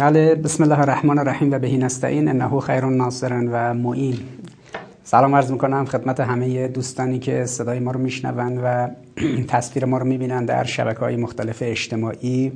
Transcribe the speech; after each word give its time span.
بله 0.00 0.34
بسم 0.34 0.62
الله 0.62 0.78
الرحمن 0.78 1.18
الرحیم 1.18 1.52
و 1.52 1.58
بهی 1.58 1.76
نستعین 1.76 2.28
انه 2.28 2.60
خیر 2.60 2.84
ناصر 2.84 3.48
و 3.52 3.74
معین. 3.74 4.18
سلام 5.04 5.34
عرض 5.34 5.52
می‌کنم 5.52 5.84
خدمت 5.84 6.20
همه 6.20 6.68
دوستانی 6.68 7.18
که 7.18 7.44
صدای 7.44 7.78
ما 7.78 7.90
رو 7.90 8.00
میشنوند 8.00 8.60
و 8.64 8.90
تصویر 9.52 9.84
ما 9.84 9.98
رو 9.98 10.06
می‌بینند 10.06 10.48
در 10.48 10.64
شبکه 10.64 11.00
های 11.00 11.16
مختلف 11.16 11.58
اجتماعی. 11.66 12.52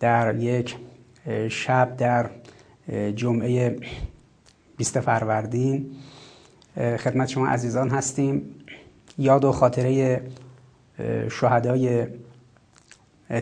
در 0.00 0.36
یک 0.36 0.76
شب 1.48 1.96
در 1.96 2.30
جمعه 3.16 3.76
20 4.76 5.00
فروردین 5.00 5.90
خدمت 6.76 7.28
شما 7.28 7.46
عزیزان 7.46 7.90
هستیم. 7.90 8.42
یاد 9.18 9.44
و 9.44 9.52
خاطره 9.52 10.20
شهدای 11.30 12.06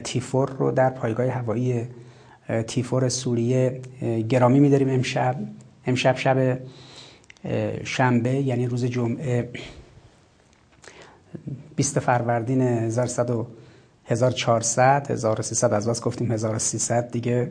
تیفور 0.04 0.50
رو 0.50 0.70
در 0.70 0.90
پایگاه 0.90 1.26
هوایی 1.26 1.88
تیفور 2.66 3.08
سوریه 3.08 3.80
گرامی 4.28 4.60
میداریم 4.60 4.88
امشب. 4.88 5.36
امشب 5.86 6.16
شب 6.16 6.58
شنبه 7.84 8.30
یعنی 8.30 8.66
روز 8.66 8.84
جمعه 8.84 9.48
20 11.76 11.98
فروردین 11.98 12.62
1400 14.06 15.10
1300 15.10 15.72
از 15.72 15.88
واس 15.88 16.02
گفتیم 16.02 16.32
1300 16.32 17.10
دیگه 17.10 17.50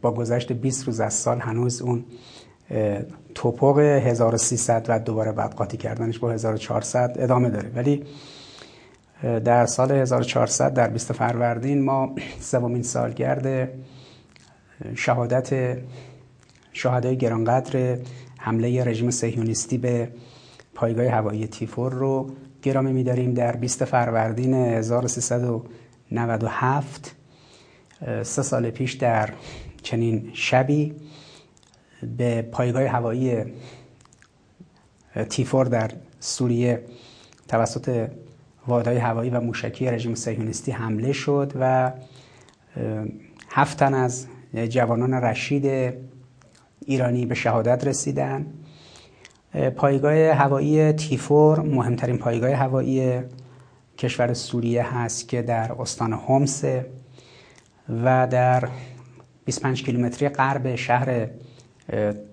با 0.00 0.12
گذشت 0.12 0.52
20 0.52 0.86
روز 0.86 1.00
از 1.00 1.14
سال 1.14 1.40
هنوز 1.40 1.82
اون 1.82 2.04
توپق 3.34 3.78
1300 3.78 4.86
و 4.88 4.98
دوباره 4.98 5.32
بعد 5.32 5.54
قاطی 5.54 5.76
کردنش 5.76 6.18
با 6.18 6.32
1400 6.32 7.16
ادامه 7.18 7.50
داره. 7.50 7.70
ولی 7.74 8.04
در 9.22 9.66
سال 9.66 9.92
1400 9.92 10.74
در 10.74 10.88
20 10.88 11.12
فروردین 11.12 11.84
ما 11.84 12.14
سومین 12.40 12.82
سالگرد 12.82 13.68
شهادت 14.94 15.78
شهدای 16.72 17.16
گرانقدر 17.16 17.98
حمله 18.38 18.84
رژیم 18.84 19.10
صهیونیستی 19.10 19.78
به 19.78 20.08
پایگاه 20.74 21.06
هوایی 21.06 21.46
تیفور 21.46 21.92
رو 21.92 22.30
گرامی 22.62 22.92
می‌داریم 22.92 23.34
در 23.34 23.56
20 23.56 23.84
فروردین 23.84 24.54
1397 24.54 27.14
سه 28.22 28.42
سال 28.42 28.70
پیش 28.70 28.92
در 28.92 29.30
چنین 29.82 30.30
شبی 30.32 30.94
به 32.16 32.42
پایگاه 32.42 32.82
هوایی 32.82 33.44
تیفور 35.28 35.66
در 35.66 35.90
سوریه 36.20 36.82
توسط 37.48 38.08
واحدهای 38.66 38.96
هوایی 38.96 39.30
و 39.30 39.40
موشکی 39.40 39.86
رژیم 39.86 40.14
صهیونیستی 40.14 40.72
حمله 40.72 41.12
شد 41.12 41.52
و 41.60 41.92
هفت 43.50 43.78
تن 43.78 43.94
از 43.94 44.26
جوانان 44.56 45.14
رشید 45.14 45.94
ایرانی 46.86 47.26
به 47.26 47.34
شهادت 47.34 47.86
رسیدن. 47.86 48.46
پایگاه 49.76 50.14
هوایی 50.14 50.92
تیفور 50.92 51.60
مهمترین 51.60 52.18
پایگاه 52.18 52.50
هوایی 52.50 53.20
کشور 53.98 54.34
سوریه 54.34 54.96
هست 54.96 55.28
که 55.28 55.42
در 55.42 55.72
استان 55.72 56.12
هومس 56.12 56.64
و 58.04 58.26
در 58.30 58.68
25 59.44 59.84
کیلومتری 59.84 60.28
غرب 60.28 60.76
شهر 60.76 61.28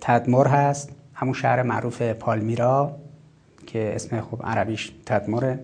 تدمر 0.01 0.47
هست. 0.47 0.89
همون 1.13 1.33
شهر 1.33 1.63
معروف 1.63 2.01
پالمیرا 2.01 2.95
که 3.67 3.95
اسم 3.95 4.21
خوب 4.21 4.41
عربیش 4.43 4.91
تدمره. 5.05 5.59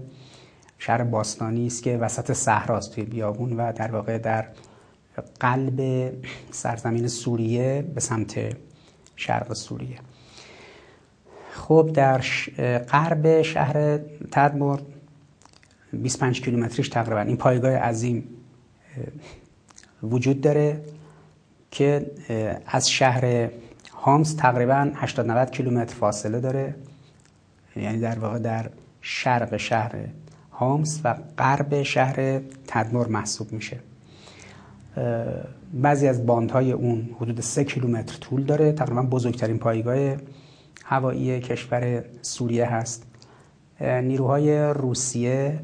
شهر 0.77 1.03
باستانی 1.03 1.67
است 1.67 1.83
که 1.83 1.97
وسط 1.97 2.33
صحراست 2.33 2.95
توی 2.95 3.03
بیابون 3.03 3.53
و 3.53 3.73
در 3.73 3.91
واقع 3.91 4.17
در 4.17 4.45
قلب 5.39 6.11
سرزمین 6.51 7.07
سوریه 7.07 7.81
به 7.95 8.01
سمت 8.01 8.55
شرق 9.15 9.53
سوریه. 9.53 9.99
خب 11.51 11.91
در 11.93 12.21
غرب 12.79 13.41
شهر 13.41 13.97
تدمر 14.31 14.79
25 15.93 16.41
کیلومتریش 16.41 16.89
تقریبا 16.89 17.21
این 17.21 17.37
پایگاه 17.37 17.71
عظیم 17.71 18.23
وجود 20.03 20.41
داره 20.41 20.81
که 21.71 22.11
از 22.65 22.89
شهر 22.89 23.49
هامس 23.93 24.33
تقریبا 24.33 24.91
80 24.95 25.27
90 25.27 25.51
کیلومتر 25.51 25.95
فاصله 25.95 26.39
داره. 26.39 26.75
یعنی 27.75 27.99
در 27.99 28.19
واقع 28.19 28.39
در 28.39 28.69
شرق 29.01 29.57
شهر 29.57 29.95
هامس 30.51 31.01
و 31.03 31.15
غرب 31.37 31.83
شهر 31.83 32.41
تدمر 32.67 33.07
محسوب 33.07 33.51
میشه. 33.51 33.79
بعضی 35.73 36.07
از 36.07 36.25
باندهای 36.25 36.71
اون 36.71 37.09
حدود 37.19 37.41
سه 37.41 37.63
کیلومتر 37.63 38.17
طول 38.17 38.43
داره. 38.43 38.71
تقریبا 38.71 39.01
بزرگترین 39.01 39.57
پایگاه 39.57 40.15
هوایی 40.85 41.39
کشور 41.39 42.03
سوریه 42.21 42.65
هست. 42.65 43.05
نیروهای 43.81 44.59
روسیه 44.59 45.59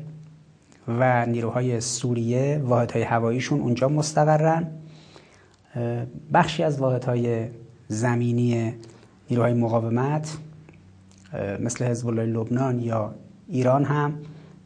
و 0.88 1.26
نیروهای 1.26 1.82
سوریه 1.82 2.62
واحدهای 2.66 3.04
هواییشون 3.04 3.62
اونجا 3.62 3.90
مستقرن. 3.90 4.68
بخشی 6.34 6.64
از 6.64 6.80
واحدهای 6.80 7.48
زمینی 7.88 8.74
نیروهای 9.30 9.54
مقاومت 9.54 10.38
مثل 11.60 11.86
حزب 11.86 12.10
لبنان 12.10 12.80
یا 12.80 13.16
ایران 13.48 13.84
هم 13.84 14.14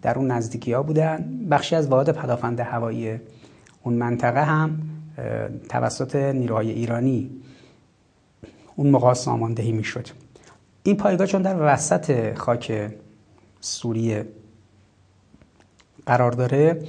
در 0.01 0.17
اون 0.17 0.31
نزدیکی 0.31 0.73
ها 0.73 0.83
بودن. 0.83 1.47
بخشی 1.51 1.75
از 1.75 1.87
واحد 1.87 2.09
پدافند 2.09 2.59
هوایی 2.59 3.19
اون 3.83 3.93
منطقه 3.93 4.43
هم 4.43 4.79
توسط 5.69 6.15
نیروهای 6.15 6.71
ایرانی 6.71 7.29
اون 8.75 8.89
موقع 8.89 9.13
ساماندهی 9.13 9.71
می‌شد. 9.71 10.07
این 10.83 10.97
پایگاه 10.97 11.27
چون 11.27 11.41
در 11.41 11.73
وسط 11.73 12.37
خاک 12.37 12.91
سوریه 13.59 14.25
قرار 16.05 16.31
داره 16.31 16.83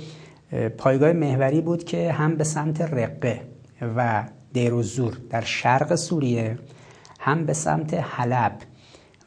پایگاه 0.78 1.12
محوری 1.12 1.60
بود 1.60 1.84
که 1.84 2.12
هم 2.12 2.36
به 2.36 2.44
سمت 2.44 2.80
رقه 2.80 3.42
و 3.96 4.24
دیروزور 4.52 5.16
در 5.30 5.40
شرق 5.40 5.94
سوریه 5.94 6.58
هم 7.20 7.46
به 7.46 7.52
سمت 7.52 7.94
حلب 7.94 8.58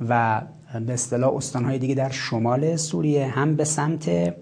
و 0.09 0.41
به 0.85 0.93
اصطلاح 0.93 1.35
استانهای 1.35 1.79
دیگه 1.79 1.95
در 1.95 2.09
شمال 2.09 2.75
سوریه 2.75 3.27
هم 3.27 3.55
به 3.55 3.63
سمت 3.63 4.35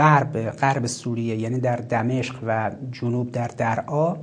غرب 0.00 0.50
غرب 0.50 0.86
سوریه 0.86 1.36
یعنی 1.36 1.60
در 1.60 1.76
دمشق 1.76 2.34
و 2.46 2.70
جنوب 2.92 3.32
در 3.32 3.48
درعا 3.48 4.16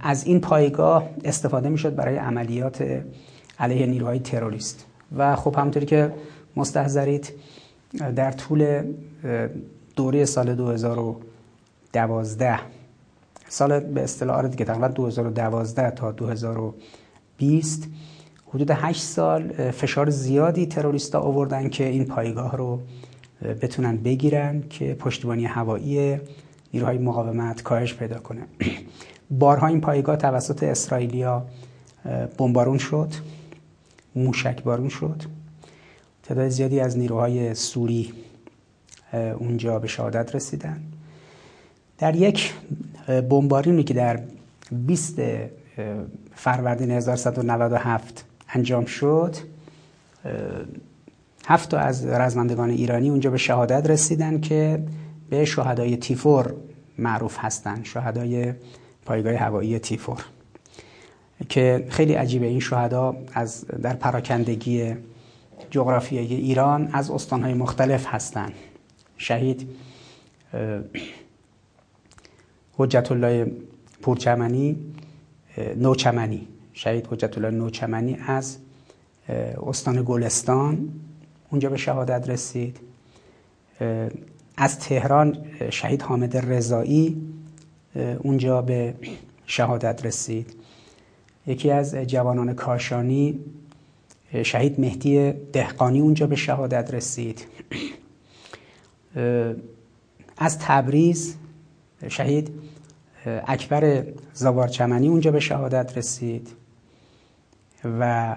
از 0.00 0.26
این 0.26 0.40
پایگاه 0.40 1.08
استفاده 1.24 1.68
می‌شد 1.68 1.94
برای 1.94 2.16
عملیات 2.16 3.02
علیه 3.58 3.86
نیروهای 3.86 4.18
تروریست. 4.18 4.86
و 5.16 5.36
خب 5.36 5.54
همونطوری 5.58 5.86
که 5.86 6.12
مستحضرید 6.56 7.32
در 8.16 8.32
طول 8.32 8.82
دوره 9.96 10.24
سال 10.24 10.54
2012 10.54 12.58
سال 13.48 13.80
به 13.80 14.02
اصطلاح 14.02 14.36
آره 14.36 14.48
دیگه 14.48 14.64
تقریبا 14.64 14.88
2012 14.88 15.90
تا 15.90 16.12
2020 16.12 17.88
حدود 18.46 18.70
8 18.70 19.02
سال 19.02 19.70
فشار 19.70 20.10
زیادی 20.10 20.66
تروریستا 20.66 21.20
آوردن 21.20 21.68
که 21.68 21.84
این 21.84 22.04
پایگاه 22.04 22.56
رو 22.56 22.80
بتونن 23.42 23.96
بگیرن 23.96 24.62
که 24.70 24.94
پشتیبانی 24.94 25.44
هوایی 25.44 26.18
نیروهای 26.74 26.98
مقاومت 26.98 27.62
کاهش 27.62 27.94
پیدا 27.94 28.18
کنه. 28.18 28.42
بارها 29.30 29.66
این 29.66 29.80
پایگاه 29.80 30.16
توسط 30.16 30.62
اسرائیلیا 30.62 31.46
بمبارون 32.38 32.78
شد 32.78 33.12
موشک 34.14 34.62
بارون 34.62 34.88
شد. 34.88 35.22
تعداد 36.22 36.48
زیادی 36.48 36.80
از 36.80 36.98
نیروهای 36.98 37.54
سوری 37.54 38.12
اونجا 39.12 39.78
به 39.78 39.88
شهادت 39.88 40.34
رسیدن. 40.34 40.82
در 41.98 42.16
یک 42.16 42.54
بمبارونی 43.06 43.84
که 43.84 43.94
در 43.94 44.20
20 44.72 45.20
فروردین 46.34 46.90
1197 46.90 48.24
انجام 48.48 48.84
شد 48.84 49.36
هفت 51.48 51.74
از 51.74 52.06
رزمندگان 52.06 52.70
ایرانی 52.70 53.10
اونجا 53.10 53.30
به 53.30 53.38
شهادت 53.38 53.90
رسیدن 53.90 54.40
که 54.40 54.84
به 55.30 55.44
شهدای 55.44 55.96
تیفور 55.96 56.54
معروف 56.98 57.36
هستند 57.38 57.84
شهدای 57.84 58.54
پایگاه 59.06 59.34
هوایی 59.34 59.78
تیفور. 59.78 60.24
که 61.48 61.86
خیلی 61.88 62.14
عجیبه 62.14 62.46
این 62.46 62.60
شهدا 62.60 63.16
از 63.32 63.64
در 63.66 63.94
پراکندگی 63.94 64.94
جغرافیایی 65.70 66.34
ایران 66.34 66.88
از 66.92 67.10
استانهای 67.10 67.54
مختلف 67.54 68.06
هستند 68.06 68.52
شهید 69.16 69.68
حجت 72.72 73.12
الله 73.12 73.52
پورچمنی 74.02 74.76
نوچمنی. 75.76 76.48
شهید 76.72 77.06
حجت 77.10 77.38
الله 77.38 77.50
نوچمنی 77.50 78.18
از 78.26 78.58
استان 79.66 80.02
گلستان 80.06 80.88
اونجا 81.50 81.70
به 81.70 81.76
شهادت 81.76 82.30
رسید. 82.30 82.80
از 84.56 84.78
تهران 84.78 85.38
شهید 85.70 86.02
حامد 86.02 86.36
رضایی 86.36 87.22
اونجا 88.18 88.62
به 88.62 88.94
شهادت 89.46 90.06
رسید. 90.06 90.54
یکی 91.46 91.70
از 91.70 91.94
جوانان 91.94 92.54
کاشانی 92.54 93.40
شهید 94.42 94.80
مهدی 94.80 95.32
دهقانی 95.32 96.00
اونجا 96.00 96.26
به 96.26 96.36
شهادت 96.36 96.94
رسید. 96.94 97.46
از 100.36 100.58
تبریز 100.58 101.36
شهید 102.08 102.50
اکبر 103.26 104.04
زوارچمنی 104.34 105.08
اونجا 105.08 105.30
به 105.30 105.40
شهادت 105.40 105.98
رسید. 105.98 106.48
و 107.84 108.36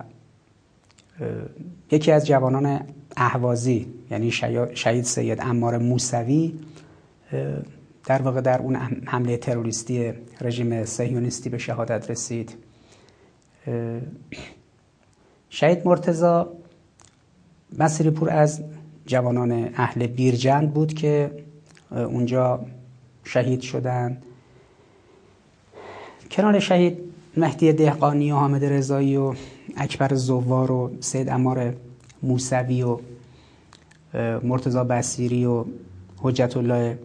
یکی 1.91 2.11
از 2.11 2.27
جوانان 2.27 2.81
اهوازی 3.17 3.87
یعنی 4.11 4.31
شهید 4.73 5.03
سید 5.03 5.41
امار 5.41 5.77
موسوی 5.77 6.53
در 8.05 8.21
واقع 8.21 8.41
در 8.41 8.59
اون 8.61 8.75
حمله 9.05 9.37
تروریستی 9.37 10.13
رژیم 10.41 10.85
سهیونیستی 10.85 11.49
به 11.49 11.57
شهادت 11.57 12.11
رسید. 12.11 12.55
شهید 15.49 15.87
مرتزا 15.87 16.51
مسیری 17.79 18.09
پور 18.09 18.29
از 18.29 18.63
جوانان 19.05 19.69
اهل 19.75 20.07
بیرجند 20.07 20.73
بود 20.73 20.93
که 20.93 21.31
اونجا 21.91 22.65
شهید 23.23 23.61
شدند. 23.61 24.23
کنار 26.31 26.59
شهید 26.59 26.99
مهدی 27.37 27.73
دهقانی 27.73 28.31
و 28.31 28.35
حامد 28.35 28.65
رضایی 28.65 29.17
و 29.17 29.33
اکبر 29.77 30.15
زوار 30.15 30.71
و 30.71 30.91
سید 30.99 31.29
امار 31.29 31.75
موسوی 32.23 32.83
و 32.83 33.00
مرتزا 34.44 34.83
بسیری 34.83 35.45
و 35.45 35.65
حجت 36.18 36.57
الله 36.57 37.00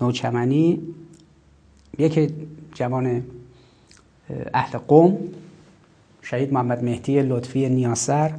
نوچمنی 0.00 0.80
یک 1.98 2.32
جوان 2.74 3.22
اهل 4.54 4.78
قوم 4.78 5.18
شهید 6.22 6.52
محمد 6.52 6.84
مهدی 6.84 7.22
لطفی 7.22 7.68
نیاسر. 7.68 8.34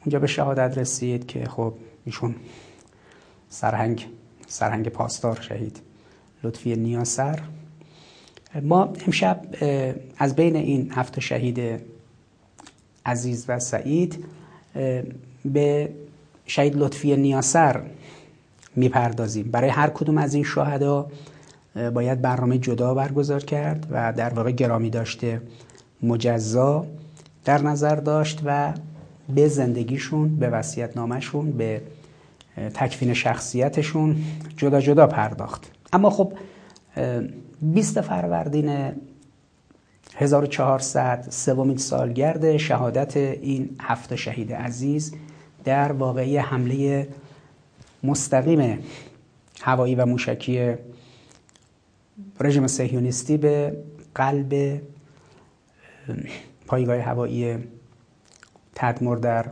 اونجا 0.00 0.18
به 0.18 0.26
شهادت 0.26 0.78
رسید 0.78 1.26
که 1.26 1.44
خب 1.44 1.74
ایشون 2.04 2.34
سرهنگ 3.48 4.06
سرهنگ 4.46 4.88
پاسدار 4.88 5.40
شهید 5.40 5.80
لطفی 6.44 6.76
نیاسر. 6.76 7.40
ما 8.62 8.92
امشب 9.06 9.44
از 10.16 10.36
بین 10.36 10.56
این 10.56 10.92
هفت 10.92 11.20
شهید 11.20 11.80
عزیز 13.06 13.44
و 13.48 13.58
سعید 13.58 14.24
به 15.44 15.88
شهید 16.46 16.76
لطفی 16.76 17.16
نیاسر 17.16 17.82
می‌پردازیم. 18.76 19.50
برای 19.50 19.70
هر 19.70 19.88
کدوم 19.88 20.18
از 20.18 20.34
این 20.34 20.44
شهدا 20.44 21.06
باید 21.94 22.22
برنامه 22.22 22.58
جدا 22.58 22.94
برگزار 22.94 23.44
کرد 23.44 23.86
و 23.90 24.12
در 24.12 24.34
واقع 24.34 24.50
گرامی 24.50 24.90
داشته 24.90 25.40
مجزا 26.02 26.86
در 27.44 27.62
نظر 27.62 27.96
داشت 27.96 28.40
و 28.44 28.72
به 29.34 29.48
زندگیشون 29.48 30.36
به 30.36 30.48
وصیت 30.48 30.96
نامشون 30.96 31.52
به 31.52 31.82
تکفین 32.74 33.14
شخصیتشون 33.14 34.16
جدا 34.56 34.80
جدا 34.80 35.06
پرداخت. 35.06 35.70
اما 35.92 36.10
خب 36.10 36.32
20 37.62 38.00
فروردین 38.00 38.92
1400 40.16 41.26
سومین 41.30 41.76
سالگرد 41.76 42.56
شهادت 42.56 43.16
این 43.16 43.76
هفت 43.80 44.14
شهید 44.14 44.52
عزیز 44.52 45.14
در 45.64 45.92
واقعی 45.92 46.36
حمله 46.36 47.08
مستقیم 48.02 48.78
هوایی 49.60 49.94
و 49.94 50.06
موشکی 50.06 50.74
رژیم 52.40 52.66
سهیونیستی 52.66 53.36
به 53.36 53.76
قلب 54.14 54.80
پایگاه 56.66 56.98
هوایی 56.98 57.58
تدمر 58.74 59.16
در 59.16 59.50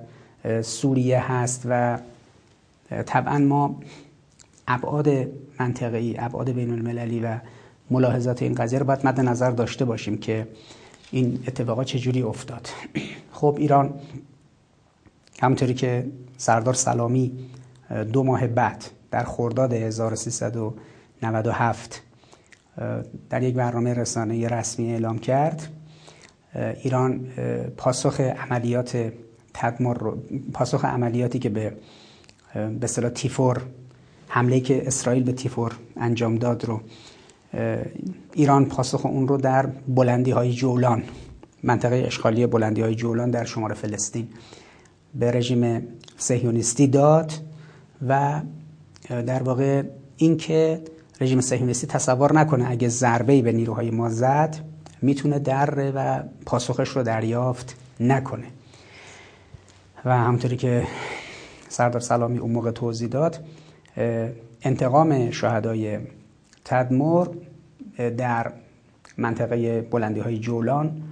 سوریه 0.62 1.32
هست 1.32 1.62
و 1.64 1.99
طبعا 3.06 3.38
ما 3.38 3.81
ابعاد 4.69 5.08
منطقه‌ای 5.60 6.14
ابعاد 6.19 6.50
بین 6.50 6.70
المللی 6.70 7.20
و 7.20 7.38
ملاحظات 7.90 8.43
این 8.43 8.55
قضیه 8.55 8.78
رو 8.78 8.84
باید 8.84 9.06
مد 9.06 9.20
نظر 9.20 9.50
داشته 9.50 9.84
باشیم 9.84 10.19
که 10.19 10.49
این 11.10 11.44
اتفاقات 11.46 11.87
چجوری 11.87 12.22
افتاد. 12.22 12.69
خب 13.32 13.56
ایران 13.58 13.94
همونطوری 15.43 15.75
که 15.75 16.06
سردار 16.37 16.75
سلامی 16.75 17.32
دو 18.12 18.23
ماه 18.23 18.46
بعد 18.46 18.85
در 19.11 19.25
خرداد 19.25 19.73
1397 19.73 22.02
در 23.31 23.43
یک 23.43 23.55
برنامه 23.55 23.94
رسانه 23.94 24.49
رسمی 24.49 24.93
اعلام 24.93 25.19
کرد 25.19 25.69
ایران 26.55 27.20
پاسخ 27.76 28.20
عملیات 28.20 29.12
تدمر 29.55 29.96
پاسخ 30.52 30.85
عملیاتی 30.85 31.38
که 31.38 31.49
به 31.49 31.73
به 32.55 32.79
اصطلاح 32.82 33.11
تیفور 33.11 33.62
حمله 34.29 34.61
که 34.61 34.87
اسرائیل 34.87 35.23
به 35.23 35.32
تیفور 35.32 35.73
انجام 35.96 36.37
داد 36.37 36.64
رو 36.64 36.81
ایران 38.32 38.64
پاسخ 38.64 39.06
اون 39.06 39.29
رو 39.29 39.37
در 39.37 39.67
بلندی 39.67 40.31
های 40.31 40.52
جولان 40.52 41.02
منطقه 41.62 42.05
اشغالی 42.06 42.46
بلندی 42.46 42.81
های 42.81 42.94
جولان 42.94 43.31
در 43.31 43.44
شمال 43.44 43.75
فلسطین 43.75 44.29
به 45.19 45.31
رژیم 45.31 45.88
سهیونیستی 46.17 46.87
داد 46.87 47.32
و 48.09 48.41
در 49.09 49.43
واقع 49.43 49.82
اینکه 50.17 50.82
رژیم 51.20 51.41
صهیونیستی 51.41 51.87
تصور 51.87 52.32
نکنه 52.32 52.70
اگه 52.70 52.88
ضربه 52.88 53.43
به 53.43 53.53
نیروهای 53.53 53.91
ما 53.91 54.09
زد 54.09 54.56
می‌تونه 55.03 55.38
در 55.38 55.93
و 55.94 56.23
پاسخش 56.47 56.88
رو 56.88 57.03
دریافت 57.03 57.76
نکنه. 58.00 58.47
و 60.05 60.17
همطوری 60.17 60.56
که 60.56 60.87
سردار 61.69 62.00
سلامی 62.00 62.38
اون 62.38 62.53
موقع 62.53 62.70
توضیح 62.70 63.09
داد 63.09 63.44
انتقام 64.62 65.31
شهدای 65.31 65.99
تدمر 66.65 67.26
در 68.17 68.53
منطقه 69.17 69.81
بلندی 69.82 70.20
های 70.20 70.38
جولان 70.38 71.03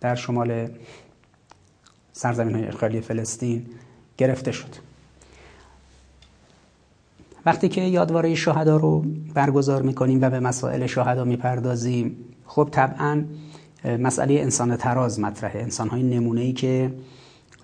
در 0.00 0.14
شمال 0.14 0.68
سرزمین 2.18 2.54
های 2.54 2.66
اشغالی 2.66 3.00
فلسطین 3.00 3.66
گرفته 4.16 4.52
شد. 4.52 4.74
وقتی 7.46 7.68
که 7.68 7.80
یادواره 7.80 8.34
شهدا 8.34 8.76
رو 8.76 9.04
برگزار 9.34 9.82
می‌کنیم 9.82 10.22
و 10.22 10.30
به 10.30 10.40
مسائل 10.40 10.86
شهدا 10.86 11.24
می‌پردازیم 11.24 12.16
خب 12.46 12.68
طبعا 12.72 13.24
مسئله 13.84 14.34
انسان 14.34 14.76
تراز 14.76 15.20
مطرحه. 15.20 15.60
انسان 15.60 15.88
های 15.88 16.02
نمونه 16.02 16.40
ای 16.40 16.52
که 16.52 16.92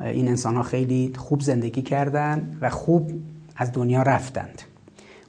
این 0.00 0.28
انسان 0.28 0.56
ها 0.56 0.62
خیلی 0.62 1.12
خوب 1.16 1.40
زندگی 1.40 1.82
کردند 1.82 2.58
و 2.60 2.70
خوب 2.70 3.12
از 3.56 3.72
دنیا 3.72 4.02
رفتند. 4.02 4.62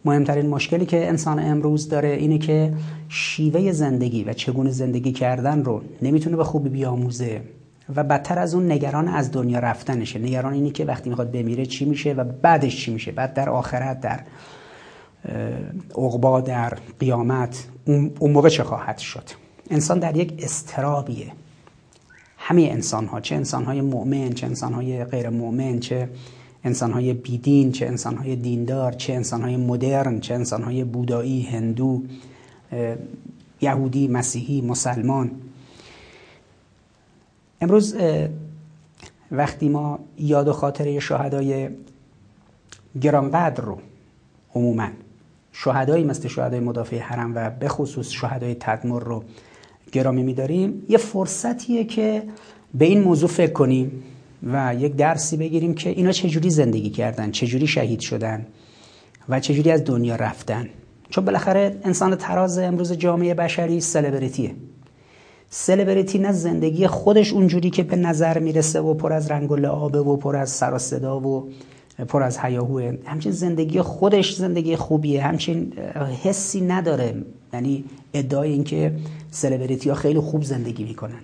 مهمترین 0.05 0.49
مشکلی 0.49 0.85
که 0.85 1.07
انسان 1.07 1.39
امروز 1.39 1.89
داره 1.89 2.09
اینه 2.09 2.37
که 2.37 2.73
شیوه 3.09 3.71
زندگی 3.71 4.23
و 4.23 4.33
چگونه 4.33 4.69
زندگی 4.69 5.11
کردن 5.11 5.63
رو 5.63 5.81
نمی‌تونه 6.01 6.35
به 6.35 6.43
خوبی 6.43 6.69
بیاموزه. 6.69 7.41
و 7.95 8.03
بدتر 8.03 8.39
از 8.39 8.55
اون 8.55 8.71
نگران 8.71 9.07
از 9.07 9.31
دنیا 9.31 9.59
رفتنشه. 9.59 10.19
نگران 10.19 10.53
اینی 10.53 10.71
که 10.71 10.85
وقتی 10.85 11.09
می‌خواد 11.09 11.31
بمیره 11.31 11.65
چی 11.65 11.85
میشه 11.85 12.13
و 12.13 12.23
بعدش 12.23 12.85
چی 12.85 12.93
میشه؟ 12.93 13.11
بعد 13.11 13.33
در 13.33 13.49
آخرت 13.49 14.01
در 14.01 14.19
عقبا 15.95 16.41
در 16.41 16.77
قیامت 16.99 17.65
اون 18.19 18.31
موقع 18.31 18.49
چه 18.49 18.63
خواهد 18.63 18.97
شد؟ 18.97 19.23
انسان 19.69 19.99
در 19.99 20.17
یک 20.17 20.33
استرابیه. 20.39 21.31
همه 22.37 22.61
انسان 22.61 23.05
ها 23.05 23.19
چه 23.19 23.35
انسان 23.35 23.63
های 23.63 23.81
مؤمن 23.81 24.29
چه 24.29 24.47
انسان 24.47 24.73
های 24.73 25.03
غیر 25.03 25.29
مؤمن 25.29 25.79
چه 25.79 26.09
انسان 26.63 26.91
های 26.91 27.13
بیدین 27.13 27.71
چه 27.71 27.85
انسان 27.85 28.17
های 28.17 28.35
دیندار 28.35 28.91
چه 28.91 29.13
انسان 29.13 29.41
های 29.41 29.57
مدرن 29.57 30.19
چه 30.19 30.33
انسان 30.33 30.63
های 30.63 30.83
بودایی 30.83 31.41
هندو 31.41 32.03
یهودی 33.61 34.07
مسیحی 34.07 34.61
مسلمان. 34.61 35.31
امروز 37.61 37.95
وقتی 39.31 39.69
ما 39.69 39.99
یاد 40.17 40.47
و 40.47 40.53
خاطره 40.53 40.99
شهدای 40.99 41.69
گرانقدر 43.01 43.63
رو 43.63 43.77
عموما 44.55 44.87
شهدایی 45.51 46.03
مثل 46.03 46.27
شهدای 46.27 46.59
مدافع 46.59 46.99
حرم 46.99 47.35
و 47.35 47.49
به 47.49 47.67
خصوص 47.67 48.09
شهدای 48.09 48.55
تدمر 48.59 49.03
رو 49.03 49.23
گرامی 49.91 50.23
میداریم 50.23 50.83
یه 50.89 50.97
فرصتیه 50.97 51.83
که 51.83 52.23
به 52.73 52.85
این 52.85 53.01
موضوع 53.01 53.29
فکر 53.29 53.51
کنیم 53.51 54.03
و 54.43 54.75
یک 54.75 54.95
درسی 54.95 55.37
بگیریم 55.37 55.73
که 55.73 55.89
اینا 55.89 56.11
چجوری 56.11 56.49
زندگی 56.49 56.89
کردن 56.89 57.31
چجوری 57.31 57.67
شهید 57.67 57.99
شدن 57.99 58.45
و 59.29 59.39
چجوری 59.39 59.71
از 59.71 59.83
دنیا 59.83 60.15
رفتن. 60.15 60.69
چون 61.09 61.25
بالاخره 61.25 61.77
انسان 61.83 62.15
تراز 62.15 62.57
امروز 62.57 62.93
جامعه 62.93 63.33
بشری 63.33 63.81
سلبریتیه 63.81 64.55
سلبریتی 65.57 66.19
نه 66.19 66.31
زندگی 66.31 66.87
خودش 66.87 67.33
اونجوری 67.33 67.69
که 67.69 67.83
به 67.83 67.95
نظر 67.95 68.39
می‌رسه 68.39 68.81
و 68.81 68.93
پر 68.93 69.13
از 69.13 69.31
رنگ 69.31 69.51
و 69.51 69.55
لعابه 69.55 69.99
و 69.99 70.17
پر 70.17 70.35
از 70.35 70.49
سر 70.49 70.73
و 70.73 70.77
صدا 70.77 71.19
و 71.19 71.49
پر 72.07 72.23
از 72.23 72.37
هیاهوه 72.37 72.97
همچین 73.05 73.31
زندگی 73.31 73.81
خودش 73.81 74.35
زندگی 74.35 74.75
خوبیه. 74.75 75.23
همچین 75.23 75.73
حسی 76.23 76.61
نداره. 76.61 77.15
یعنی 77.53 77.83
ادعای 78.13 78.51
اینکه 78.51 78.91
سلبریتی 79.31 79.89
ها 79.89 79.95
خیلی 79.95 80.19
خوب 80.19 80.43
زندگی 80.43 80.83
می‌کنن. 80.83 81.21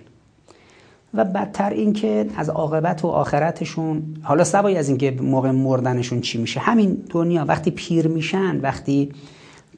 و 1.14 1.24
بدتر 1.24 1.70
اینکه 1.70 2.26
از 2.36 2.48
عاقبت 2.48 3.04
و 3.04 3.08
آخرتشون 3.08 4.02
حالا 4.22 4.44
سوای 4.44 4.76
از 4.76 4.88
اینکه 4.88 5.10
موقع 5.10 5.50
مردنشون 5.50 6.20
چی 6.20 6.38
میشه. 6.38 6.60
همین 6.60 7.02
دنیا 7.10 7.44
وقتی 7.44 7.70
پیر 7.70 8.08
میشن 8.08 8.60
وقتی 8.60 9.12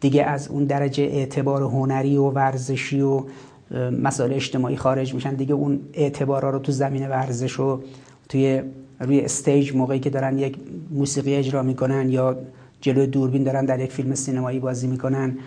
دیگه 0.00 0.24
از 0.24 0.48
اون 0.48 0.64
درجه 0.64 1.02
اعتبار 1.02 1.62
هنری 1.62 2.16
و 2.16 2.30
ورزشی 2.30 3.00
و 3.00 3.22
مسائل 4.02 4.32
اجتماعی 4.32 4.76
خارج 4.76 5.14
میشن 5.14 5.34
دیگه 5.34 5.54
اون 5.54 5.80
اعتبارا 5.92 6.50
رو 6.50 6.58
تو 6.58 6.72
زمین 6.72 7.08
ورزش 7.08 7.60
و 7.60 7.80
توی 8.28 8.62
روی 9.00 9.20
استیج 9.20 9.74
موقعی 9.74 9.98
که 9.98 10.10
دارن 10.10 10.38
یک 10.38 10.56
موسیقی 10.90 11.34
اجرا 11.34 11.62
می‌کنن 11.62 12.08
یا 12.08 12.36
جلو 12.80 13.06
دوربین 13.06 13.44
دارن 13.44 13.64
در 13.64 13.80
یک 13.80 13.92
فیلم 13.92 14.14
سینمایی 14.14 14.58
بازی 14.58 14.86
می‌کنن. 14.86 15.38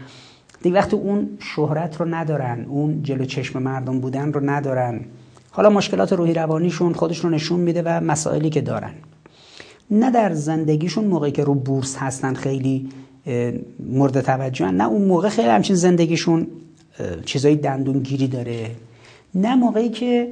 دیگه 0.62 0.75
وقتی 0.75 0.95
اون 0.95 1.29
شهرت 1.39 2.01
رو 2.01 2.05
ندارن 2.05 2.65
اون 2.69 3.03
جلو 3.03 3.25
چشم 3.25 3.62
مردم 3.62 4.00
بودن 4.00 4.33
رو 4.33 4.50
ندارن. 4.50 5.00
حالا 5.51 5.69
مشکلات 5.69 6.13
روحی 6.13 6.33
روانیشون 6.33 6.93
خودش 6.93 7.19
رو 7.19 7.29
نشون 7.29 7.59
میده 7.59 7.81
و 7.81 8.01
مسائلی 8.03 8.50
که 8.50 8.62
دارن. 8.62 8.91
نه 9.91 10.12
در 10.12 10.33
زندگیشون 10.33 11.05
موقعی 11.05 11.31
که 11.31 11.43
رو 11.43 11.53
بورس 11.53 11.97
هستن 11.97 12.33
خیلی 12.33 12.89
مورد 13.79 14.21
توجه 14.21 14.71
نه 14.71 14.88
اون 14.88 15.01
موقع 15.01 15.29
خیلی 15.29 15.47
همچین 15.47 15.75
زندگیشون 15.75 16.47
چیزای 17.25 17.56
دندونگیری 17.56 18.27
داره. 18.27 18.72
نه 19.36 19.56
موقعی 19.56 19.89
که 19.89 20.30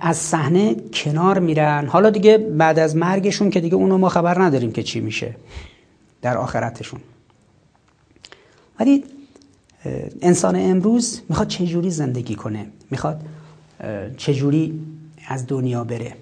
از 0.00 0.16
صحنه 0.16 0.76
کنار 0.92 1.38
میرن. 1.38 1.86
حالا 1.86 2.10
دیگه 2.10 2.38
بعد 2.38 2.78
از 2.78 2.96
مرگشون 2.96 3.50
که 3.50 3.60
دیگه 3.60 3.74
اونو 3.74 3.98
ما 3.98 4.08
خبر 4.08 4.42
نداریم 4.42 4.72
که 4.72 4.82
چی 4.82 5.00
میشه 5.00 5.36
در 6.22 6.38
آخرتشون. 6.38 7.00
ولی 8.80 9.04
انسان 10.22 10.56
امروز 10.56 11.20
می‌خواد 11.28 11.48
چجوری 11.48 11.90
زندگی 11.90 12.34
کنه؟ 12.34 12.66
می‌خواد 12.90 13.20
چجوری 14.16 14.80
از 15.28 15.46
دنیا 15.46 15.84
بره؟ 15.84 16.14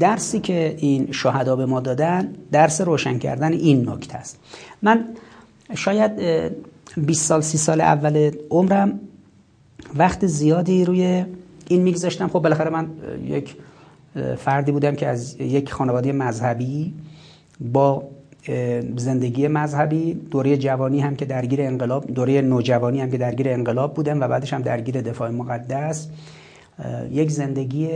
درسی 0.00 0.40
که 0.40 0.76
این 0.78 1.12
شهدا 1.12 1.56
به 1.56 1.66
ما 1.66 1.80
دادن 1.80 2.34
درس 2.52 2.80
روشن 2.80 3.18
کردن 3.18 3.52
این 3.52 3.88
نکته 3.88 4.14
است. 4.14 4.38
من 4.82 5.04
شاید 5.74 6.12
20 6.96 7.26
سال 7.28 7.40
30 7.40 7.58
سال 7.58 7.80
اول 7.80 8.30
عمرم. 8.50 9.00
وقت 9.96 10.26
زیادی 10.26 10.84
روی 10.84 11.24
این 11.68 11.82
میگذاشتم. 11.82 12.28
خب 12.28 12.38
بالاخره 12.38 12.70
من 12.70 12.88
یک 13.26 13.56
فردی 14.36 14.72
بودم 14.72 14.94
که 14.94 15.06
از 15.06 15.40
یک 15.40 15.72
خانواده 15.72 16.12
مذهبی 16.12 16.94
با 17.60 18.02
زندگی 18.96 19.48
مذهبی 19.48 20.14
دوره 20.14 20.56
جوانی 20.56 21.00
هم 21.00 21.16
که 21.16 21.24
درگیر 21.24 21.62
انقلاب 21.62 22.06
دوره 22.06 22.40
نوجوانی 22.40 23.00
هم 23.00 23.10
که 23.10 23.18
درگیر 23.18 23.48
انقلاب 23.48 23.94
بودم 23.94 24.20
و 24.20 24.28
بعدش 24.28 24.52
هم 24.52 24.62
درگیر 24.62 25.00
دفاع 25.00 25.30
مقدس. 25.30 26.08
یک 27.10 27.30
زندگی 27.30 27.88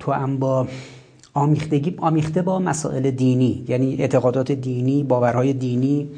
تو 0.00 0.12
هم 0.12 0.38
با 0.38 0.68
آمیختگی 1.34 1.94
آمیخته 1.98 2.42
با 2.42 2.58
مسائل 2.58 3.10
دینی 3.10 3.64
یعنی 3.68 3.96
اعتقادات 3.96 4.52
دینی 4.52 5.02
باورهای 5.02 5.52
دینی. 5.52 6.08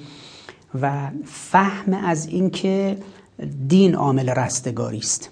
و 0.82 1.10
فهم 1.24 1.94
از 1.94 2.26
اینکه 2.26 2.96
دین 3.68 3.94
عامل 3.94 4.28
رستگاری 4.28 4.98
است. 4.98 5.30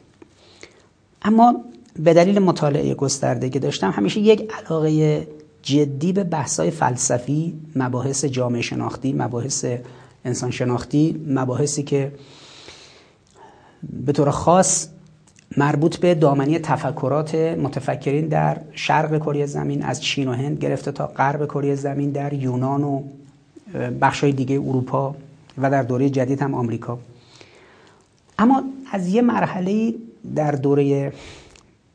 اما 1.22 1.56
به 1.98 2.14
دلیل 2.14 2.38
مطالعه 2.38 2.94
گسترده 2.94 3.50
که 3.50 3.58
داشتم 3.58 3.90
همیشه 3.90 4.20
یک 4.20 4.50
علاقه 4.52 5.26
جدی 5.62 6.12
به 6.12 6.24
بحث‌های 6.24 6.70
فلسفی 6.70 7.54
مباحث 7.76 8.24
جامعه 8.24 8.62
شناختی 8.62 9.12
مباحث 9.12 9.64
انسان 10.24 10.50
شناختی 10.50 11.20
مباحثی 11.26 11.82
که 11.82 12.12
به 14.06 14.12
طور 14.12 14.30
خاص 14.30 14.88
مربوط 15.56 15.96
به 15.96 16.14
دامنی 16.14 16.58
تفکرات 16.58 17.34
متفکرین 17.34 18.28
در 18.28 18.60
شرق 18.72 19.18
کره 19.18 19.46
زمین 19.46 19.82
از 19.82 20.02
چین 20.02 20.28
و 20.28 20.32
هند 20.32 20.58
گرفته 20.58 20.92
تا 20.92 21.06
غرب 21.06 21.46
کره 21.46 21.74
زمین 21.74 22.10
در 22.10 22.32
یونان 22.32 22.84
و 22.84 23.02
بخشای 24.00 24.32
دیگه 24.32 24.54
اروپا. 24.54 25.14
و 25.62 25.70
در 25.70 25.82
دوره 25.82 26.10
جدید 26.10 26.42
هم 26.42 26.54
آمریکا. 26.54 26.98
اما 28.38 28.62
از 28.92 29.08
یه 29.08 29.22
مرحله 29.22 29.94
در 30.34 30.52
دوره 30.52 31.12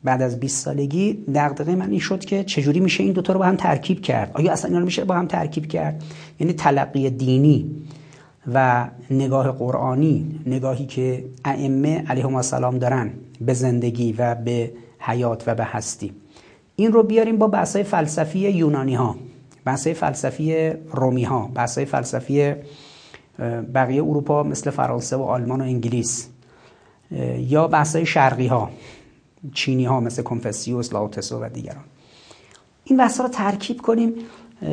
بعد 0.04 0.22
از 0.22 0.40
20 0.40 0.64
سالگی 0.64 1.24
دغدغه 1.34 1.74
من 1.74 1.90
این 1.90 2.00
شد 2.00 2.24
که 2.24 2.44
چجوری 2.44 2.80
میشه 2.80 3.02
این 3.02 3.12
دوتا 3.12 3.32
رو 3.32 3.38
با 3.38 3.44
هم 3.44 3.56
ترکیب 3.56 4.00
کرد؟ 4.00 4.30
آیا 4.34 4.52
اصلا 4.52 4.68
اینا 4.68 4.78
رو 4.78 4.84
میشه 4.84 5.04
با 5.04 5.14
هم 5.14 5.26
ترکیب 5.26 5.66
کرد؟ 5.66 6.04
یعنی 6.40 6.52
تلقی 6.52 7.10
دینی 7.10 7.70
و 8.54 8.88
نگاه 9.10 9.52
قرآنی 9.52 10.40
نگاهی 10.46 10.86
که 10.86 11.24
ائمه 11.44 12.04
علیهم 12.08 12.34
السلام 12.34 12.78
دارن 12.78 13.10
به 13.40 13.54
زندگی 13.54 14.12
و 14.12 14.34
به 14.34 14.72
حیات 14.98 15.44
و 15.46 15.54
به 15.54 15.64
هستی. 15.64 16.12
این 16.76 16.92
رو 16.92 17.02
بیاریم 17.02 17.38
با 17.38 17.48
بحثای 17.48 17.82
فلسفی 17.82 18.38
یونانی 18.38 18.94
ها 18.94 19.16
بحثای 19.64 19.94
فلسفی 19.94 20.70
رومی 20.92 21.24
ها 21.24 21.50
بحثای 21.54 21.84
فلسفی 21.84 22.54
بقیه 23.74 24.02
اروپا 24.02 24.42
مثل 24.42 24.70
فرانسه 24.70 25.16
و 25.16 25.22
آلمان 25.22 25.60
و 25.60 25.64
انگلیس. 25.64 26.28
یا 27.38 27.68
بحثای 27.68 28.06
شرقی 28.06 28.46
ها 28.46 28.70
چینی 29.52 29.84
ها 29.84 30.00
مثل 30.00 30.22
کنفسیوس 30.22 30.92
لاوتسو 30.92 31.40
و 31.40 31.48
دیگران. 31.48 31.84
این 32.84 32.98
بحث 32.98 33.20
رو 33.20 33.28
ترکیب 33.28 33.80
کنیم 33.80 34.12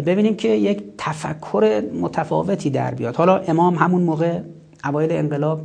ببینیم 0.06 0.36
که 0.36 0.48
یک 0.48 0.84
تفکر 0.98 1.84
متفاوتی 2.02 2.70
در 2.70 2.94
بیاد. 2.94 3.16
حالا 3.16 3.38
امام 3.38 3.76
همون 3.76 4.02
موقع 4.02 4.40
اوایل 4.86 5.12
انقلاب 5.12 5.62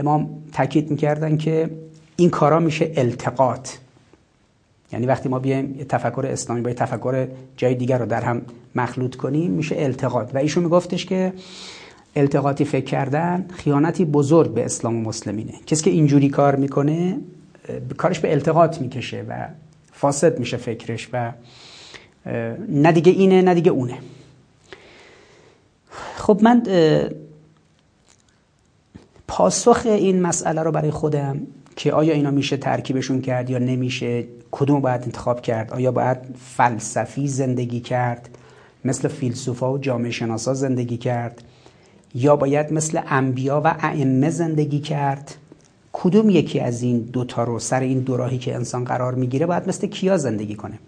امام 0.00 0.30
تاکید 0.52 0.90
می‌کردن 0.90 1.36
که 1.36 1.70
این 2.16 2.30
کارا 2.30 2.58
میشه 2.58 2.92
التقاط. 2.96 3.68
یعنی 4.92 5.06
وقتی 5.06 5.28
ما 5.28 5.38
بیایم 5.38 5.86
تفکر 5.88 6.26
اسلامی 6.26 6.60
با 6.60 6.72
تفکر 6.72 7.28
جای 7.56 7.74
دیگر 7.74 7.98
رو 7.98 8.06
در 8.06 8.22
هم 8.22 8.42
مخلوط 8.74 9.16
کنیم 9.16 9.50
میشه 9.50 9.76
التقاط. 9.78 10.34
و 10.34 10.38
ایشون 10.38 10.64
میگفتش 10.64 11.06
که 11.06 11.32
التقاطی 12.16 12.64
فکر 12.64 12.84
کردن 12.84 13.46
خیانتی 13.48 14.04
بزرگ 14.04 14.54
به 14.54 14.64
اسلام 14.64 14.96
و 14.96 15.08
مسلمینه. 15.08 15.52
کسی 15.66 15.84
که 15.84 15.90
اینجوری 15.90 16.28
کار 16.28 16.56
می‌کنه 16.56 17.18
کارش 17.96 18.18
به 18.18 18.32
التقاط 18.32 18.80
می‌کشه 18.80 19.24
و 19.28 19.48
فاسد 19.92 20.38
میشه 20.38 20.56
فکرش 20.56 21.08
و 21.12 21.32
نه 22.68 22.92
دیگه 22.92 23.12
اینه 23.12 23.42
نه 23.42 23.54
دیگه 23.54 23.70
اونه. 23.70 23.98
خب 26.16 26.40
من 26.42 26.62
پاسخ 29.28 29.82
این 29.84 30.22
مسئله 30.22 30.62
رو 30.62 30.72
برای 30.72 30.90
خودم 30.90 31.40
که 31.78 31.92
آیا 31.92 32.14
اینا 32.14 32.30
میشه 32.30 32.56
ترکیبشون 32.56 33.20
کرد 33.20 33.50
یا 33.50 33.58
نمیشه؟ 33.58 34.24
کدوم 34.50 34.80
باید 34.80 35.02
انتخاب 35.02 35.40
کرد؟ 35.40 35.72
آیا 35.72 35.92
باید 35.92 36.18
فلسفی 36.56 37.28
زندگی 37.28 37.80
کرد؟ 37.80 38.28
مثل 38.84 39.08
فیلسوفا 39.08 39.72
و 39.72 39.78
جامعه 39.78 40.10
شناسا 40.10 40.54
زندگی 40.54 40.96
کرد؟ 40.96 41.42
یا 42.14 42.36
باید 42.36 42.72
مثل 42.72 43.00
انبیا 43.06 43.62
و 43.64 43.74
ائمه 43.80 44.30
زندگی 44.30 44.80
کرد؟ 44.80 45.34
کدوم 45.92 46.30
یکی 46.30 46.60
از 46.60 46.82
این 46.82 46.98
دوتا 46.98 47.44
رو 47.44 47.58
سر 47.58 47.80
این 47.80 47.98
دوراهی 47.98 48.38
که 48.38 48.54
انسان 48.54 48.84
قرار 48.84 49.14
می‌گیره 49.14 49.46
باید 49.46 49.68
مثل 49.68 49.86
کیا 49.86 50.16
زندگی 50.16 50.54
کنه؟ 50.54 50.78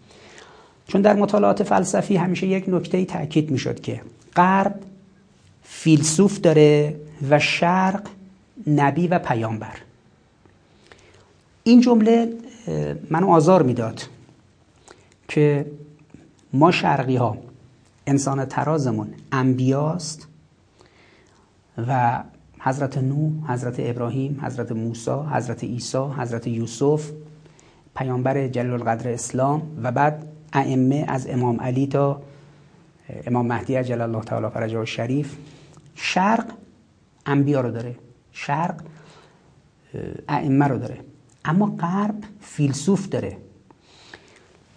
چون 0.86 1.02
در 1.02 1.14
مطالعات 1.16 1.62
فلسفی 1.62 2.16
همیشه 2.16 2.46
یک 2.46 2.64
نکته 2.68 3.04
تاکید 3.04 3.50
می‌شد 3.50 3.80
که 3.80 4.00
غرب 4.36 4.74
فیلسوف 5.62 6.40
داره 6.40 6.96
و 7.30 7.38
شرق 7.38 8.02
نبی 8.66 9.08
و 9.08 9.18
پیامبر. 9.18 9.89
این 11.64 11.80
جمله 11.80 12.32
منو 13.10 13.28
آزار 13.28 13.62
می‌داد 13.62 14.02
که 15.28 15.66
ما 16.52 16.70
شرقی 16.70 17.16
ها 17.16 17.38
انسان 18.06 18.44
ترازمون 18.44 19.14
انبیاست 19.32 20.28
و 21.88 22.22
حضرت 22.60 22.98
نوح، 22.98 23.52
حضرت 23.52 23.74
ابراهیم، 23.78 24.40
حضرت 24.42 24.72
موسی، 24.72 25.10
حضرت 25.10 25.64
عیسی، 25.64 26.04
حضرت 26.18 26.46
یوسف 26.46 27.10
پیامبر 27.96 28.48
جلال 28.48 28.72
القدر 28.72 29.10
اسلام 29.10 29.62
و 29.82 29.92
بعد 29.92 30.26
ائمه 30.52 31.04
از 31.08 31.26
امام 31.26 31.60
علی 31.60 31.86
تا 31.86 32.22
امام 33.26 33.46
مهدی 33.46 33.74
عجل 33.74 34.00
الله 34.00 34.20
تعالی 34.20 34.48
فرجه 34.48 34.84
شریف 34.84 35.36
شرق 35.94 36.46
انبیا 37.26 37.60
رو 37.60 37.70
داره. 37.70 37.96
شرق 38.32 38.80
ائمه 40.28 40.66
رو 40.66 40.78
داره. 40.78 40.98
اما 41.44 41.66
غرب 41.66 42.24
فیلسوف 42.40 43.08
داره. 43.08 43.36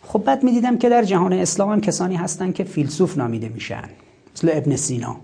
خب 0.01 0.23
بعد 0.23 0.43
می‌دیدم 0.43 0.77
که 0.77 0.89
در 0.89 1.03
جهان 1.03 1.33
اسلام 1.33 1.71
هم 1.71 1.81
کسانی 1.81 2.15
هستن 2.15 2.51
که 2.51 2.63
فیلسوف 2.63 3.17
نامیده 3.17 3.49
میشن 3.49 3.89
مثل 4.35 4.49
ابن 4.53 4.75
سینا. 4.75 5.17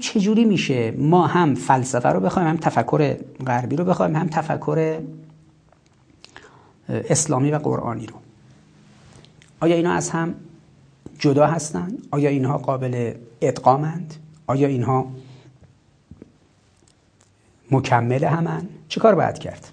چجوری 0.00 0.44
میشه 0.44 0.90
ما 0.90 1.26
هم 1.26 1.54
فلسفه 1.54 2.08
رو 2.08 2.20
بخوایم 2.20 2.48
هم 2.48 2.56
تفکر 2.56 3.16
غربی 3.46 3.76
رو 3.76 3.84
بخوایم 3.84 4.16
هم 4.16 4.26
تفکر 4.28 5.00
اسلامی 6.88 7.50
و 7.50 7.58
قرآنی 7.58 8.06
رو؟ 8.06 8.14
آیا 9.60 9.76
اینا 9.76 9.92
از 9.92 10.10
هم 10.10 10.34
جدا 11.18 11.46
هستند 11.46 12.06
آیا 12.10 12.30
اینها 12.30 12.58
قابل 12.58 13.14
ادغامند؟ 13.40 14.14
آیا 14.46 14.68
اینها 14.68 15.06
مکمل 17.70 18.24
همن 18.24 18.62
چه 18.88 19.00
کار 19.00 19.14
باید 19.14 19.38
کرد؟ 19.38 19.68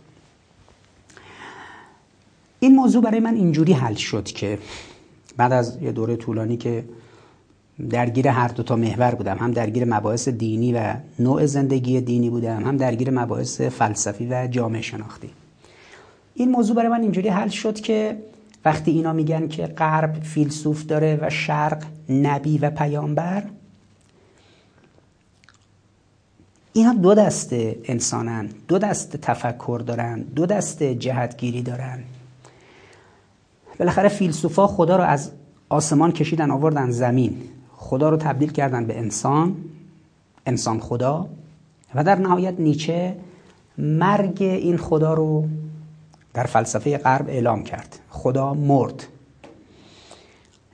این 2.60 2.76
موضوع 2.76 3.04
برای 3.04 3.20
من 3.20 3.36
اینجوری 3.36 3.74
حل 3.74 3.94
شد 3.94 4.24
که 4.24 4.60
بعد 5.38 5.54
از 5.54 5.78
یه 5.82 5.92
دوره 5.92 6.16
طولانی 6.16 6.58
که 6.58 6.86
درگیر 7.90 8.28
هر 8.28 8.48
دو 8.48 8.64
تا 8.64 8.76
محور 8.76 9.16
بودم 9.16 9.38
هم 9.38 9.52
درگیر 9.52 9.86
مباحث 9.86 10.30
دینی 10.30 10.74
و 10.74 10.94
نوع 11.20 11.46
زندگی 11.46 12.02
دینی 12.02 12.30
بودم 12.30 12.64
هم 12.64 12.78
درگیر 12.78 13.10
مباحث 13.10 13.62
فلسفی 13.62 14.28
و 14.28 14.48
جامعه 14.48 14.82
شناختی. 14.82 15.30
این 16.34 16.52
موضوع 16.52 16.76
برای 16.76 16.90
من 16.90 17.02
اینجوری 17.02 17.30
حل 17.30 17.48
شد 17.48 17.80
که 17.80 18.18
وقتی 18.66 18.92
اینا 18.92 19.14
میگن 19.14 19.48
که 19.48 19.68
غرب 19.68 20.24
فیلسوف 20.24 20.86
داره 20.86 21.20
و 21.22 21.30
شرق 21.30 21.84
نبی 22.10 22.58
و 22.58 22.70
پیامبر 22.70 23.44
اینا 26.78 26.94
دو 26.94 27.14
دست 27.14 27.50
انسانن 27.84 28.50
دو 28.68 28.78
دست 28.78 29.18
تفکر 29.18 29.82
دارن 29.88 30.22
دو 30.22 30.46
دست 30.46 30.84
جهتگیری 30.84 31.62
دارن. 31.62 32.04
بالاخره 33.80 34.10
فیلسوفا 34.10 34.68
خدا 34.68 34.96
رو 34.96 35.04
از 35.04 35.32
آسمان 35.70 36.12
کشیدن 36.12 36.52
آوردن 36.52 36.92
زمین. 36.92 37.38
خدا 37.76 38.10
رو 38.10 38.18
تبدیل 38.18 38.52
کردن 38.52 38.86
به 38.86 39.00
انسان 39.00 39.56
انسان 40.46 40.80
خدا. 40.80 41.28
و 41.96 42.04
در 42.04 42.16
نهایت 42.16 42.60
نیچه 42.60 43.16
مرگ 43.78 44.42
این 44.42 44.78
خدا 44.78 45.14
رو 45.14 45.48
در 46.34 46.44
فلسفه 46.44 46.98
غرب 46.98 47.30
اعلام 47.30 47.64
کرد. 47.64 48.00
خدا 48.10 48.54
مرد. 48.54 49.08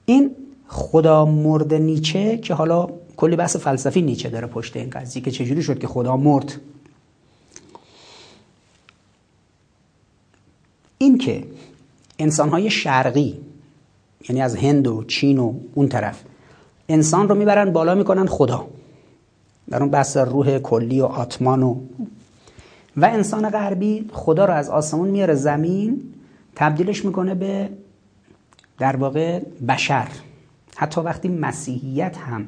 این 0.05 0.31
خدا 0.67 1.25
مرد 1.25 1.73
نیچه 1.73 2.37
که 2.37 2.53
حالا 2.53 2.87
کلی 3.21 3.35
بحث 3.35 3.55
فلسفی 3.55 4.01
نیچه 4.01 4.29
داره 4.29 4.47
پشت 4.47 4.77
این 4.77 4.89
قضیه 4.89 5.21
که 5.21 5.31
چجوری 5.31 5.63
شد 5.63 5.79
که 5.79 5.87
خدا 5.87 6.17
مرد. 6.17 6.61
این 10.97 11.17
که 11.17 11.43
انسانهای 12.19 12.69
شرقی 12.69 13.39
یعنی 14.29 14.41
از 14.41 14.55
هند 14.55 14.87
و 14.87 15.03
چین 15.03 15.39
و 15.39 15.53
اون 15.73 15.87
طرف 15.87 16.23
انسان 16.89 17.29
رو 17.29 17.35
می‌برن 17.35 17.73
بالا 17.73 17.95
می‌کنن 17.95 18.25
خدا. 18.25 18.67
در 19.69 19.79
اون 19.79 19.91
بحث 19.91 20.17
روح 20.17 20.59
کلی 20.59 21.01
و 21.01 21.05
آتمان 21.05 21.63
و 21.63 21.75
و 22.97 23.05
انسان 23.05 23.49
غربی 23.49 24.09
خدا 24.13 24.45
رو 24.45 24.53
از 24.53 24.69
آسمون 24.69 25.09
میاره 25.09 25.33
زمین 25.33 26.13
تبدیلش 26.55 27.05
می‌کنه 27.05 27.35
به 27.35 27.69
در 28.79 28.95
واقع 28.95 29.39
بشر. 29.67 30.07
حتی 30.75 31.01
وقتی 31.01 31.27
مسیحیت 31.27 32.17
هم 32.17 32.47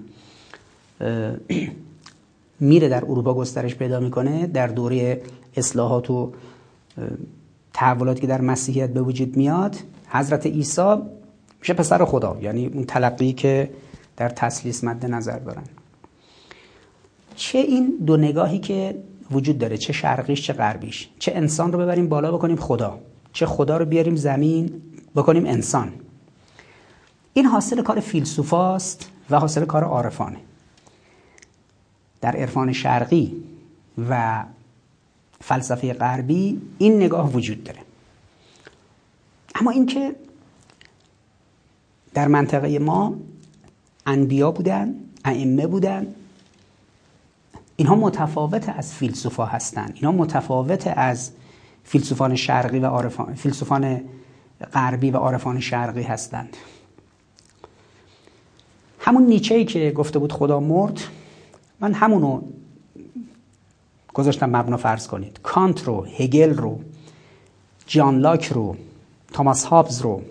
میره 2.59 2.89
در 2.89 3.05
اروپا 3.05 3.33
گسترش 3.33 3.75
پیدا 3.75 4.00
می‌کنه 4.00 4.47
در 4.47 4.67
دوره 4.67 5.21
اصلاحات 5.57 6.09
و 6.09 6.31
تحولاتی 7.73 8.21
که 8.21 8.27
در 8.27 8.41
مسیحیت 8.41 8.89
به 8.93 9.01
وجود 9.01 9.38
میاد. 9.38 9.75
حضرت 10.07 10.45
عیسی 10.45 10.95
میشه 11.59 11.73
پسر 11.73 12.05
خدا 12.05 12.38
یعنی 12.41 12.65
اون 12.65 12.83
تلقی 12.83 13.33
که 13.33 13.69
در 14.17 14.29
تسلیس 14.29 14.83
مد 14.83 15.05
نظر 15.05 15.39
دارن. 15.39 15.63
چه 17.35 17.59
این 17.59 17.93
دو 18.05 18.17
نگاهی 18.17 18.59
که 18.59 18.95
وجود 19.31 19.57
داره 19.57 19.77
چه 19.77 19.93
شرقیش 19.93 20.41
چه 20.41 20.53
غربیش؟ 20.53 21.09
چه 21.19 21.31
انسان 21.35 21.71
رو 21.71 21.79
ببریم 21.79 22.09
بالا 22.09 22.31
بکنیم 22.31 22.55
خدا. 22.55 23.00
چه 23.33 23.45
خدا 23.45 23.77
رو 23.77 23.85
بیاریم 23.85 24.15
زمین 24.15 24.81
بکنیم 25.15 25.45
انسان. 25.45 25.93
این 27.33 27.45
حاصل 27.45 27.81
کار 27.81 28.00
فیلسوفاست 28.00 29.09
و 29.29 29.39
حاصل 29.39 29.65
کار 29.65 29.83
عارفانه. 29.83 30.38
در 32.24 32.36
عرفان 32.36 32.74
شرقی 32.74 33.44
و 34.10 34.44
فلسفه 35.42 35.94
غربی 35.94 36.62
این 36.77 36.96
نگاه 36.96 37.32
وجود 37.32 37.63
داره. 37.63 37.80
اما 39.55 39.72
اینکه 39.72 40.16
در 42.14 42.27
منطقه 42.27 42.79
ما 42.79 43.16
انبیا 44.05 44.51
بودن 44.51 44.96
ائمه 45.25 45.68
بودن 45.68 46.16
اینها 47.75 47.96
متفاوت 47.96 48.70
از 48.70 48.94
فیلسوفا 48.94 49.46
هستند 49.46 49.92
اینها 49.96 50.12
متفاوت 50.12 50.94
از 50.96 51.31
فیلسوفان 51.83 52.36
شرقی 52.36 52.79
و 52.79 52.86
عارفان 52.86 53.33
فیلسوفان 53.33 54.01
غربی 54.74 55.12
و 55.12 55.18
عارفان 55.18 55.59
شرقی 55.59 56.03
هستند. 56.03 56.57
همون 59.00 59.24
نیچه 59.24 59.55
ای 59.55 59.66
که 59.66 59.92
گفته 59.92 60.20
بود 60.20 60.31
خدا 60.31 60.59
مرد 60.59 61.00
من 61.83 61.93
همونو 61.93 62.41
گذاشتم 64.13 64.50
مبنا 64.50 64.77
فرض 64.77 65.07
کنید 65.07 65.39
کانت 65.43 65.83
رو 65.83 66.05
هگل 66.05 66.53
رو 66.53 66.79
جان 67.87 68.19
لاک 68.19 68.46
رو 68.46 68.75
توماس 69.33 69.63
هابز 69.63 70.01
رو 70.01 70.22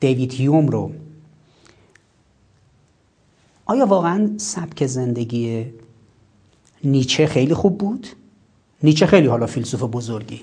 دیوید 0.00 0.32
هیوم 0.32 0.66
رو 0.66 0.92
آیا 3.66 3.86
واقعا 3.86 4.30
سبک 4.36 4.86
زندگی 4.86 5.66
نیچه 6.84 7.26
خیلی 7.26 7.54
خوب 7.54 7.78
بود؟ 7.78 8.06
نیچه 8.82 9.06
خیلی 9.06 9.26
حالا 9.26 9.46
فیلسوف 9.46 9.82
بزرگی 9.82 10.40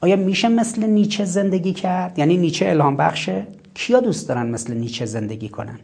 آیا 0.00 0.16
میشه 0.16 0.48
مثل 0.48 0.86
نیچه 0.86 1.24
زندگی 1.24 1.72
کرد؟ 1.72 2.18
یعنی 2.18 2.36
نیچه 2.36 2.68
الهام 2.68 2.96
بخشه؟ 2.96 3.46
کیا 3.74 4.00
دوست 4.00 4.28
دارن 4.28 4.46
مثل 4.46 4.74
نیچه 4.74 5.06
زندگی 5.06 5.48
کنن؟ 5.48 5.78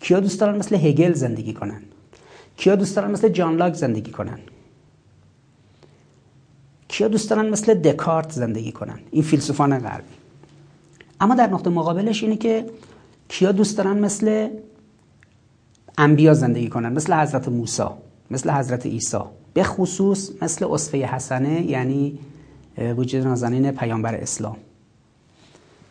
کیا 0.00 0.20
دوست 0.20 0.40
دارن 0.40 0.58
مثل 0.58 0.76
هگل 0.76 1.12
زندگی 1.12 1.52
کنن؟ 1.52 1.82
کیا 2.58 2.76
دوست 2.76 2.96
دارن 2.96 3.10
مثل 3.10 3.28
جان 3.28 3.56
لاک 3.56 3.74
زندگی 3.74 4.10
کنن؟ 4.10 4.38
کیا 6.88 7.08
دوست 7.08 7.30
دارن 7.30 7.48
مثل 7.50 7.74
دکارت 7.74 8.32
زندگی 8.32 8.72
کنن؟ 8.72 9.00
این 9.10 9.22
فیلسوفان 9.22 9.78
غربی. 9.78 10.14
اما 11.20 11.34
در 11.34 11.46
نقطه 11.46 11.70
مقابلش 11.70 12.22
اینه 12.22 12.36
که 12.36 12.66
کیا 13.28 13.52
دوست 13.52 13.78
دارن 13.78 13.98
مثل 13.98 14.48
انبیا 15.98 16.34
زندگی 16.34 16.68
کنن؟ 16.68 16.92
مثل 16.92 17.12
حضرت 17.14 17.48
موسی 17.48 17.82
مثل 18.30 18.50
حضرت 18.50 18.86
عیسی. 18.86 19.18
به 19.54 19.62
خصوص 19.62 20.30
مثل 20.42 20.64
اصفه 20.64 20.98
حسنه 20.98 21.62
یعنی 21.62 22.18
وجود 22.78 23.24
نازنین 23.24 23.70
پیامبر 23.70 24.14
اسلام. 24.14 24.56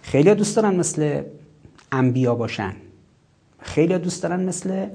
خیلی 0.01 0.35
دوست 0.35 0.55
دارن 0.55 0.75
مثل 0.75 1.23
انبیا 1.91 2.35
باشن. 2.35 2.73
خیلی 3.59 3.97
دوست 3.97 4.23
دارن 4.23 4.45
مثل 4.45 4.87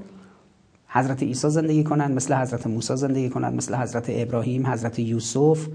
حضرت 0.93 1.23
عیسی 1.23 1.49
زندگی 1.49 1.83
کنن 1.83 2.11
مثل 2.11 2.33
حضرت 2.33 2.67
موسی 2.67 2.95
زندگی 2.95 3.29
کنن 3.29 3.53
مثل 3.53 3.75
حضرت 3.75 4.05
ابراهیم 4.09 4.67
حضرت 4.67 4.99
یوسف 4.99 5.67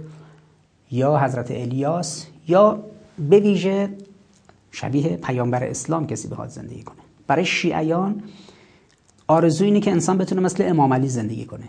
یا 0.90 1.18
حضرت 1.18 1.50
الیاس 1.50 2.26
یا 2.48 2.84
به 3.28 3.40
ویژه 3.40 3.88
شبیه 4.70 5.16
پیامبر 5.16 5.64
اسلام 5.64 6.06
کسی 6.06 6.28
بخواد 6.28 6.48
زندگی 6.48 6.82
کنه. 6.82 6.96
برای 7.26 7.44
شیعیان 7.44 8.22
آرزو 9.26 9.64
اینه 9.64 9.80
که 9.80 9.90
انسان 9.90 10.18
بتونه 10.18 10.40
مثل 10.40 10.64
امام 10.66 10.94
علی 10.94 11.08
زندگی 11.08 11.44
کنه 11.44 11.68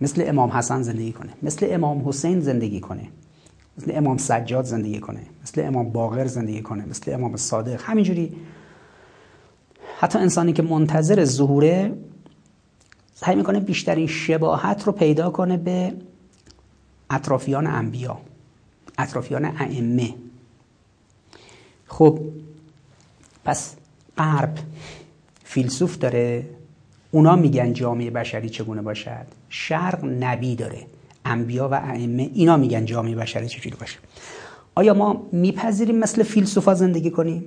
مثل 0.00 0.24
امام 0.26 0.50
حسن 0.50 0.82
زندگی 0.82 1.12
کنه 1.12 1.30
مثل 1.42 1.66
امام 1.70 2.08
حسین 2.08 2.40
زندگی 2.40 2.80
کنه 2.80 3.08
مثل 3.78 3.92
امام 3.94 4.16
سجاد 4.16 4.64
زندگی 4.64 5.00
کنه 5.00 5.20
مثل 5.42 5.64
امام 5.64 5.88
باقر 5.88 6.26
زندگی 6.26 6.62
کنه 6.62 6.86
مثل 6.86 7.12
امام 7.14 7.36
صادق. 7.36 7.80
همینجوری 7.84 8.36
حتی 9.98 10.18
انسانی 10.18 10.52
که 10.52 10.62
منتظر 10.62 11.24
ظهوره 11.24 11.92
سعی 13.20 13.36
می‌کنه 13.36 13.60
بیشترین 13.60 14.06
شباهت 14.06 14.82
رو 14.86 14.92
پیدا 14.92 15.30
کنه 15.30 15.56
به 15.56 15.92
اطرافیان 17.10 17.66
انبیا 17.66 18.18
اطرافیان 18.98 19.44
ائمه. 19.44 20.14
خب 21.86 22.18
پس 23.44 23.74
غرب 24.18 24.58
فیلسوف 25.44 25.98
داره 25.98 26.46
اونا 27.10 27.36
میگن 27.36 27.72
جامعه 27.72 28.10
بشری 28.10 28.48
چگونه 28.48 28.82
باشد؟ 28.82 29.26
شرق 29.48 30.04
نبی 30.04 30.56
داره 30.56 30.86
انبیا 31.24 31.68
و 31.68 31.74
ائمه 31.74 32.30
اینا 32.34 32.56
میگن 32.56 32.84
جامعه 32.84 33.14
بشری 33.14 33.48
چجوری 33.48 33.76
باشه؟ 33.80 33.98
آیا 34.74 34.94
ما 34.94 35.28
میپذیریم 35.32 35.98
مثل 35.98 36.22
فیلسوفا 36.22 36.74
زندگی 36.74 37.10
کنیم؟ 37.10 37.44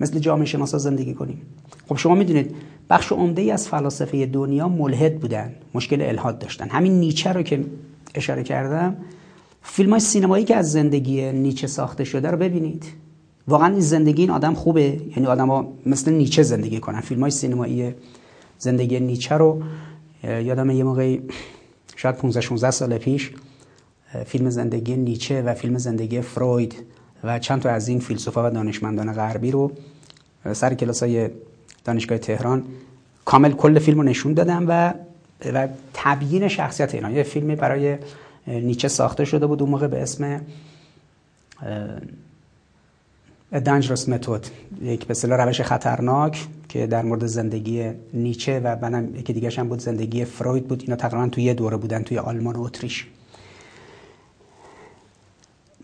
مثل 0.00 0.18
جامعه 0.18 0.44
شناسا 0.44 0.78
زندگی 0.78 1.14
کنیم؟ 1.14 1.42
خب 1.88 1.96
شما 1.96 2.14
می‌دونید 2.14 2.56
بخش 2.90 3.12
عمده 3.12 3.42
ای 3.42 3.50
از 3.50 3.68
فلاسفه 3.68 4.26
دنیا 4.26 4.68
ملحد 4.68 5.20
بودن 5.20 5.54
مشکل 5.74 6.02
الهاد 6.02 6.38
داشتن. 6.38 6.68
همین 6.68 7.00
نیچه 7.00 7.32
رو 7.32 7.42
که 7.42 7.64
اشاره 8.14 8.42
کردم 8.42 8.96
فیلم 9.62 9.90
های 9.90 10.00
سینمایی 10.00 10.44
که 10.44 10.56
از 10.56 10.72
زندگی 10.72 11.32
نیچه 11.32 11.66
ساخته 11.66 12.04
شده 12.04 12.30
رو 12.30 12.38
ببینید. 12.38 12.84
واقعا 13.48 13.68
این 13.68 13.80
زندگی 13.80 14.22
این 14.22 14.30
آدم 14.30 14.54
خوبه. 14.54 15.00
یعنی 15.16 15.26
آدم 15.26 15.48
ها 15.48 15.72
مثل 15.86 16.12
نیچه 16.12 16.42
زندگی 16.42 16.80
کنن. 16.80 17.00
فیلم 17.00 17.20
های 17.20 17.30
سینمایی 17.30 17.94
زندگی 18.58 19.00
نیچه 19.00 19.34
رو 19.34 19.62
یادم 20.24 20.70
یه 20.70 20.84
موقعی 20.84 21.22
شاید 21.96 22.16
15 22.16 22.40
16 22.40 22.70
سال 22.70 22.98
پیش 22.98 23.30
فیلم 24.26 24.50
زندگی 24.50 24.96
نیچه 24.96 25.42
و 25.42 25.54
فیلم 25.54 25.78
زندگی 25.78 26.20
فروید 26.20 26.74
و 27.24 27.38
چند 27.38 27.62
تا 27.62 27.70
از 27.70 27.88
این 27.88 28.00
فیلسوفا 28.00 28.46
و 28.46 28.50
دانشمندان 28.50 29.12
غربی 29.12 29.50
رو 29.50 29.72
سر 30.52 30.74
کلاس 30.74 31.02
های 31.02 31.30
دانشگاه 31.84 32.18
تهران. 32.18 32.64
کامل 33.24 33.52
کل 33.52 33.78
فیلم 33.78 33.98
رو 33.98 34.04
نشون 34.04 34.34
دادم 34.34 34.64
و 34.68 34.94
و 35.54 35.68
تبیین 35.94 36.48
شخصیت 36.48 36.94
اینا 36.94 37.10
یه 37.10 37.22
فیلمی 37.22 37.56
برای 37.56 37.98
نیچه 38.46 38.88
ساخته 38.88 39.24
شده 39.24 39.46
بود 39.46 39.62
اون 39.62 39.70
موقع 39.70 39.86
به 39.86 40.02
اسم 40.02 40.40
دنجرس 43.64 44.08
متود 44.08 44.46
یک 44.82 45.06
به 45.06 45.14
روش 45.22 45.60
خطرناک 45.60 46.46
که 46.68 46.86
در 46.86 47.02
مورد 47.02 47.26
زندگی 47.26 47.90
نیچه 48.14 48.60
و 48.60 48.76
بعدم 48.76 49.16
یکی 49.16 49.32
دیگه 49.32 49.50
هم 49.50 49.68
بود 49.68 49.80
زندگی 49.80 50.24
فروید 50.24 50.68
بود. 50.68 50.82
اینا 50.82 50.96
تقریبا 50.96 51.28
توی 51.28 51.44
یه 51.44 51.54
دوره 51.54 51.76
بودن 51.76 52.02
توی 52.02 52.18
آلمان 52.18 52.56
و 52.56 52.62
اتریش. 52.62 53.06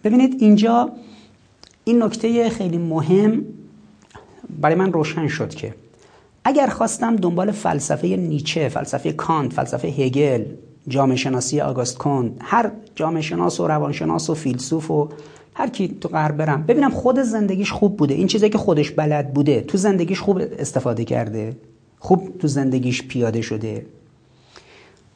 ببینید 0.04 0.42
اینجا 0.42 0.90
این 1.84 2.02
نکته 2.02 2.50
خیلی 2.50 2.78
مهم 2.78 3.44
برای 4.61 4.74
من 4.74 4.92
روشن 4.92 5.28
شد 5.28 5.54
که 5.54 5.74
اگر 6.48 6.66
خواستم 6.66 7.16
دنبال 7.16 7.52
فلسفه 7.52 8.06
نیچه، 8.06 8.68
فلسفه 8.68 9.12
کانت، 9.12 9.52
فلسفه 9.52 9.88
هگل، 9.88 10.44
جامعه 10.88 11.16
شناسی 11.16 11.61
آگاست 11.61 11.98
کند، 11.98 12.40
هر 12.40 12.70
جامعه 12.94 13.22
شناس 13.22 13.61
و 13.61 13.66
روانشناس 13.66 14.30
و 14.30 14.34
فیلسوف 14.34 14.90
و 14.90 15.08
هر 15.54 15.68
کی 15.68 15.88
تو 15.88 16.08
غرب 16.08 16.37
برم 16.37 16.62
ببینم 16.62 16.90
خود 16.90 17.18
زندگیش 17.18 17.72
خوب 17.72 17.96
بوده. 17.96 18.14
این 18.14 18.26
چیزی 18.26 18.48
که 18.48 18.58
خودش 18.58 18.90
بلد 18.90 19.34
بوده 19.34 19.61
تو 19.61 19.78
زندگیش 19.78 20.20
خوب 20.20 20.42
استفاده 20.58 21.04
کرده. 21.04 21.56
خوب 21.98 22.38
تو 22.38 22.48
زندگیش 22.48 23.02
پیاده 23.02 23.40
شده. 23.40 23.87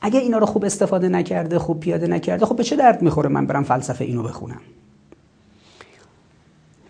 اگه 0.00 0.20
اینا 0.20 0.38
رو 0.38 0.46
خوب 0.46 0.64
استفاده 0.64 1.08
نکرده 1.08 1.58
خوب 1.58 1.80
پیاده 1.80 2.06
نکرده 2.06 2.46
خب 2.46 2.56
به 2.56 2.64
چه 2.64 2.76
درد 2.76 3.02
می‌خوره 3.02 3.28
من 3.28 3.46
برم 3.46 3.64
فلسفه 3.64 4.04
اینو 4.04 4.22
بخونم؟ 4.22 4.60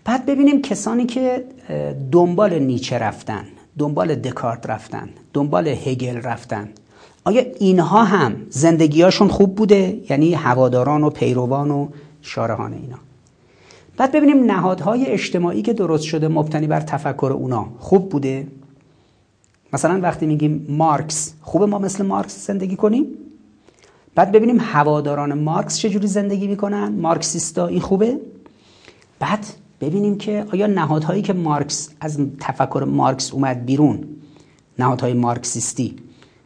بعد 0.05 0.25
ببینیم 0.25 0.61
کسانی 0.61 1.05
که 1.05 1.45
دنبال 2.11 2.59
نیچه 2.59 2.97
رفتن. 2.97 3.45
دنبال 3.77 4.15
دکارت 4.15 4.65
رفتن 4.65 5.09
دنبال 5.33 5.67
هگل 5.67 6.15
رفتن. 6.15 6.69
آیا 7.23 7.45
اینها 7.59 8.03
هم 8.03 8.35
زندگیاشون 8.49 9.27
خوب 9.27 9.55
بوده؟ 9.55 10.01
یعنی 10.09 10.33
هواداران 10.33 11.03
و 11.03 11.09
پیروان 11.09 11.71
و 11.71 11.87
شارهان 12.21 12.73
اینا. 12.73 12.97
بعد 13.97 14.11
ببینیم 14.11 14.43
نهادهای 14.43 15.05
اجتماعی 15.05 15.61
که 15.61 15.73
درست 15.73 16.03
شده 16.03 16.27
مبتنی 16.27 16.67
بر 16.67 16.79
تفکر 16.79 17.31
اونا 17.33 17.67
خوب 17.79 18.09
بوده؟ 18.09 18.47
مثلا 19.73 19.99
وقتی 20.01 20.25
میگیم 20.25 20.65
مارکس 20.69 21.33
خوبه 21.41 21.65
ما 21.65 21.79
مثل 21.79 22.05
مارکس 22.05 22.47
زندگی 22.47 22.75
کنیم؟ 22.75 23.05
بعد 24.15 24.31
ببینیم 24.31 24.59
هواداران 24.59 25.33
مارکس 25.33 25.77
چجوری 25.77 26.07
زندگی 26.07 26.47
می‌کنن؟ 26.47 26.91
مارکسیستا 26.91 27.67
این 27.67 27.81
خوبه؟ 27.81 28.19
بعد 29.19 29.45
ببینیم 29.81 30.17
که 30.17 30.45
آیا 30.53 30.67
نهادهایی 30.67 31.21
که 31.21 31.33
مارکس 31.33 31.89
از 32.01 32.19
تفکر 32.39 32.83
مارکس 32.87 33.33
اومد 33.33 33.65
بیرون 33.65 34.07
نهادهای 34.79 35.13
مارکسیستی 35.13 35.95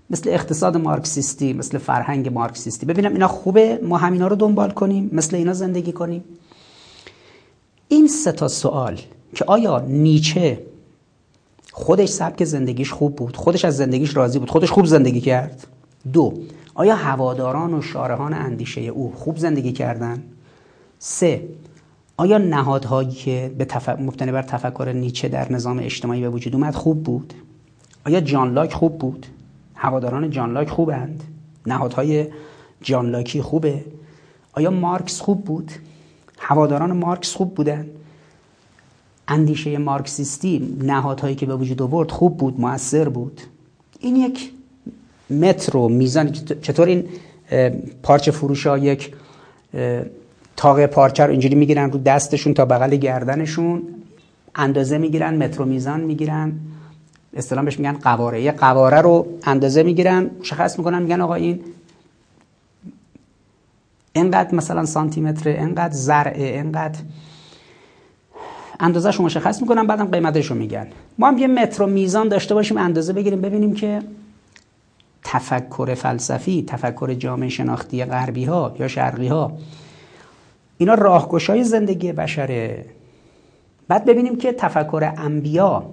مثل 0.10 0.30
اقتصاد 0.30 0.78
مارکسیستی 0.78 1.54
مثل 1.54 1.78
فرهنگ 1.78 2.34
مارکسیستی 2.34 2.86
ببینم 2.86 3.14
اینا 3.14 3.28
خوبه 3.28 3.80
ما 3.84 3.98
همینا 3.98 4.28
رو 4.28 4.36
دنبال 4.36 4.72
کنیم 4.72 5.10
مثل 5.14 5.36
اینا 5.36 5.54
زندگی 5.54 5.92
کنیم. 5.92 6.24
این 7.88 8.08
سه 8.08 8.32
تا 8.32 8.48
سوال 8.48 9.00
که 9.36 9.46
آیا 9.46 9.80
نیچه 9.80 10.62
خودش 11.72 12.10
سبک 12.10 12.44
زندگیش 12.44 12.92
خوب 12.92 13.16
بود 13.16 13.38
خودش 13.38 13.66
از 13.66 13.78
زندگیش 13.78 14.18
راضی 14.18 14.40
بود 14.40 14.50
خودش 14.50 14.72
خوب 14.72 14.86
زندگی 14.86 15.22
کرد؟ 15.22 15.68
دو 16.14 16.34
آیا 16.74 16.96
هواداران 16.96 17.74
و 17.74 17.82
شارهان 17.82 18.34
اندیشه 18.34 18.82
او 18.82 19.14
خوب 19.16 19.38
زندگی 19.38 19.72
کردن؟ 19.72 20.24
سه 21.00 21.42
آیا 22.18 22.38
نهادهایی 22.38 23.10
که 23.10 23.52
به 23.58 23.66
تف... 23.66 23.90
مبتنی 23.90 24.32
بر 24.32 24.42
تفکر 24.42 24.92
نیچه 24.96 25.28
در 25.28 25.52
نظام 25.52 25.80
اجتماعی 25.80 26.22
به 26.22 26.30
وجود 26.30 26.56
اومد 26.56 26.76
خوب 26.76 27.04
بود؟ 27.04 27.34
آیا 28.06 28.22
جان 28.22 28.54
لاک 28.54 28.74
خوب 28.74 28.98
بود؟ 28.98 29.26
هواداران 29.76 30.30
جان 30.30 30.54
لاک 30.54 30.70
خوبند؟ 30.70 31.24
نهادهای 31.66 32.28
جان 32.82 33.10
لاکی 33.10 33.42
خوبه؟ 33.42 33.86
آیا 34.54 34.72
مارکس 34.72 35.22
خوب 35.22 35.44
بود؟ 35.44 35.72
هواداران 36.40 36.92
مارکس 36.92 37.36
خوب 37.36 37.56
بودن؟ 37.56 37.88
اندیشه 39.28 39.78
مارکسیستی 39.78 40.78
نهادهایی 40.82 41.36
که 41.36 41.46
به 41.46 41.56
وجود 41.56 41.82
آورد 41.82 42.12
خوب 42.12 42.38
بود 42.38 42.60
موثر 42.60 43.10
بود؟ 43.10 43.42
این 44.00 44.16
یک 44.16 44.52
متر 45.30 45.78
و 45.78 45.90
میزان 45.90 46.32
چطور 46.62 46.88
این 46.88 47.04
پارچه 48.04 48.32
فروش 48.32 48.66
یک 48.66 49.16
تاقه 50.58 50.88
پارچه 50.88 51.24
رو 51.24 51.32
اینجوری 51.32 51.56
می‌گیرن 51.56 51.92
رو 51.92 52.00
دستشون 52.00 52.54
تا 52.54 52.66
بغل 52.66 52.96
گردنشون. 52.96 53.82
اندازه 54.56 54.98
می‌گیرن 54.98 55.44
متر 55.44 55.62
و 55.62 55.66
میزان 55.66 56.00
می‌گیرن. 56.00 56.54
اصطلاح 57.34 57.66
بهش 57.66 57.80
میگن 57.80 57.94
قواره. 57.94 58.42
یه 58.42 58.52
قواره 58.52 59.02
رو 59.02 59.28
اندازه 59.44 59.84
می‌گیرن 59.84 60.30
مشخص 60.40 60.80
می‌کنن 60.80 61.02
میگن 61.02 61.22
آقا 61.22 61.34
این 61.34 61.60
اینقدر 64.14 64.56
مثلا 64.56 64.86
سانتی 64.86 65.22
متر 65.22 65.50
اینقدر 65.50 65.94
زرعه 65.94 66.44
اینقدر 66.44 67.00
اندازه 68.80 69.12
رو 69.12 69.26
مشخص 69.26 69.62
می‌کنن 69.62 69.88
بعدم 69.88 70.06
قیمتش 70.06 70.46
رو 70.46 70.56
میگن. 70.56 70.88
ما 71.20 71.28
هم 71.28 71.38
یه 71.38 71.48
متر 71.48 71.84
و 71.84 71.88
میزان 71.88 72.28
داشته 72.28 72.54
باشیم 72.54 72.78
اندازه 72.78 73.14
بگیریم 73.14 73.42
ببینیم 73.42 73.74
که 73.74 74.02
تفکر 75.24 75.94
فلسفی 75.94 76.64
تفکر 76.68 77.14
جامعه 77.14 77.50
شناختی 77.50 78.06
غربی 78.06 78.46
ها 78.46 78.76
یا 78.80 78.88
شرقی 78.88 79.28
ها 79.28 79.58
اینا 80.78 80.94
راهگشای 80.94 81.64
زندگی 81.64 82.12
بشره. 82.12 82.86
بعد 83.88 84.06
ببینیم 84.06 84.38
که 84.38 84.54
تفکر 84.54 85.14
انبیا 85.18 85.90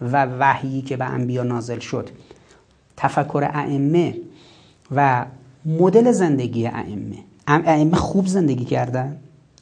و 0.00 0.26
وحیی 0.26 0.82
که 0.82 0.96
به 0.96 1.04
انبیا 1.04 1.42
نازل 1.42 1.78
شد 1.78 2.10
تفکر 2.96 3.50
ائمه 3.54 4.16
و 4.94 5.26
مدل 5.64 6.12
زندگی 6.12 6.66
ائمه. 6.66 7.16
ائمه 7.46 7.96
خوب 7.96 8.26
زندگی 8.26 8.64
کردن 8.64 9.16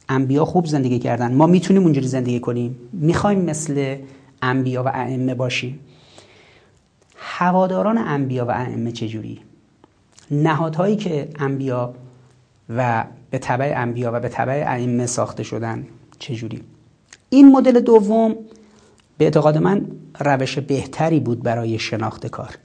انبیا 0.09 0.45
خوب 0.45 0.65
زندگی 0.65 0.99
کردن. 0.99 1.33
ما 1.33 1.47
می‌تونیم 1.47 1.83
اونجوری 1.83 2.07
زندگی 2.07 2.39
کنیم. 2.39 2.75
می‌خوایم 2.93 3.41
مثل 3.41 3.97
انبیا 4.41 4.83
و 4.83 4.87
ائمه 4.87 5.33
باشیم. 5.33 5.79
هواداران 7.17 7.97
انبیا 7.97 8.45
و 8.45 8.51
ائمه 8.51 8.91
چجوری؟ 8.91 9.39
نهادهایی 10.31 10.95
که 10.95 11.29
انبیا 11.39 11.93
و 12.69 13.03
به 13.29 13.37
تبع 13.37 13.73
انبیا 13.75 14.11
و 14.13 14.19
به 14.19 14.29
تبع 14.29 14.63
ائمه 14.67 15.05
ساخته 15.05 15.43
شدن 15.43 15.87
چجوری؟ 16.19 16.61
این 17.29 17.51
مدل 17.51 17.79
دوم 17.79 18.35
به 19.17 19.25
اعتقاد 19.25 19.57
من 19.57 19.85
روش 20.19 20.59
بهتری 20.59 21.19
بود 21.19 21.43
برای 21.43 21.79
شناخت 21.79 22.27
کار. 22.27 22.55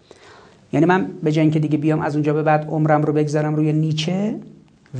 یعنی 0.72 0.86
من 0.86 1.10
به 1.22 1.32
جای 1.32 1.50
که 1.50 1.58
دیگه 1.58 1.78
بیام 1.78 2.00
از 2.00 2.14
اونجا 2.14 2.32
به 2.32 2.42
بعد 2.42 2.66
عمرم 2.68 3.02
رو 3.02 3.12
بگذارم 3.12 3.54
روی 3.54 3.72
نیچه 3.72 4.40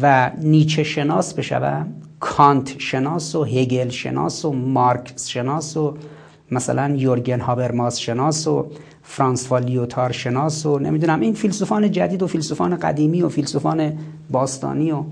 و 0.02 0.30
نیچه 0.38 0.82
شناس 0.82 1.34
بشوم 1.34 1.86
کانت 2.20 2.78
شناس 2.78 3.34
و 3.34 3.44
هگل 3.44 3.88
شناس 3.88 4.44
و 4.44 4.52
مارکس 4.52 5.28
شناس 5.28 5.76
و 5.76 5.96
مثلا 6.50 6.94
یورگن 6.96 7.40
هابرماس 7.40 7.98
شناس 7.98 8.46
و 8.46 8.66
فرانس 9.02 9.52
لیوتار 9.52 10.12
شناس 10.12 10.66
و 10.66 10.78
نمی‌دونم 10.78 11.20
این 11.20 11.34
فیلسوفان 11.34 11.90
جدید 11.90 12.22
و 12.22 12.26
فیلسوفان 12.26 12.76
قدیمی 12.76 13.22
و 13.22 13.28
فیلسوفان 13.28 13.98
باستانی 14.30 14.92
و 14.92 15.04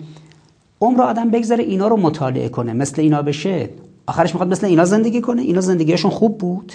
عمر 0.81 1.03
آدم 1.03 1.31
بگذاره 1.31 1.64
اینا 1.64 1.88
رو 1.88 1.97
مطالعه 1.97 2.49
کنه 2.49 2.73
مثل 2.73 3.03
اینا 3.03 3.23
بشه. 3.23 3.71
آخرش 4.07 4.31
می‌خواد 4.31 4.51
مثل 4.51 4.67
اینا 4.67 4.85
زندگی 4.85 5.21
کنه. 5.21 5.43
اینا 5.43 5.61
زندگیشون 5.61 6.11
خوب 6.11 6.38
بود. 6.38 6.73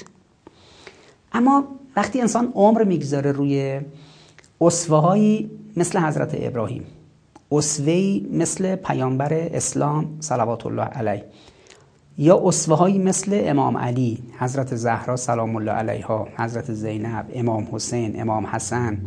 اما 1.33 1.63
وقتی 1.95 2.21
انسان 2.21 2.51
عمر 2.55 2.83
می‌گذاره 2.83 3.31
روی 3.31 3.81
اصفه 4.61 5.45
مثل 5.77 5.99
حضرت 5.99 6.31
ابراهیم 6.33 6.83
اصوهی 7.51 8.27
مثل 8.31 8.75
پیامبر 8.75 9.33
اسلام 9.33 10.17
صلوات 10.19 10.65
الله 10.65 10.83
علیه 10.83 11.23
یا 12.17 12.41
اصفه 12.45 12.97
مثل 12.97 13.41
امام 13.45 13.77
علی 13.77 14.23
حضرت 14.39 14.75
زهرا 14.75 15.15
سلام 15.15 15.55
الله 15.55 15.71
علیها 15.71 16.27
حضرت 16.37 16.73
زینب 16.73 17.25
امام 17.33 17.67
حسین 17.71 18.21
امام 18.21 18.45
حسن 18.45 18.97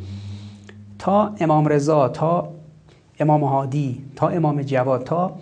تا 0.98 1.34
امام 1.40 1.66
رضا 1.66 2.08
تا 2.08 2.52
امام 3.20 3.44
هادی 3.44 4.04
تا 4.16 4.28
امام 4.28 4.62
جواد 4.62 5.04
تا 5.04 5.38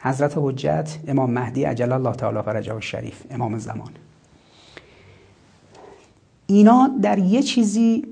حضرت 0.00 0.32
حجت 0.36 0.98
امام 1.08 1.30
مهدی 1.30 1.64
عجل 1.64 1.92
الله 1.92 2.12
تعالی 2.12 2.42
فرجه 2.42 2.80
شریف 2.80 3.22
امام 3.30 3.58
زمان. 3.58 3.90
اینا 6.46 6.90
در 7.02 7.18
یه 7.18 7.42
چیزی 7.42 8.04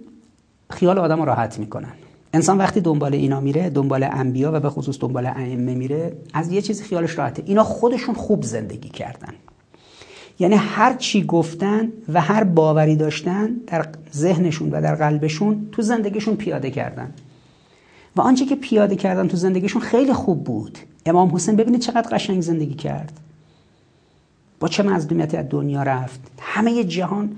خیال 0.70 0.98
آدم 0.98 1.22
راحت 1.22 1.58
می‌کنن. 1.58 1.92
انسان 2.32 2.58
وقتی 2.58 2.80
دنبال 2.80 3.14
اینا 3.14 3.40
میره 3.40 3.70
دنبال 3.70 4.02
انبیا 4.02 4.52
و 4.54 4.60
به 4.60 4.70
خصوص 4.70 5.00
دنبال 5.00 5.26
ائمه 5.26 5.74
میره 5.74 6.12
از 6.34 6.52
یه 6.52 6.62
چیزی 6.62 6.84
خیالش 6.84 7.18
راحته. 7.18 7.42
اینا 7.46 7.64
خودشون 7.64 8.14
خوب 8.14 8.42
زندگی 8.42 8.88
کردن. 8.88 9.34
یعنی 10.38 10.54
هر 10.54 10.94
چی 10.94 11.24
گفتن 11.26 11.92
و 12.12 12.20
هر 12.20 12.44
باوری 12.44 12.96
داشتن 12.96 13.46
در 13.66 13.88
ذهنشون 14.12 14.70
و 14.70 14.80
در 14.80 14.94
قلبشون 14.94 15.68
تو 15.72 15.82
زندگیشون 15.82 16.36
پیاده 16.36 16.70
کردن. 16.70 17.14
و 18.16 18.20
آنچه 18.20 18.46
که 18.46 18.56
پیاده 18.56 18.96
کردن 18.96 19.28
تو 19.28 19.36
زندگیشون 19.36 19.82
خیلی 19.82 20.12
خوب 20.12 20.44
بود. 20.44 20.78
امام 21.06 21.34
حسین 21.34 21.56
ببینید 21.56 21.80
چقدر 21.80 22.08
قشنگ 22.10 22.40
زندگی 22.40 22.74
کرد. 22.74 23.20
با 24.60 24.68
چه 24.68 24.82
مظلومیتی 24.82 25.36
از 25.36 25.46
دنیا 25.50 25.82
رفت. 25.82 26.20
همه 26.40 26.84
جهان 26.84 27.36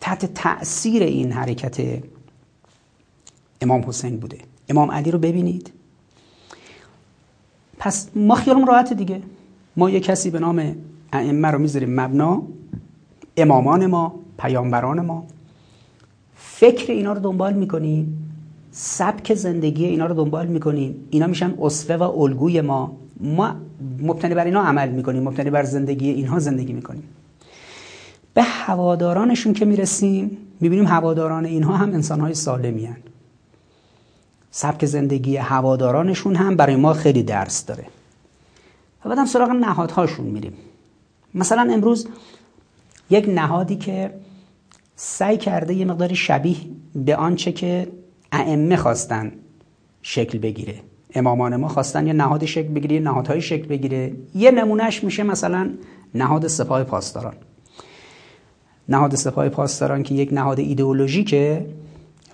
تحت 0.00 0.34
تأثیر 0.34 1.02
این 1.02 1.32
حرکت 1.32 2.02
امام 3.60 3.84
حسین 3.88 4.16
بوده. 4.16 4.38
امام 4.68 4.90
علی 4.90 5.10
رو 5.10 5.18
ببینید. 5.18 5.72
پس 7.78 8.08
ما 8.16 8.34
خیالمون 8.34 8.66
راحت 8.66 8.92
دیگه. 8.92 9.22
ما 9.76 9.90
یه 9.90 10.00
کسی 10.00 10.30
به 10.30 10.38
نام 10.38 10.76
ائمه 11.12 11.48
رو 11.48 11.58
می‌ذاریم 11.58 12.00
مبنا. 12.00 12.42
امامان 13.36 13.86
ما 13.86 14.14
پیامبران 14.38 15.00
ما. 15.00 15.26
فکر 16.36 16.92
اینا 16.92 17.12
رو 17.12 17.20
دنبال 17.20 17.52
می‌کنیم. 17.52 18.27
سبک 18.80 19.34
زندگی 19.34 19.84
اینا 19.84 20.06
رو 20.06 20.14
دنبال 20.14 20.46
می‌کنیم. 20.46 21.08
اینا 21.10 21.26
میشن 21.26 21.54
اصفه 21.62 21.96
و 21.96 22.02
الگوی 22.02 22.60
ما. 22.60 22.96
ما 23.20 23.54
مبتنی 24.02 24.34
بر 24.34 24.44
اینا 24.44 24.62
عمل 24.62 24.88
می‌کنیم. 24.88 25.22
مبتنی 25.22 25.50
بر 25.50 25.64
زندگی 25.64 26.10
اینها 26.10 26.38
زندگی 26.38 26.72
می‌کنیم. 26.72 27.02
به 28.34 28.42
هوادارانشون 28.42 29.52
که 29.52 29.64
می‌رسیم 29.64 30.38
می‌بینیم 30.60 30.86
هواداران 30.86 31.44
اینها 31.44 31.76
هم 31.76 31.92
انسانهای 31.92 32.34
سالمی 32.34 32.86
هن. 32.86 32.96
سبک 34.50 34.86
زندگی 34.86 35.36
هوادارانشون 35.36 36.34
هم 36.36 36.56
برای 36.56 36.76
ما 36.76 36.92
خیلی 36.94 37.22
درس 37.22 37.66
داره. 37.66 37.84
و 39.04 39.08
بعدم 39.08 39.26
سراغ 39.26 39.50
نهادهاشون 39.50 40.26
میریم. 40.26 40.52
مثلا 41.34 41.72
امروز 41.72 42.08
یک 43.10 43.28
نهادی 43.28 43.76
که 43.76 44.14
سعی 44.96 45.36
کرده 45.36 45.74
یه 45.74 45.84
مقداری 45.84 46.16
شبیه 46.16 46.56
به 46.94 47.16
آنچه 47.16 47.52
که 47.52 47.88
ائمه 48.32 48.76
خواستن 48.76 49.32
شکل 50.02 50.38
بگیره. 50.38 50.74
امامان 51.14 51.56
ما 51.56 51.68
خواستن 51.68 52.06
یه 52.06 52.12
نهاد 52.12 52.44
شکل 52.44 52.68
بگیره 52.68 52.94
یه 52.94 53.00
نهادهای 53.00 53.40
شکل 53.40 53.66
بگیره. 53.66 54.12
یه 54.34 54.50
نمونهش 54.50 55.04
میشه 55.04 55.22
مثلا 55.22 55.70
نهاد 56.14 56.46
سپاه 56.46 56.84
پاسداران. 56.84 57.34
نهاد 58.88 59.14
سپاه 59.14 59.48
پاسداران 59.48 60.02
که 60.02 60.14
یک 60.14 60.32
نهاد 60.32 60.58
ایدئولوژیکه 60.58 61.66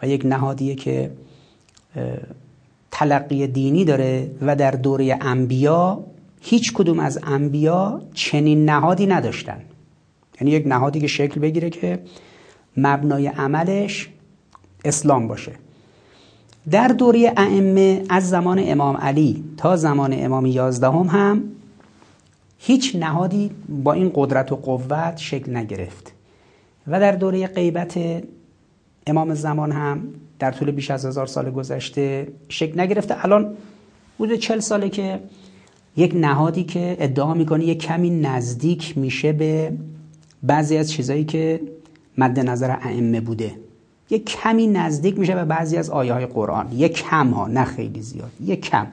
و 0.02 0.08
یک 0.08 0.26
نهادیه 0.26 0.74
که 0.74 1.10
تلقی 2.90 3.46
دینی 3.46 3.84
داره 3.84 4.30
و 4.42 4.56
در 4.56 4.70
دوره 4.70 5.18
انبیا 5.20 6.04
هیچ 6.40 6.72
کدوم 6.72 7.00
از 7.00 7.18
انبیا 7.22 8.02
چنین 8.14 8.64
نهادی 8.64 9.06
نداشتن. 9.06 9.60
یعنی 10.40 10.50
یک 10.50 10.66
نهادی 10.66 11.00
که 11.00 11.06
شکل 11.06 11.40
بگیره 11.40 11.70
که 11.70 11.98
مبنای 12.76 13.26
عملش 13.26 14.08
اسلام 14.84 15.28
باشه. 15.28 15.52
در 16.70 16.88
دوره 16.88 17.32
ائمه 17.36 18.02
از 18.08 18.28
زمان 18.28 18.60
امام 18.62 18.96
علی 18.96 19.44
تا 19.56 19.76
زمان 19.76 20.14
امام 20.16 20.46
یازدهم 20.46 21.06
هم 21.06 21.42
هیچ 22.58 22.96
نهادی 22.96 23.50
با 23.68 23.92
این 23.92 24.10
قدرت 24.14 24.52
و 24.52 24.56
قوت 24.56 25.16
شکل 25.16 25.56
نگرفت. 25.56 26.12
و 26.86 27.00
در 27.00 27.12
دوره 27.12 27.46
غیبت 27.46 27.98
امام 29.06 29.34
زمان 29.34 29.72
هم 29.72 30.08
در 30.38 30.52
طول 30.52 30.70
بیش 30.70 30.90
از 30.90 31.06
هزار 31.06 31.26
سال 31.26 31.50
گذشته 31.50 32.28
شکل 32.48 32.80
نگرفته. 32.80 33.24
الان 33.24 33.56
حدود 34.20 34.34
چل 34.34 34.60
ساله 34.60 34.88
که 34.88 35.20
یک 35.96 36.12
نهادی 36.14 36.64
که 36.64 36.96
ادعا 37.00 37.34
می‌کنه 37.34 37.64
یک 37.64 37.78
کمی 37.78 38.10
نزدیک 38.10 38.98
میشه 38.98 39.32
به 39.32 39.72
بعضی 40.42 40.76
از 40.76 40.90
چیزایی 40.90 41.24
که 41.24 41.60
مد 42.18 42.40
نظر 42.40 42.70
ائمه 42.70 43.20
بوده. 43.20 43.63
یک 44.10 44.24
کمی 44.24 44.66
نزدیک 44.66 45.18
میشه 45.18 45.34
به 45.34 45.44
بعضی 45.44 45.76
از 45.76 45.90
آیه 45.90 46.12
های 46.12 46.26
قرآن. 46.26 46.72
یک 46.72 46.92
کم 46.92 47.30
ها 47.30 47.46
نه 47.46 47.64
خیلی 47.64 48.02
زیاد. 48.02 48.30
یک 48.40 48.60
کم. 48.60 48.86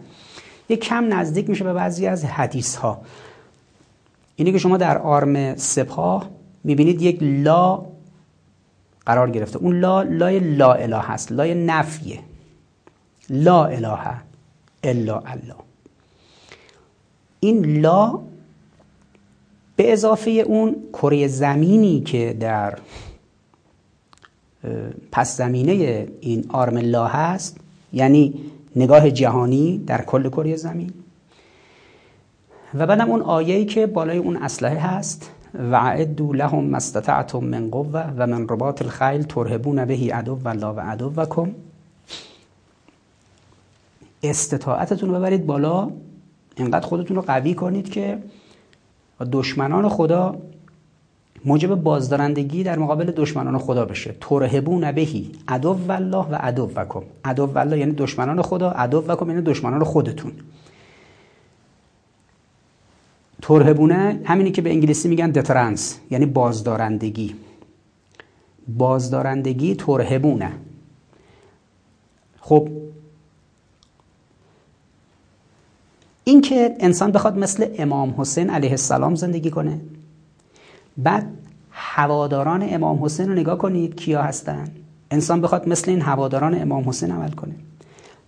یک 0.69 0.79
کم 0.79 1.13
نزدیک 1.13 1.49
میشه 1.49 1.63
به 1.63 1.73
بعضی 1.73 2.07
از 2.07 2.25
حدیث 2.25 2.75
ها 2.75 3.01
اینی 4.35 4.51
که 4.51 4.57
شما 4.57 4.77
در 4.77 4.97
آرم 4.97 5.55
سپاه 5.55 6.29
می‌بینید 6.63 7.01
یک 7.01 7.17
لا 7.21 7.85
قرار 9.05 9.31
گرفته. 9.31 9.57
اون 9.57 9.79
لا 9.79 10.01
لای 10.01 10.39
لا 10.39 10.73
اله 10.73 10.99
هست. 10.99 11.31
لای 11.31 11.65
نفیه. 11.65 12.19
لا 13.29 13.65
اله 13.65 13.99
الا 14.83 15.19
الله. 15.19 15.55
این 17.39 17.81
لا 17.81 18.19
به 19.75 19.93
اضافه 19.93 20.31
اون 20.31 20.75
کره 20.93 21.27
زمینی 21.27 22.01
که 22.01 22.37
در 22.39 22.77
پس 25.11 25.37
زمینه 25.37 26.07
این 26.21 26.45
آرم 26.49 26.77
لا 26.77 27.07
هست 27.07 27.57
یعنی 27.93 28.33
نگاه 28.75 29.11
جهانی 29.11 29.77
در 29.87 30.01
کل 30.01 30.29
کره 30.29 30.55
زمین. 30.55 30.93
و 32.73 32.87
بعدم 32.87 33.09
اون 33.09 33.21
آیه‌ای 33.21 33.65
که 33.65 33.87
بالای 33.87 34.17
اون 34.17 34.37
اسلحه 34.37 34.77
هست 34.77 35.31
و 35.53 35.75
لهم 36.19 36.63
ما 36.63 36.77
استطعتم 36.77 37.39
من 37.39 37.69
قوه 37.69 38.03
و 38.17 38.27
من 38.27 38.43
رباط 38.43 38.81
الخیل 38.81 39.23
ترهبون 39.23 39.85
بهی 39.85 40.09
عدو 40.09 40.37
الله 40.45 40.67
و 40.67 40.79
عدوکم 40.79 41.51
استطاعتتون 44.23 45.09
رو 45.09 45.15
ببرید 45.15 45.45
بالا 45.45 45.91
اینقدر 46.55 46.87
خودتون 46.87 47.15
رو 47.15 47.21
قوی 47.21 47.53
کنید 47.53 47.89
که 47.89 48.17
دشمنان 49.31 49.89
خدا 49.89 50.35
موجب 51.45 51.75
بازدارندگی 51.75 52.63
در 52.63 52.79
مقابل 52.79 53.11
دشمنان 53.11 53.57
خدا 53.57 53.85
بشه. 53.85 54.15
ترهبون 54.21 54.91
بهی 54.91 55.31
عدو 55.47 55.77
الله 55.89 56.25
و 56.25 56.35
عدوکم 56.35 57.01
عدو 57.25 57.57
الله 57.57 57.79
یعنی 57.79 57.91
دشمنان 57.91 58.41
خدا 58.41 58.71
عدوکم 58.71 59.29
یعنی 59.29 59.41
دشمنان 59.41 59.83
خودتون. 59.83 60.31
ترهبونه 63.41 64.21
همینی 64.25 64.51
که 64.51 64.61
به 64.61 64.69
انگلیسی 64.69 65.09
میگن 65.09 65.31
دترنس 65.31 65.99
یعنی 66.11 66.25
بازدارندگی. 66.25 67.35
بازدارندگی 68.67 69.75
ترهبونه 69.75 70.51
خب 72.41 72.69
این 76.23 76.41
که 76.41 76.75
انسان 76.79 77.11
بخواد 77.11 77.37
مثل 77.37 77.67
امام 77.77 78.15
حسین 78.17 78.49
علیه 78.49 78.71
السلام 78.71 79.15
زندگی 79.15 79.49
کنه 79.49 79.81
بعد 80.97 81.27
هواداران 81.71 82.73
امام 82.73 83.05
حسین 83.05 83.29
رو 83.29 83.33
نگاه 83.33 83.57
کنید 83.57 83.95
کیا 83.95 84.21
هستن. 84.21 84.67
انسان 85.11 85.41
بخواد 85.41 85.69
مثل 85.69 85.91
این 85.91 86.01
هواداران 86.01 86.61
امام 86.61 86.89
حسین 86.89 87.11
عمل 87.11 87.31
کنه. 87.31 87.55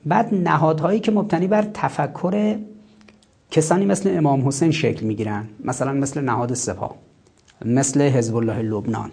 بعد 0.05 0.33
نهادهایی 0.33 0.99
که 0.99 1.11
مبتنی 1.11 1.47
بر 1.47 1.61
تفکر 1.73 2.57
کسانی 3.51 3.85
مثل 3.85 4.17
امام 4.17 4.47
حسین 4.47 4.71
شکل 4.71 5.05
می‌گیرن. 5.05 5.47
مثلا 5.63 5.93
مثل 5.93 6.21
نهاد 6.21 6.53
سپاه 6.53 6.95
مثل 7.65 8.01
حزب 8.01 8.35
الله 8.35 8.61
لبنان 8.61 9.11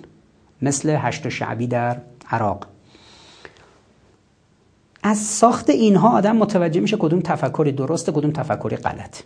مثل 0.63 0.97
هشت 0.99 1.29
شعبی 1.29 1.67
در 1.67 1.97
عراق. 2.31 2.67
از 5.03 5.19
ساخت 5.19 5.71
اینها 5.71 6.09
آدم 6.09 6.37
متوجه 6.37 6.81
میشه 6.81 6.97
کدوم 6.97 7.21
تفکری 7.21 7.73
درسته 7.73 8.13
کدوم 8.13 8.31
تفکری 8.31 8.77
غلط 8.77 9.17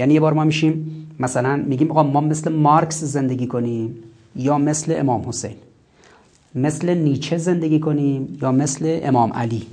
یعنی 0.00 0.14
یه 0.14 0.20
بار 0.20 0.32
ما 0.32 0.44
میشیم 0.44 1.06
مثلا 1.18 1.56
میگیم 1.56 1.90
آقا 1.90 2.02
ما 2.02 2.20
مثل 2.20 2.52
مارکس 2.52 3.04
زندگی 3.04 3.46
کنیم 3.46 3.94
یا 4.36 4.58
مثل 4.58 4.94
امام 4.98 5.28
حسین 5.28 5.56
مثل 6.54 6.94
نیچه 6.94 7.36
زندگی 7.36 7.80
کنیم 7.80 8.38
یا 8.42 8.52
مثل 8.52 9.00
امام 9.02 9.32
علی. 9.32 9.66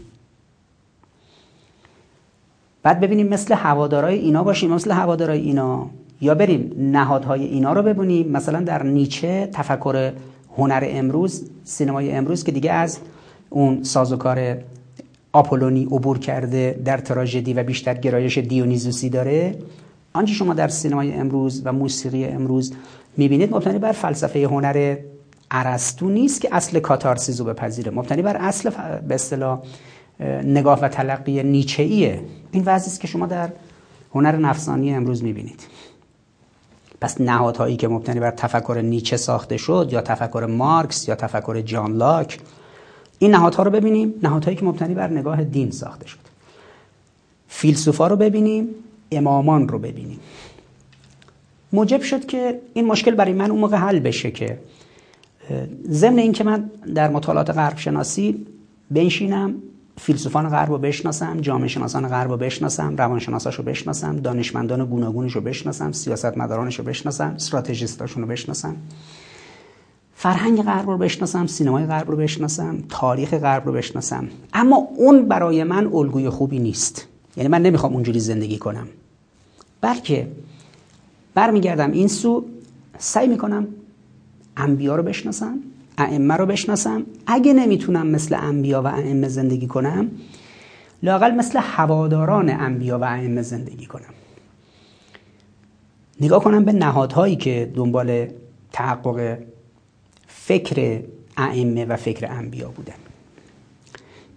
بعد 2.83 2.99
ببینیم 2.99 3.27
مثل 3.27 3.53
هوادارای 3.53 4.17
اینا 4.19 4.43
باشیم 4.43 4.73
مثل 4.73 4.91
هوادارای 4.91 5.39
اینا 5.39 5.89
یا 6.21 6.35
بریم 6.35 6.71
نهادهای 6.77 7.45
اینا 7.45 7.73
رو 7.73 7.81
ببینیم 7.81 8.31
مثلا 8.31 8.61
در 8.61 8.83
نیچه 8.83 9.49
تفکر 9.53 10.11
هنر 10.57 10.83
امروز 10.87 11.49
سینمای 11.63 12.11
امروز 12.11 12.43
که 12.43 12.51
دیگه 12.51 12.71
از 12.71 12.99
اون 13.49 13.83
سازوکار 13.83 14.57
آپولونی 15.33 15.85
عبور 15.85 16.19
کرده 16.19 16.81
در 16.85 16.97
تراژدی 16.97 17.53
و 17.53 17.63
بیشتر 17.63 17.93
گرایش 17.93 18.37
دیونیزوسی 18.37 19.09
داره. 19.09 19.55
آنچه 20.13 20.34
شما 20.34 20.54
در 20.54 20.67
سینمای 20.67 21.13
امروز 21.13 21.62
و 21.65 21.74
موسیقی 21.74 22.26
امروز 22.26 22.74
می‌بینید 23.17 23.54
مبتنی 23.54 23.80
بر 23.80 23.91
فلسفه 23.91 24.43
هنر 24.46 24.98
ارسطو 25.52 26.10
نیست 26.10 26.41
که 26.41 26.50
اصل 26.52 26.80
کاتارسیزو 26.80 27.43
بپذیره. 27.43 27.91
مبتنی 27.91 28.22
بر 28.22 28.38
اصل 28.38 28.70
به 29.08 29.15
اصطلاح 29.15 29.62
نگاه 30.43 30.82
و 30.82 30.88
تلقی 30.88 31.43
نیچه‌ایه. 31.43 32.22
این 32.52 32.63
وضعی 32.65 32.91
است 32.91 33.00
که 33.02 33.08
شما 33.08 33.26
در 33.26 33.50
هنر 34.15 34.36
نفسانی 34.36 34.93
امروز 34.93 35.24
می‌بینید. 35.24 35.67
پس 37.02 37.22
نهادهایی 37.22 37.76
که 37.76 37.88
مبتنی 37.88 38.20
بر 38.20 38.32
تفکر 38.32 38.82
نیچه 38.84 39.17
ساخته 39.17 39.58
شد 39.58 39.89
یا 39.91 40.02
تفکر 40.02 40.48
مارکس 40.50 41.08
یا 41.08 41.15
تفکر 41.15 41.62
جان 41.62 41.93
لاک 41.93 42.39
این 43.20 43.32
نهادها 43.32 43.63
رو 43.63 43.72
ببینیم. 43.72 44.13
نهادهایی 44.24 44.58
که 44.58 44.65
مبتنی 44.65 44.93
بر 44.93 45.08
نگاه 45.08 45.43
دین 45.43 45.72
ساخته 45.72 46.08
شد. 46.08 46.20
فیلسوفا 47.48 48.08
رو 48.08 48.15
ببینیم. 48.15 48.67
امامان 49.12 49.67
رو 49.67 49.80
ببینیم. 49.80 50.20
موجب 51.74 52.02
شد 52.02 52.26
که 52.26 52.62
این 52.74 52.86
مشکل 52.86 53.15
برای 53.15 53.34
من 53.34 53.52
اون 53.52 53.60
موقع 53.60 53.78
حل 53.78 54.00
بشه 54.00 54.32
که 54.32 54.60
ضمن 55.89 56.20
اینکه 56.20 56.43
من 56.43 56.72
در 56.96 57.10
مطالعات 57.10 57.50
غرب 57.50 57.78
شناسی 57.78 58.46
بنشینم 58.91 59.56
فیلسوفان 59.98 60.50
غرب 60.50 60.70
رو 60.70 60.78
بشناسم 60.78 61.41
جامعه 61.41 61.67
شناسان 61.67 62.08
غرب 62.08 62.32
رو 62.32 62.38
بشناسم 62.38 62.96
روانشناساش 62.96 63.56
رو 63.56 63.63
بشناسم 63.63 64.15
دانشمندان 64.15 64.86
گوناگونش 64.86 65.36
رو 65.36 65.41
بشناسم 65.41 65.91
سیاستمدارانش 65.91 66.80
رو 66.80 66.86
بشناسم 66.86 67.34
استراتژیستاشون 67.36 68.24
رو 68.24 68.30
بشناسم. 68.30 68.76
فرهنگ 70.13 70.62
غرب 70.62 70.89
رو 70.89 70.98
بشناسم 70.98 71.48
سینمای 71.48 71.86
غرب 71.86 72.12
رو 72.12 72.17
بشناسم 72.17 72.84
تاریخ 72.89 73.34
غرب 73.34 73.65
رو 73.65 73.72
بشناسم. 73.72 74.28
اما 74.54 74.76
اون 74.76 75.28
برای 75.28 75.63
من 75.63 75.88
الگوی 75.93 76.30
خوبی 76.30 76.60
نیست. 76.60 77.08
یعنی 77.38 77.50
من 77.50 77.62
نمی‌خوام 77.62 77.93
اونجوری 77.93 78.19
زندگی 78.19 78.58
کنم. 78.58 78.88
بلکه 79.82 80.28
برمیگردم 81.34 81.91
این 81.91 82.08
سو 82.08 82.45
سعی 82.97 83.28
می‌کنم 83.28 83.67
انبیا 84.58 84.95
رو 84.95 85.04
بشناسم 85.04 85.60
ائمه 85.97 86.34
رو 86.34 86.45
بشناسم. 86.45 87.04
اگه 87.28 87.54
نمی‌تونم 87.54 88.08
مثل 88.08 88.36
انبیا 88.36 88.82
و 88.82 88.88
ائمه 88.88 89.28
زندگی 89.28 89.67
کنم 89.67 90.12
لاقل 91.04 91.32
مثل 91.32 91.60
هواداران 91.62 92.50
انبیا 92.50 93.00
و 93.00 93.04
ائمه 93.04 93.41
زندگی 93.41 93.86
کنم. 93.86 94.13
نگاه 96.21 96.43
کنم 96.43 96.65
به 96.65 96.71
نهادهایی 96.71 97.36
که 97.36 97.71
دنبال 97.76 98.28
تحقق 98.71 99.38
فکر 100.28 101.02
ائمه 101.38 101.86
و 101.86 101.95
فکر 101.95 102.32
انبیا 102.32 102.69
بودن. 102.69 102.93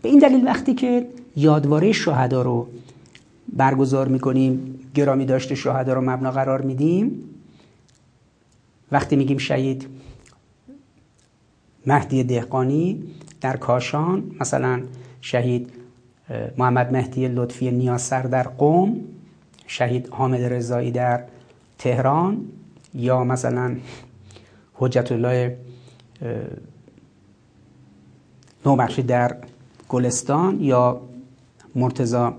به 0.02 0.08
این 0.08 0.18
دلیل 0.18 0.46
وقتی 0.46 0.74
که 0.74 1.06
یادواره 1.36 1.92
شهدا 1.92 2.42
رو 2.42 2.68
برگزار 3.52 4.08
می‌کنیم 4.08 4.80
گرامی 4.94 5.24
داشته 5.24 5.54
شهدا 5.54 5.92
رو 5.92 6.00
مبنا 6.00 6.30
قرار 6.30 6.62
میدیم. 6.62 7.24
وقتی 8.92 9.16
میگیم 9.16 9.38
شهید 9.38 9.86
مهدی 11.86 12.24
دهقانی 12.24 13.02
در 13.40 13.56
کاشان 13.56 14.30
مثلا 14.40 14.82
شهید 15.20 15.72
محمد 16.58 16.92
مهدی 16.92 17.28
لطفی 17.28 17.70
نیاسر 17.70 18.22
در 18.22 18.42
قوم 18.42 19.00
شهید 19.66 20.08
حامد 20.08 20.40
رضایی 20.40 20.90
در 20.90 21.24
تهران 21.78 22.46
یا 22.94 23.24
مثلا 23.24 23.76
حجت 24.74 25.12
الله 25.12 25.56
نوبخشی 28.66 29.02
در 29.02 29.36
گلستان 29.88 30.60
یا 30.60 31.00
مرتزا 31.74 32.34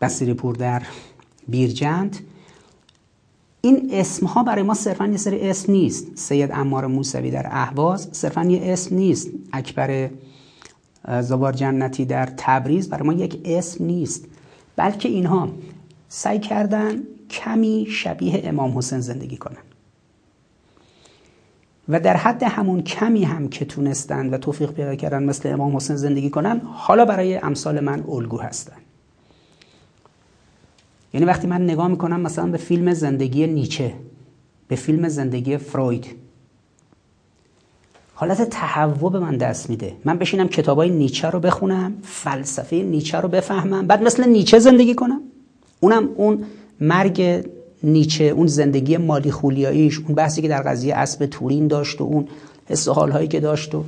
بسیری 0.00 0.34
پور 0.34 0.54
در 0.54 0.82
بیرجند. 1.48 2.18
این 3.60 3.88
اسم 3.92 4.26
ها 4.26 4.42
برای 4.42 4.62
ما 4.62 4.74
صرفا 4.74 5.06
یه 5.06 5.16
سری 5.16 5.50
اسم 5.50 5.72
نیست. 5.72 6.16
سید 6.16 6.50
امار 6.52 6.86
موسوی 6.86 7.30
در 7.30 7.46
اهواز 7.50 8.08
صرفا 8.12 8.44
یه 8.44 8.72
اسم 8.72 8.96
نیست. 8.96 9.30
اکبر 9.52 10.10
زبار 11.20 11.52
جنتی 11.52 12.04
در 12.04 12.26
تبریز 12.36 12.88
برای 12.88 13.06
ما 13.06 13.12
یک 13.12 13.40
اسم 13.44 13.84
نیست. 13.84 14.24
بلکه 14.76 15.08
اینها 15.08 15.48
سعی 16.08 16.38
کردن 16.38 17.02
کمی 17.30 17.86
شبیه 17.90 18.40
امام 18.44 18.78
حسین 18.78 19.00
زندگی 19.00 19.36
کنن. 19.36 19.56
و 21.90 22.00
در 22.00 22.16
حد 22.16 22.42
همون 22.42 22.82
کمی 22.82 23.24
هم 23.24 23.48
که 23.48 23.64
تونستن 23.64 24.30
و 24.30 24.38
توفیق 24.38 24.70
پیدا 24.70 24.94
کردن 24.94 25.22
مثل 25.22 25.52
امام 25.52 25.76
حسین 25.76 25.96
زندگی 25.96 26.30
کنن 26.30 26.60
حالا 26.64 27.04
برای 27.04 27.36
امثال 27.36 27.80
من 27.80 28.04
الگو 28.08 28.38
هستن. 28.38 28.76
یعنی 31.14 31.26
وقتی 31.26 31.46
من 31.46 31.64
نگاه 31.64 31.88
می‌کنم 31.88 32.20
مثلا 32.20 32.46
به 32.46 32.58
فیلم 32.58 32.92
زندگی 32.92 33.46
نیچه 33.46 33.94
به 34.68 34.76
فیلم 34.76 35.08
زندگی 35.08 35.56
فروید 35.56 36.06
حالت 38.14 38.42
تهوع 38.42 39.12
به 39.12 39.18
من 39.18 39.36
دست 39.36 39.70
میده. 39.70 39.96
من 40.04 40.18
بشینم 40.18 40.48
کتابای 40.48 40.90
نیچه 40.90 41.30
رو 41.30 41.40
بخونم 41.40 41.94
فلسفه 42.02 42.76
نیچه 42.76 43.18
رو 43.18 43.28
بفهمم 43.28 43.86
بعد 43.86 44.02
مثل 44.02 44.28
نیچه 44.28 44.58
زندگی 44.58 44.94
کنم. 44.94 45.20
اونم 45.80 46.08
اون 46.16 46.44
مرگ 46.80 47.44
نیچه 47.82 48.24
اون 48.24 48.46
زندگی 48.46 48.96
مالی 48.96 49.30
خولیاییش 49.30 49.98
اون 49.98 50.14
بحثی 50.14 50.42
که 50.42 50.48
در 50.48 50.62
قضیه 50.62 50.94
اسب 50.94 51.26
تورین 51.26 51.68
داشت 51.68 52.00
و 52.00 52.04
اون 52.04 52.28
حس 52.66 52.88
و 52.88 52.92
حالهایی 52.92 53.28
که 53.28 53.40
داشت 53.40 53.74
و 53.74 53.84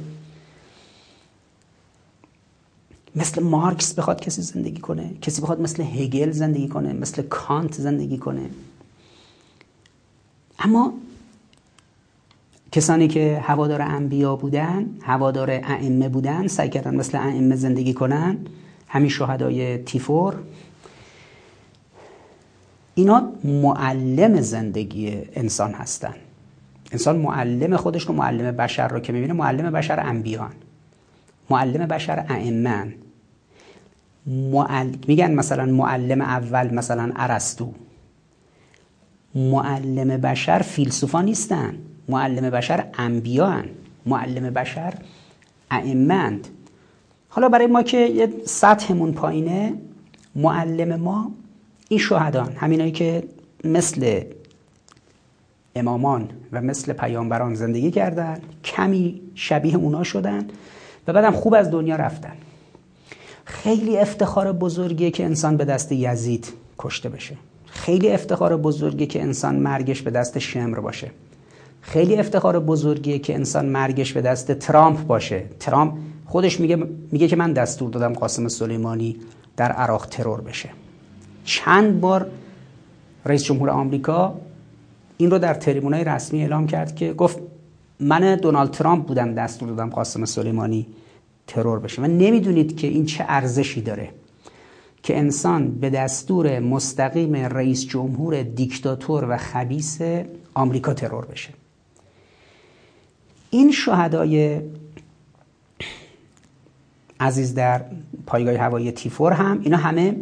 مثل 3.16 3.42
مارکس 3.42 3.94
بخواد 3.94 4.20
کسی 4.20 4.42
زندگی 4.42 4.80
کنه 4.80 5.10
کسی 5.22 5.42
بخواد 5.42 5.60
مثل 5.60 5.82
هگل 5.82 6.30
زندگی 6.30 6.68
کنه 6.68 6.92
مثل 6.92 7.22
کانت 7.22 7.74
زندگی 7.74 8.18
کنه. 8.18 8.50
اما 10.58 10.92
کسانی 12.72 13.08
که 13.08 13.42
هوادار 13.42 13.82
انبیا 13.82 14.36
بودن 14.36 14.86
هوادار 15.02 15.50
ائمه 15.50 16.08
بودن 16.08 16.46
سعی 16.46 16.68
کردن 16.68 16.96
مثل 16.96 17.18
ائمه 17.18 17.56
زندگی 17.56 17.94
کنن 17.94 18.36
همین 18.88 19.08
شهدای 19.08 19.78
تیفور 19.78 20.34
اینا 22.94 23.32
معلم 23.44 24.40
زندگی 24.40 25.22
انسان 25.34 25.72
هستن. 25.72 26.14
انسان 26.92 27.16
معلم 27.16 27.76
خودش 27.76 28.02
رو 28.02 28.14
معلم 28.14 28.56
بشر 28.56 28.88
رو 28.88 29.00
که 29.00 29.12
می‌بینه 29.12 29.32
معلم 29.32 29.70
بشر 29.70 30.00
انبیان 30.00 30.52
معلم 31.50 31.86
بشر 31.86 32.26
ائمه 32.28 32.94
معل... 34.26 34.94
میگن 35.08 35.34
مثلا 35.34 35.64
معلم 35.64 36.20
اول 36.20 36.74
مثلا 36.74 37.12
ارسطو. 37.16 37.72
معلم 39.34 40.16
بشر 40.16 40.58
فیلسوفا 40.58 41.22
نیستن. 41.22 41.74
معلم 42.08 42.50
بشر 42.50 42.84
انبیان 42.98 43.64
معلم 44.06 44.50
بشر 44.50 44.94
ائمند 45.70 46.48
حالا 47.28 47.48
برای 47.48 47.66
ما 47.66 47.82
که 47.82 47.98
یه 47.98 48.32
سطحمون 48.44 49.12
پایینه 49.12 49.74
معلم 50.34 51.00
ما 51.00 51.30
این 51.92 51.98
شهدان 51.98 52.52
همینایی 52.52 52.92
که 52.92 53.22
مثل 53.64 54.22
امامان 55.76 56.28
و 56.52 56.60
مثل 56.60 56.92
پیامبران 56.92 57.54
زندگی 57.54 57.90
کردن 57.90 58.40
کمی 58.64 59.20
شبیه 59.34 59.76
اونا 59.76 60.02
شدن 60.02 60.44
و 61.06 61.12
بعدم 61.12 61.30
خوب 61.30 61.54
از 61.54 61.70
دنیا 61.70 61.96
رفتن. 61.96 62.32
خیلی 63.44 63.98
افتخار 63.98 64.52
بزرگیه 64.52 65.10
که 65.10 65.24
انسان 65.24 65.56
به 65.56 65.64
دست 65.64 65.92
یزید 65.92 66.52
کشته 66.78 67.08
بشه. 67.08 67.36
خیلی 67.66 68.10
افتخار 68.10 68.56
بزرگیه 68.56 69.06
که 69.06 69.22
انسان 69.22 69.56
مرگش 69.56 70.02
به 70.02 70.10
دست 70.10 70.38
شمر 70.38 70.80
باشه. 70.80 71.10
خیلی 71.80 72.16
افتخار 72.16 72.60
بزرگیه 72.60 73.18
که 73.18 73.34
انسان 73.34 73.66
مرگش 73.66 74.12
به 74.12 74.20
دست 74.20 74.52
ترامپ 74.52 75.06
باشه. 75.06 75.44
ترامپ 75.60 75.94
خودش 76.26 76.60
میگه 76.60 76.76
میگه 77.10 77.28
که 77.28 77.36
من 77.36 77.52
دستور 77.52 77.90
دادم 77.90 78.12
قاسم 78.12 78.48
سلیمانی 78.48 79.16
در 79.56 79.72
عراق 79.72 80.06
ترور 80.06 80.40
بشه. 80.40 80.70
چند 81.44 82.00
بار 82.00 82.30
رئیس 83.24 83.44
جمهور 83.44 83.70
آمریکا 83.70 84.40
این 85.16 85.30
رو 85.30 85.38
در 85.38 85.54
تریبونای 85.54 86.04
رسمی 86.04 86.40
اعلام 86.40 86.66
کرد 86.66 86.96
که 86.96 87.12
گفت 87.12 87.38
من 88.00 88.34
دونالد 88.34 88.70
ترامپ 88.70 89.06
بودم 89.06 89.34
دستور 89.34 89.68
دادم 89.68 89.90
قاسم 89.90 90.24
سلیمانی 90.24 90.86
ترور 91.46 91.78
بشه. 91.78 92.02
و 92.02 92.06
نمی‌دونید 92.06 92.76
که 92.76 92.86
این 92.86 93.06
چه 93.06 93.24
ارزشی 93.28 93.80
داره 93.80 94.08
که 95.02 95.18
انسان 95.18 95.70
به 95.70 95.90
دستور 95.90 96.58
مستقیم 96.58 97.36
رئیس 97.36 97.86
جمهور 97.86 98.42
دیکتاتور 98.42 99.26
و 99.30 99.36
خبیس 99.36 99.98
آمریکا 100.54 100.94
ترور 100.94 101.24
بشه. 101.24 101.50
این 103.50 103.72
شهدای 103.72 104.60
عزیز 107.20 107.54
در 107.54 107.84
پایگاه 108.26 108.56
هوایی 108.56 108.92
تیفور 108.92 109.32
هم 109.32 109.60
اینا 109.62 109.76
همه 109.76 110.16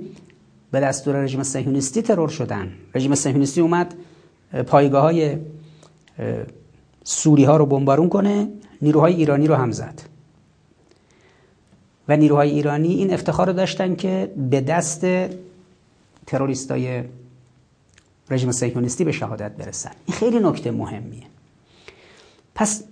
به 0.70 0.80
دستور 0.80 1.16
رژیم 1.16 1.42
صهیونیستی 1.42 2.02
ترور 2.02 2.28
شدن. 2.28 2.72
رژیم 2.94 3.14
صهیونیستی 3.14 3.60
اومد 3.60 3.94
پایگاه 4.66 5.02
های 5.02 5.36
سوری 7.04 7.44
ها 7.44 7.56
رو 7.56 7.66
بمبارون 7.66 8.08
کنه 8.08 8.48
نیروهای 8.82 9.14
ایرانی 9.14 9.46
رو 9.46 9.54
هم 9.54 9.72
زد. 9.72 10.00
و 12.08 12.16
نیروهای 12.16 12.50
ایرانی 12.50 12.94
این 12.94 13.14
افتخار 13.14 13.46
رو 13.46 13.52
داشتن 13.52 13.94
که 13.94 14.32
به 14.50 14.60
دست 14.60 15.06
تروریستای 16.26 17.04
رژیم 18.30 18.52
صهیونیستی 18.52 19.04
به 19.04 19.12
شهادت 19.12 19.50
برسن. 19.50 19.90
این 20.06 20.16
خیلی 20.16 20.38
نکته 20.38 20.70
مهمیه. 20.70 21.22
پس 22.54 22.84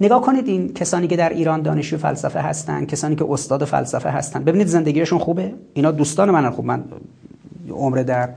نگاه 0.00 0.22
کنید 0.22 0.48
این 0.48 0.74
کسانی 0.74 1.08
که 1.08 1.16
در 1.16 1.28
ایران 1.28 1.62
دانشجو 1.62 1.98
فلسفه 1.98 2.40
هستن 2.40 2.84
کسانی 2.84 3.16
که 3.16 3.26
استاد 3.28 3.64
فلسفه 3.64 4.10
هستن. 4.10 4.44
ببینید 4.44 4.66
زندگیشون 4.66 5.18
خوبه؟ 5.18 5.54
اینا 5.74 5.90
دوستان 5.90 6.30
منن. 6.30 6.50
خوب 6.50 6.64
من 6.64 6.84
عمر 7.70 8.02
در 8.02 8.34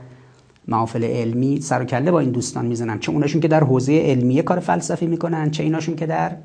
محافل 0.68 1.04
علمی 1.04 1.60
سر 1.60 1.82
و 1.82 1.84
کله 1.84 2.10
با 2.10 2.20
این 2.20 2.30
دوستان 2.30 2.66
می‌زنم 2.66 2.98
چه 2.98 3.12
اوناشون 3.12 3.40
که 3.40 3.48
در 3.48 3.64
حوزه 3.64 3.92
علمیه 3.92 4.42
کار 4.42 4.60
فلسفی 4.60 5.06
می‌کنن 5.06 5.50
چه 5.50 5.62
ایناشون 5.62 5.96
که 5.96 6.06
در 6.06 6.36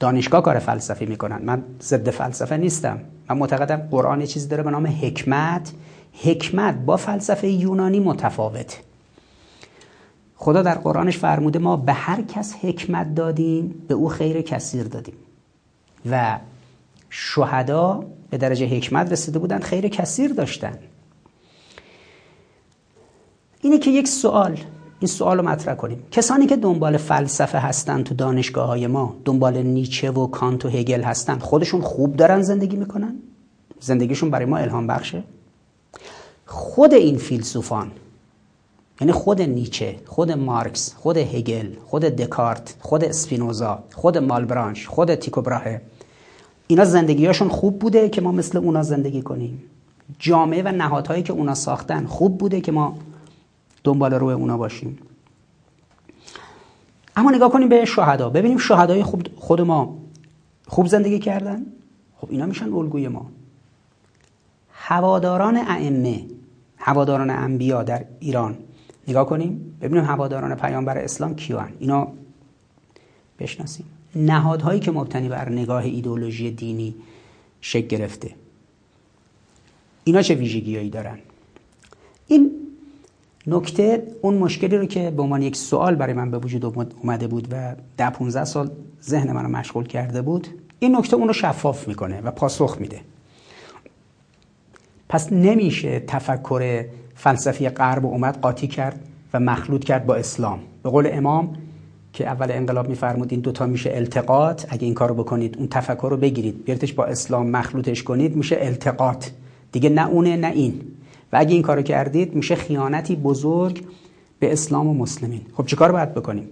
دانشگاه 0.00 0.42
کار 0.42 0.58
فلسفی 0.58 1.06
می‌کنن. 1.06 1.42
من 1.42 1.62
ضد 1.82 2.10
فلسفه 2.10 2.56
نیستم. 2.56 3.00
من 3.30 3.38
معتقدم 3.38 3.76
قرآن 3.90 4.20
یه 4.20 4.26
چیزی 4.26 4.48
داره 4.48 4.62
به 4.62 4.70
نام 4.70 4.86
حکمت. 4.86 5.72
حکمت 6.22 6.74
با 6.74 6.96
فلسفه 6.96 7.48
یونانی 7.48 8.00
متفاوت. 8.00 8.78
خدا 10.36 10.62
در 10.62 10.74
قرآنش 10.74 11.18
فرموده 11.18 11.58
ما 11.58 11.76
به 11.76 11.92
هر 11.92 12.22
کس 12.22 12.54
حکمت 12.62 13.14
دادیم 13.14 13.74
به 13.88 13.94
او 13.94 14.08
خیر 14.08 14.42
کثیر 14.42 14.82
دادیم. 14.82 15.14
و 16.10 16.38
شهدا 17.10 18.04
به 18.34 18.38
درجه 18.38 18.66
حکمت 18.66 19.12
رسیده 19.12 19.38
بودن 19.38 19.58
خیر 19.58 19.88
کثیر 19.88 20.32
داشتن. 20.32 20.78
اینه 23.60 23.78
که 23.78 23.90
یک 23.90 24.08
سوال 24.08 24.58
این 25.00 25.08
سوال 25.08 25.36
رو 25.38 25.48
مطرح 25.48 25.74
کنیم. 25.74 26.02
کسانی 26.10 26.46
که 26.46 26.56
دنبال 26.56 26.96
فلسفه 26.96 27.58
هستن 27.58 28.02
تو 28.02 28.14
دانشگاه 28.14 28.66
های 28.66 28.86
ما 28.86 29.16
دنبال 29.24 29.62
نیچه 29.62 30.10
و 30.10 30.26
کانت 30.26 30.64
و 30.64 30.68
هگل 30.68 31.02
هستن 31.02 31.38
خودشون 31.38 31.80
خوب 31.80 32.16
دارن 32.16 32.42
زندگی 32.42 32.76
می‌کنن؟ 32.76 33.14
زندگیشون 33.80 34.30
برای 34.30 34.46
ما 34.46 34.56
الهام 34.56 34.86
بخشه؟ 34.86 35.24
خود 36.46 36.94
این 36.94 37.18
فیلسوفان 37.18 37.90
یعنی 39.00 39.12
خود 39.12 39.42
نیچه 39.42 39.96
خود 40.06 40.32
مارکس 40.32 40.94
خود 40.94 41.16
هگل 41.16 41.68
خود 41.86 42.02
دکارت 42.02 42.74
خود 42.80 43.04
اسپینوزا 43.04 43.84
خود 43.92 44.18
مالبرانش 44.18 44.88
خود 44.88 45.14
تیکو 45.14 45.42
اینا 46.74 46.84
زندگیاشون 46.84 47.48
خوب 47.48 47.78
بوده 47.78 48.08
که 48.08 48.20
ما 48.20 48.32
مثل 48.32 48.58
اونا 48.58 48.82
زندگی 48.82 49.22
کنیم. 49.22 49.62
جامعه 50.18 50.62
و 50.62 50.68
نهادهایی 50.68 51.22
که 51.22 51.32
اونا 51.32 51.54
ساختن 51.54 52.06
خوب 52.06 52.38
بوده 52.38 52.60
که 52.60 52.72
ما 52.72 52.98
دنبال 53.84 54.14
روی 54.14 54.34
اونا 54.34 54.56
باشیم. 54.56 54.98
اما 57.16 57.30
نگاه 57.30 57.50
کنیم 57.50 57.68
به 57.68 57.84
شهدا. 57.84 58.30
ببینیم 58.30 58.58
شهدای 58.58 59.02
خوب 59.02 59.22
خود 59.36 59.60
ما 59.60 59.98
خوب 60.66 60.86
زندگی 60.86 61.18
کردن؟ 61.18 61.66
خب 62.16 62.28
اینا 62.30 62.46
میشن 62.46 62.72
الگوی 62.72 63.08
ما. 63.08 63.26
هواداران 64.72 65.56
ائمه 65.56 66.24
هواداران 66.76 67.30
انبیا 67.30 67.82
در 67.82 68.04
ایران. 68.20 68.58
نگاه 69.08 69.26
کنیم. 69.26 69.76
ببینیم 69.80 70.04
هواداران 70.04 70.54
پیامبر 70.54 70.98
اسلام 70.98 71.34
کیان. 71.34 71.72
اینا 71.78 72.08
بشناسیم. 73.38 73.86
نهادهایی 74.16 74.80
که 74.80 74.90
مبتنی 74.90 75.28
بر 75.28 75.48
نگاه 75.48 75.84
ایدولوژی 75.84 76.50
دینی 76.50 76.94
شکل 77.60 77.86
گرفته. 77.86 78.30
اینا 80.04 80.22
چه 80.22 80.34
ویژگیهایی 80.34 80.90
دارن؟ 80.90 81.18
این 82.26 82.50
نکته 83.46 84.06
اون 84.22 84.34
مشکلی 84.34 84.76
رو 84.76 84.86
که 84.86 85.10
به 85.10 85.22
عنوان 85.22 85.42
یک 85.42 85.56
سوال 85.56 85.94
برای 85.94 86.12
من 86.12 86.30
به 86.30 86.38
وجود 86.38 86.64
اومده 87.02 87.26
بود 87.26 87.48
و 87.50 87.74
ده 87.96 88.10
15 88.10 88.44
سال 88.44 88.70
ذهن 89.02 89.32
منو 89.32 89.48
مشغول 89.48 89.86
کرده 89.86 90.22
بود 90.22 90.48
این 90.78 90.96
نکته 90.96 91.16
اون 91.16 91.28
رو 91.28 91.34
شفاف 91.34 91.88
می‌کنه 91.88 92.20
و 92.20 92.30
پاسخ 92.30 92.76
میده. 92.80 93.00
پس 95.08 95.32
نمیشه 95.32 96.00
تفکر 96.00 96.84
فلسفی 97.14 97.68
غرب 97.68 98.06
اومد 98.06 98.40
قاطی 98.40 98.66
کرد 98.66 99.00
و 99.32 99.40
مخلوط 99.40 99.84
کرد 99.84 100.06
با 100.06 100.14
اسلام. 100.14 100.60
به 100.82 100.90
قول 100.90 101.08
امام 101.12 101.56
که 102.14 102.26
اول 102.26 102.50
انقلاب 102.50 102.88
میفرمود 102.88 103.32
این 103.32 103.40
دوتا 103.40 103.66
میشه 103.66 103.90
التقاط. 103.94 104.64
اگه 104.68 104.84
این 104.84 104.94
کارو 104.94 105.14
بکنید 105.14 105.56
اون 105.58 105.68
تفکر 105.68 106.08
رو 106.10 106.16
بگیرید. 106.16 106.64
بیارتش 106.64 106.92
با 106.92 107.04
اسلام 107.04 107.50
مخلوطش 107.50 108.02
کنید 108.02 108.36
میشه 108.36 108.56
التقاط. 108.60 109.26
دیگه 109.72 109.88
نه 109.88 110.08
اونه 110.08 110.36
نه 110.36 110.50
این. 110.50 110.80
و 111.32 111.36
اگه 111.36 111.52
این 111.52 111.62
کارو 111.62 111.82
کردید 111.82 112.34
میشه 112.34 112.54
خیانتی 112.54 113.16
بزرگ 113.16 113.84
به 114.38 114.52
اسلام 114.52 114.86
و 114.86 114.94
مسلمین. 114.94 115.40
خب 115.54 115.66
چیکار 115.66 115.92
باید 115.92 116.14
بکنیم؟ 116.14 116.48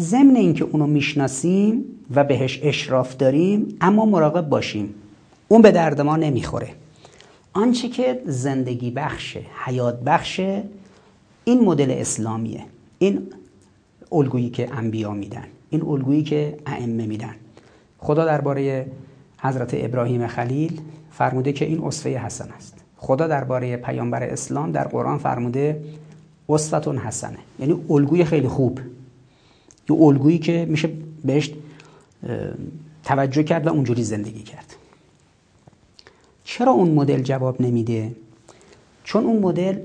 ضمن 0.00 0.36
اینکه 0.36 0.64
اونو 0.64 0.86
می‌شناسیم 0.86 1.84
و 2.14 2.24
بهش 2.24 2.60
اشراف 2.62 3.16
داریم 3.16 3.76
اما 3.80 4.04
مراقب 4.04 4.48
باشیم. 4.48 4.94
اون 5.48 5.62
به 5.62 5.70
درد 5.70 6.00
ما 6.00 6.16
نمی‌خوره. 6.16 6.68
آنچه 7.52 7.88
که 7.88 8.22
زندگی 8.26 8.90
بخشه 8.90 9.40
حیات 9.64 10.00
بخشه 10.00 10.62
این 11.44 11.64
مدل 11.64 11.90
اسلامیه. 11.90 12.60
این 12.98 13.26
الگویی 14.12 14.50
که 14.50 14.74
انبیا 14.74 15.10
میدن 15.10 15.44
این 15.70 15.82
الگویی 15.82 16.22
که 16.22 16.56
ائمه 16.66 17.06
میدن. 17.06 17.34
خدا 17.98 18.24
درباره 18.24 18.86
حضرت 19.38 19.70
ابراهیم 19.74 20.26
خلیل 20.26 20.80
فرموده 21.10 21.52
که 21.52 21.64
این 21.64 21.84
اسوه 21.84 22.12
حسن 22.12 22.48
است. 22.50 22.74
خدا 22.96 23.26
درباره 23.26 23.76
پیامبر 23.76 24.22
اسلام 24.22 24.72
در 24.72 24.88
قرآن 24.88 25.18
فرموده 25.18 25.84
اسوتون 26.48 26.98
حسنه. 26.98 27.38
یعنی 27.58 27.84
الگوی 27.90 28.24
خیلی 28.24 28.48
خوب. 28.48 28.80
یه 29.90 29.96
الگویی 29.96 30.38
که 30.38 30.66
میشه 30.68 30.90
بهش 31.24 31.52
توجه 33.04 33.42
کرد 33.42 33.66
و 33.66 33.70
اونجوری 33.70 34.04
زندگی 34.04 34.42
کرد. 34.42 34.76
چرا 36.44 36.72
اون 36.72 36.90
مدل 36.90 37.22
جواب 37.22 37.62
نمیده؟ 37.62 38.12
چون 39.04 39.24
اون 39.24 39.38
مدل 39.38 39.78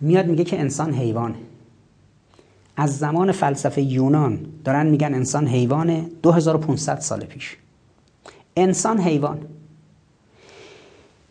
میاد 0.00 0.26
میگه 0.26 0.44
که 0.44 0.60
انسان 0.60 0.94
حیوانه. 0.94 1.47
از 2.80 2.98
زمان 2.98 3.32
فلسفه 3.32 3.82
یونان 3.82 4.38
دارن 4.64 4.86
میگن 4.86 5.14
انسان 5.14 5.46
حیوانه 5.46 6.04
2500 6.22 7.00
سال 7.00 7.24
پیش. 7.24 7.56
انسان 8.56 9.00
حیوان. 9.00 9.38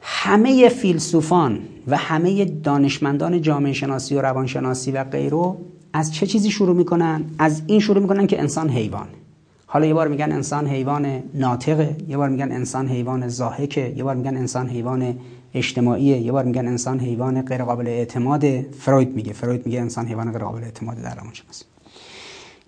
همه 0.01 0.69
فیلسوفان 0.69 1.59
و 1.87 1.97
همه 1.97 2.45
دانشمندان 2.45 3.41
جامعه 3.41 3.73
شناسی 3.73 4.15
و 4.15 4.21
روانشناسی 4.21 4.91
و 4.91 5.03
غیرو 5.03 5.57
از 5.93 6.13
چه 6.13 6.25
چیزی 6.25 6.51
شروع 6.51 6.75
می‌کنن؟ 6.75 7.23
از 7.39 7.61
این 7.67 7.79
شروع 7.79 8.01
می‌کنن 8.01 8.27
که 8.27 8.39
انسان 8.39 8.69
حیوان. 8.69 9.07
حالا 9.65 9.85
یه 9.85 9.93
بار 9.93 10.07
میگن 10.07 10.31
انسان 10.31 10.67
حیوان 10.67 11.23
ناطقه 11.33 11.95
یه 12.07 12.17
بار 12.17 12.29
میگن 12.29 12.51
انسان 12.51 12.87
حیوان 12.87 13.27
زاهکه 13.27 13.93
یه 13.97 14.03
بار 14.03 14.15
میگن 14.15 14.37
انسان 14.37 14.69
حیوان 14.69 15.15
اجتماعیه. 15.53 16.17
یه 16.17 16.31
بار 16.31 16.43
میگن 16.43 16.67
انسان 16.67 16.99
حیوان 16.99 17.41
غیر 17.41 17.63
قابل 17.63 17.87
اعتماد. 17.87 18.61
فروید 18.61 19.15
میگه. 19.15 19.33
فروید 19.33 19.65
میگه 19.65 19.81
انسان 19.81 20.07
حیوان 20.07 20.31
غیر 20.31 20.43
قابل 20.43 20.63
اعتماد 20.63 20.97
در 20.97 21.15
روانشناسی 21.15 21.65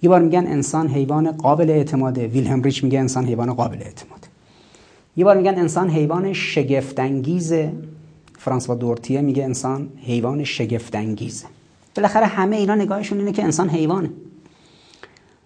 یه 0.01 0.09
بار 0.09 0.21
میگن 0.21 0.47
انسان 0.47 0.87
حیوان 0.87 1.31
قابل 1.31 1.69
اعتماد. 1.69 2.17
ویلهم 2.17 2.61
ریچ 2.61 2.83
میگه 2.83 2.99
انسان 2.99 3.25
حیوان 3.25 3.53
قابل 3.53 3.77
اعتماد. 3.81 4.27
یه 5.17 5.25
بار 5.25 5.37
میگن 5.37 5.55
انسان 5.55 5.89
حیوان 5.89 6.33
شگفت 6.33 6.99
انگیز 6.99 7.53
فرانسوا 8.37 8.75
دورتیه 8.75 9.21
میگه 9.21 9.43
انسان 9.43 9.89
حیوان 9.97 10.43
شگفت 10.43 10.95
انگیز 10.95 11.45
بالاخره 11.95 12.25
همه 12.25 12.55
اینا 12.55 12.75
نگاهشون 12.75 13.19
اینه 13.19 13.31
که 13.31 13.43
انسان 13.43 13.69
حیوانه 13.69 14.09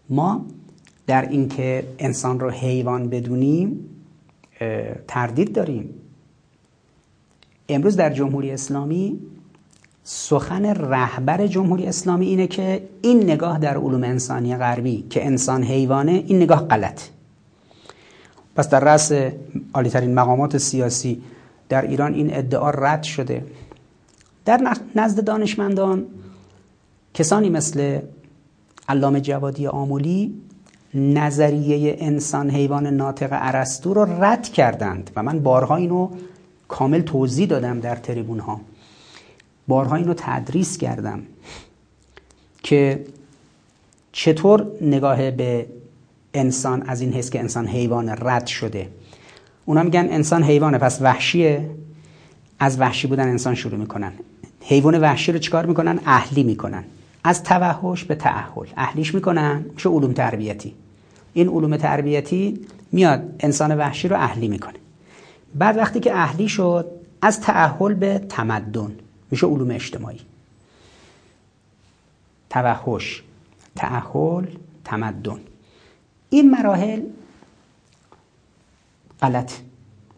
ما 0.10 0.46
در 1.08 1.30
اینکه 1.30 1.84
انسان 2.00 2.40
رو 2.40 2.50
حیوان 2.50 3.10
بدونیم 3.10 3.80
تردید 5.08 5.54
داریم. 5.54 5.90
امروز 7.70 7.96
در 7.96 8.10
جمهوری 8.10 8.52
اسلامی 8.52 9.20
سخن 10.04 10.66
رهبر 10.66 11.48
جمهوری 11.48 11.86
اسلامی 11.86 12.26
اینه 12.26 12.48
که 12.48 12.84
این 13.02 13.24
نگاه 13.24 13.60
در 13.60 13.78
علوم 13.78 14.04
انسانی 14.04 14.56
غربی 14.58 15.06
که 15.10 15.26
انسان 15.26 15.64
حیوانه 15.64 16.12
این 16.12 16.42
نگاه 16.42 16.68
غلط. 16.68 17.02
پس 18.56 18.70
در 18.70 18.80
رأس 18.80 19.12
عالیترین 19.74 20.14
مقامات 20.14 20.58
سیاسی 20.58 21.22
در 21.70 21.82
ایران 21.82 22.14
این 22.14 22.36
ادعا 22.36 22.70
رد 22.70 23.04
شده. 23.04 23.46
در 24.46 24.76
نزد 24.96 25.24
دانشمندان 25.24 26.06
کسانی 27.14 27.50
مثل 27.50 28.00
علامه 28.90 29.22
جوادی 29.22 29.68
آمولی 29.68 30.34
نظریه 30.94 31.96
انسان 32.00 32.50
حیوان 32.50 32.88
ناطق 32.88 33.30
ارسطو 33.32 33.94
رو 33.94 34.24
رد 34.24 34.44
کردند 34.44 35.12
و 35.16 35.24
من 35.24 35.40
بارها 35.40 35.76
اینو 35.76 36.10
کامل 36.74 37.02
توضیح 37.02 37.48
دادم 37.48 37.80
در 37.80 37.96
تریبون 37.96 38.40
ها 38.40 38.62
بارها 39.68 39.96
اینو 39.96 40.14
تدریس 40.18 40.78
کردم 40.78 41.22
که 42.64 43.06
چطور 44.12 44.68
نگاه 44.82 45.32
به 45.32 45.66
انسان 46.34 46.82
از 46.82 47.02
این 47.02 47.14
حس 47.14 47.30
که 47.30 47.40
انسان 47.40 47.68
حیوان 47.68 48.10
رد 48.10 48.48
شده. 48.48 48.90
اونا 49.66 49.84
میگن 49.84 50.08
انسان 50.10 50.44
حیوانه 50.44 50.78
پس 50.78 51.02
وحشیه. 51.02 51.70
از 52.60 52.80
وحشی 52.80 53.08
بودن 53.08 53.28
انسان 53.28 53.56
شروع 53.56 53.80
می‌کنن. 53.80 54.14
حیوان 54.62 55.00
وحشی 55.02 55.32
رو 55.32 55.40
چیکار 55.40 55.66
می‌کنن؟ 55.66 56.00
اهلی 56.06 56.44
می‌کنن. 56.44 56.84
از 57.24 57.44
توحش 57.44 58.04
به 58.04 58.16
تعهل. 58.16 58.68
اهلیش 58.78 59.16
می‌کنن 59.16 59.66
میشه 59.74 59.90
علوم 59.90 60.14
تربیتی. 60.14 60.74
این 61.34 61.48
علوم 61.48 61.78
تربیتی 61.78 62.60
میاد 62.92 63.36
انسان 63.40 63.78
وحشی 63.78 64.08
رو 64.08 64.16
اهلی 64.16 64.48
می‌کنه. 64.48 64.83
بعد 65.56 65.78
وقتی 65.78 66.00
که 66.00 66.14
اهلی 66.16 66.50
شد 66.50 66.92
از 67.22 67.42
تعهل 67.42 67.94
به 67.94 68.20
تمدن 68.30 68.96
میشه 69.32 69.48
علوم 69.48 69.72
اجتماعی. 69.72 70.20
توحش 72.50 73.24
تعهل 73.76 74.46
تمدن. 74.86 75.40
این 76.30 76.52
مراحل 76.52 77.02
غلط. 79.22 79.52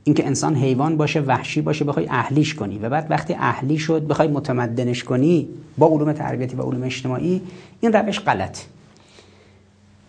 اینکه 0.03 0.27
انسان 0.27 0.55
حیوان 0.55 0.97
باشه 0.97 1.19
وحشی 1.19 1.61
باشه 1.61 1.85
بخوای 1.85 2.07
اهلیش 2.09 2.55
کنی. 2.55 2.79
و 2.79 2.89
بعد 2.89 3.07
وقتی 3.09 3.33
اهلی 3.33 3.77
شد 3.77 4.07
بخوای 4.07 4.27
متمدنش 4.27 5.03
کنی 5.03 5.49
با 5.77 5.87
علوم 5.87 6.13
تربیتی 6.13 6.55
و 6.55 6.61
علوم 6.61 6.83
اجتماعی 6.83 7.41
این 7.81 7.93
روش 7.93 8.19
غلط. 8.19 8.57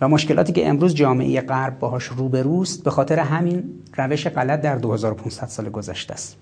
و 0.01 0.09
مشکلاتی 0.09 0.53
که 0.53 0.69
امروز 0.69 0.95
جامعه 0.95 1.41
غرب 1.41 1.79
باهاش 1.79 2.05
روبروست 2.05 2.85
به 2.85 2.91
خاطر 2.91 3.19
همین 3.19 3.65
روش 3.97 4.27
غلط 4.27 4.61
در 4.61 4.77
2500 4.77 5.47
سال 5.47 5.69
گذشته 5.69 6.15
است. 6.15 6.37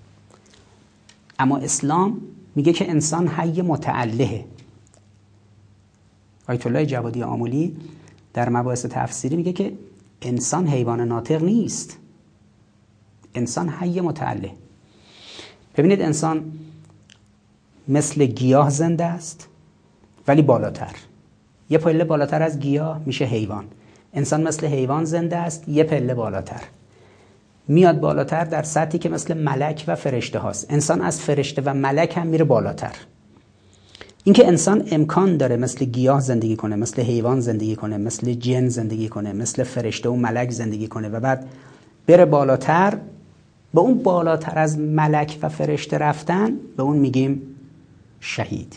اما 1.39 1.57
اسلام 1.57 2.21
میگه 2.55 2.73
که 2.73 2.89
انسان 2.89 3.27
حی 3.27 3.61
متعلهه. 3.61 4.45
آیت 6.47 6.67
الله 6.67 6.85
جوادی 6.85 7.23
آمولی 7.23 7.77
در 8.33 8.49
مباحث 8.49 8.85
تفسیری 8.85 9.35
میگه 9.35 9.53
که 9.53 9.73
انسان 10.21 10.67
حیوان 10.67 11.01
ناطق 11.01 11.43
نیست. 11.43 11.97
انسان 13.35 13.69
حی 13.69 14.01
متعله 14.01 14.51
ببینید 15.77 16.01
انسان 16.01 16.51
مثل 17.87 18.25
گیاه 18.25 18.69
زنده 18.69 19.05
است 19.05 19.47
ولی 20.27 20.41
بالاتر. 20.41 20.95
یه 21.69 21.77
پله 21.77 22.03
بالاتر 22.03 22.43
از 22.43 22.59
گیاه 22.59 23.01
میشه 23.05 23.25
حیوان. 23.25 23.65
انسان 24.13 24.43
مثل 24.43 24.67
حیوان 24.67 25.05
زنده 25.05 25.37
است 25.37 25.69
یه 25.69 25.83
پله 25.83 26.13
بالاتر. 26.13 26.61
میاد 27.67 27.99
بالاتر 27.99 28.45
در 28.45 28.63
سطحی 28.63 28.99
که 28.99 29.09
مثل 29.09 29.33
ملک 29.33 29.83
و 29.87 29.95
فرشته 29.95 30.39
هاست. 30.39 30.65
انسان 30.69 31.01
از 31.01 31.21
فرشته 31.21 31.61
و 31.65 31.73
ملک 31.73 32.17
هم 32.17 32.27
میره 32.27 32.45
بالاتر. 32.45 32.95
اینکه 34.23 34.47
انسان 34.47 34.87
امکان 34.91 35.37
داره 35.37 35.57
مثل 35.57 35.85
گیاه 35.85 36.19
زندگی 36.19 36.55
کنه 36.55 36.75
مثل 36.75 37.01
حیوان 37.01 37.39
زندگی 37.39 37.75
کنه 37.75 37.97
مثل 37.97 38.33
جن 38.33 38.67
زندگی 38.67 39.09
کنه 39.09 39.33
مثل 39.33 39.63
فرشته 39.63 40.09
و 40.09 40.15
ملک 40.15 40.51
زندگی 40.51 40.87
کنه 40.87 41.09
و 41.09 41.19
بعد 41.19 41.45
بره 42.07 42.25
بالاتر 42.25 42.97
به 43.73 43.81
اون 43.81 44.03
بالاتر 44.03 44.59
از 44.59 44.79
ملک 44.79 45.39
و 45.41 45.49
فرشته 45.49 45.97
رفتن 45.97 46.51
به 46.77 46.83
اون 46.83 46.97
میگیم 46.97 47.41
شهید. 48.19 48.75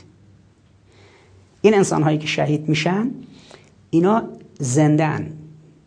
این 1.62 1.74
انسان 1.74 2.02
هایی 2.02 2.18
که 2.18 2.26
شهید 2.26 2.68
میشن 2.68 3.11
اینا 3.90 4.22
زندن 4.59 5.32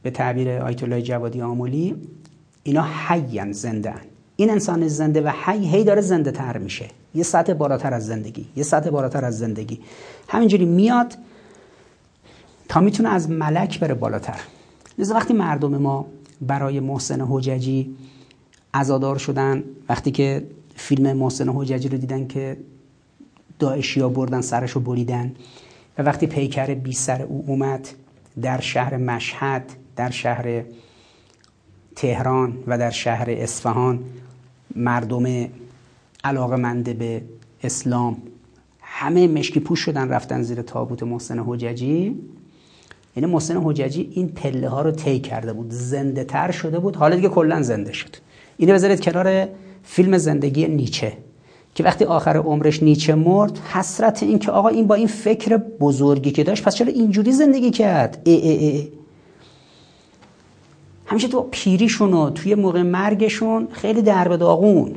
به 0.04 0.12
تعبیر 0.12 0.50
آیت 0.50 0.84
الله 0.84 1.02
جوادی 1.02 1.42
آمولی 1.42 1.96
اینا 2.64 2.88
حیان 3.08 3.52
زندن 3.52 4.02
این 4.36 4.50
انسان 4.50 4.88
زنده 4.88 5.22
و 5.22 5.32
حی 5.46 5.68
هی 5.68 5.84
داره 5.84 6.02
زنده 6.02 6.32
تر 6.32 6.58
میشه. 6.58 6.86
یه 7.16 7.24
سطح 7.24 7.54
بالاتر 7.54 7.94
از 7.94 8.08
زندگی 8.08 8.46
یه 8.56 8.64
سطح 8.64 8.90
بالاتر 8.90 9.26
از 9.26 9.38
زندگی. 9.38 9.80
همینجوری 10.28 10.66
میاد 10.66 11.14
تا 12.70 12.80
می‌تونه 12.80 13.10
از 13.10 13.30
ملک 13.30 13.80
بره 13.80 13.94
بالاتر. 13.94 14.40
لذا 14.98 15.16
وقتی 15.16 15.34
مردم 15.34 15.78
ما 15.78 16.06
برای 16.42 16.80
محسن 16.80 17.22
حججی 17.22 17.96
ازادار 18.74 19.18
شدن 19.18 19.64
وقتی 19.90 20.12
که 20.12 20.48
فیلم 20.76 21.18
محسن 21.18 21.50
حججی 21.50 21.90
رو 21.90 21.98
دیدن 21.98 22.28
که 22.28 22.58
داعشی 23.62 24.00
ها 24.00 24.10
بردن 24.10 24.42
سرش 24.42 24.72
رو 24.72 24.82
بریدن. 24.82 25.36
و 25.98 26.04
وقتی 26.04 26.28
پیکر 26.28 26.74
بی 26.74 26.94
سر 26.94 27.22
او 27.22 27.44
اومد 27.48 27.88
در 28.42 28.60
شهر 28.60 28.98
مشهد 28.98 29.72
در 29.96 30.10
شهر 30.10 30.64
تهران 31.96 32.64
و 32.68 32.78
در 32.78 32.90
شهر 32.90 33.26
اصفهان 33.30 34.00
مردم 34.76 35.48
علاقه 36.24 36.94
به 36.94 37.22
اسلام 37.64 38.18
همه 38.82 39.28
مشکی 39.28 39.60
پوش 39.60 39.80
شدن 39.80 40.10
رفتن 40.10 40.42
زیر 40.42 40.62
تابوت 40.62 41.04
محسن 41.04 41.40
حججی. 41.40 42.16
یعنی 43.16 43.32
محسن 43.32 43.62
حججی 43.64 44.10
این 44.12 44.30
پله 44.30 44.70
ها 44.70 44.82
رو 44.82 44.92
طی 44.92 45.20
کرده 45.20 45.54
بود. 45.54 45.72
زنده 45.72 46.24
تر 46.24 46.52
شده 46.52 46.80
بود. 46.80 46.96
حالا 46.96 47.16
دیگه 47.16 47.30
کلا 47.30 47.62
زنده 47.62 47.94
شد. 47.94 48.16
اینو 48.58 48.74
بذارید 48.74 49.02
کنار 49.02 49.48
فیلم 49.84 50.18
زندگی 50.18 50.68
نیچه. 50.68 51.18
که 51.76 51.84
وقتی 51.84 52.06
آخر 52.06 52.38
عمرش 52.38 52.84
نیچه 52.84 53.16
مرد 53.16 53.58
حسرت 53.58 54.24
این 54.24 54.40
که 54.40 54.52
آقا 54.52 54.70
این 54.70 54.88
با 54.88 54.96
این 54.96 55.08
فکر 55.08 55.58
بزرگی 55.58 56.32
که 56.32 56.44
داشت 56.44 56.64
پس 56.64 56.76
چرا 56.76 56.88
اینجوری 56.88 57.32
زندگی 57.32 57.72
کرد؟ 57.72 58.22
ای 58.24 58.36
ای 58.36 58.58
ای. 58.58 58.88
همیشه 61.06 61.28
تو 61.28 61.48
پیریشون 61.52 62.14
و 62.14 62.30
توی 62.30 62.56
موقع 62.56 62.82
مرگشون 62.82 63.68
خیلی 63.72 64.02
درب 64.02 64.36
داغون. 64.36 64.96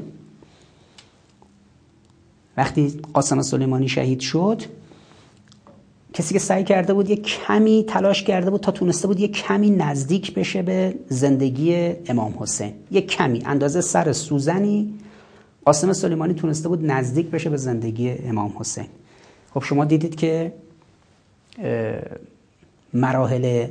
وقتی 2.56 3.00
قاسم 3.12 3.42
سلیمانی 3.42 3.88
شهید 3.88 4.20
شد 4.20 4.62
کسی 6.12 6.34
که 6.34 6.40
سعی 6.40 6.64
کرده 6.64 6.94
بود 6.94 7.10
یه 7.10 7.16
کمی 7.16 7.84
تلاش 7.88 8.22
کرده 8.22 8.50
بود 8.50 8.60
تا 8.60 8.72
تونسته 8.72 9.08
بود 9.08 9.20
یه 9.20 9.28
کمی 9.28 9.70
نزدیک 9.70 10.34
بشه 10.34 10.62
به 10.62 10.94
زندگی 11.08 11.92
امام 12.06 12.34
حسین. 12.38 12.72
یه 12.90 13.00
کمی 13.00 13.42
اندازه 13.46 13.80
سر 13.80 14.12
سوزنی. 14.12 14.94
قاسم 15.64 15.92
سلیمانی 15.92 16.34
تونسته 16.34 16.68
بود 16.68 16.90
نزدیک 16.90 17.30
بشه 17.30 17.50
به 17.50 17.56
زندگی 17.56 18.10
امام 18.10 18.54
حسین. 18.58 18.86
خب 19.54 19.62
شما 19.62 19.84
دیدید 19.84 20.14
که 20.16 20.52
مراحل 22.92 23.68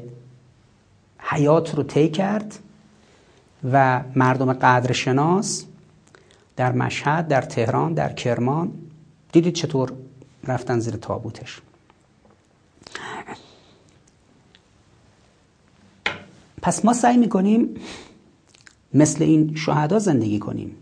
حیات 1.20 1.76
رو 1.76 1.84
طی 1.84 2.10
کرد 2.10 2.60
و 3.72 4.04
مردم 4.16 4.54
قدرشناس 4.54 5.66
در 6.56 6.72
مشهد 6.72 7.28
در 7.28 7.42
تهران 7.42 7.94
در 7.94 8.14
کرمان 8.14 8.72
دیدید 9.32 9.54
چطور 9.54 9.94
رفتن 10.44 10.80
زیر 10.80 10.96
تابوتش. 10.96 11.62
پس 16.62 16.86
ما 16.86 16.94
سعی 16.94 17.18
می‌کنیم 17.18 17.76
مثل 18.94 19.24
این 19.24 19.56
شهدا 19.56 20.00
زندگی 20.00 20.40
کنیم. 20.40 20.76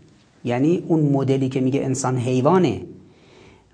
یعنی 0.44 0.84
اون 0.86 1.00
مدلی 1.00 1.48
که 1.48 1.60
میگه 1.60 1.80
انسان 1.80 2.18
حیوانه 2.18 2.80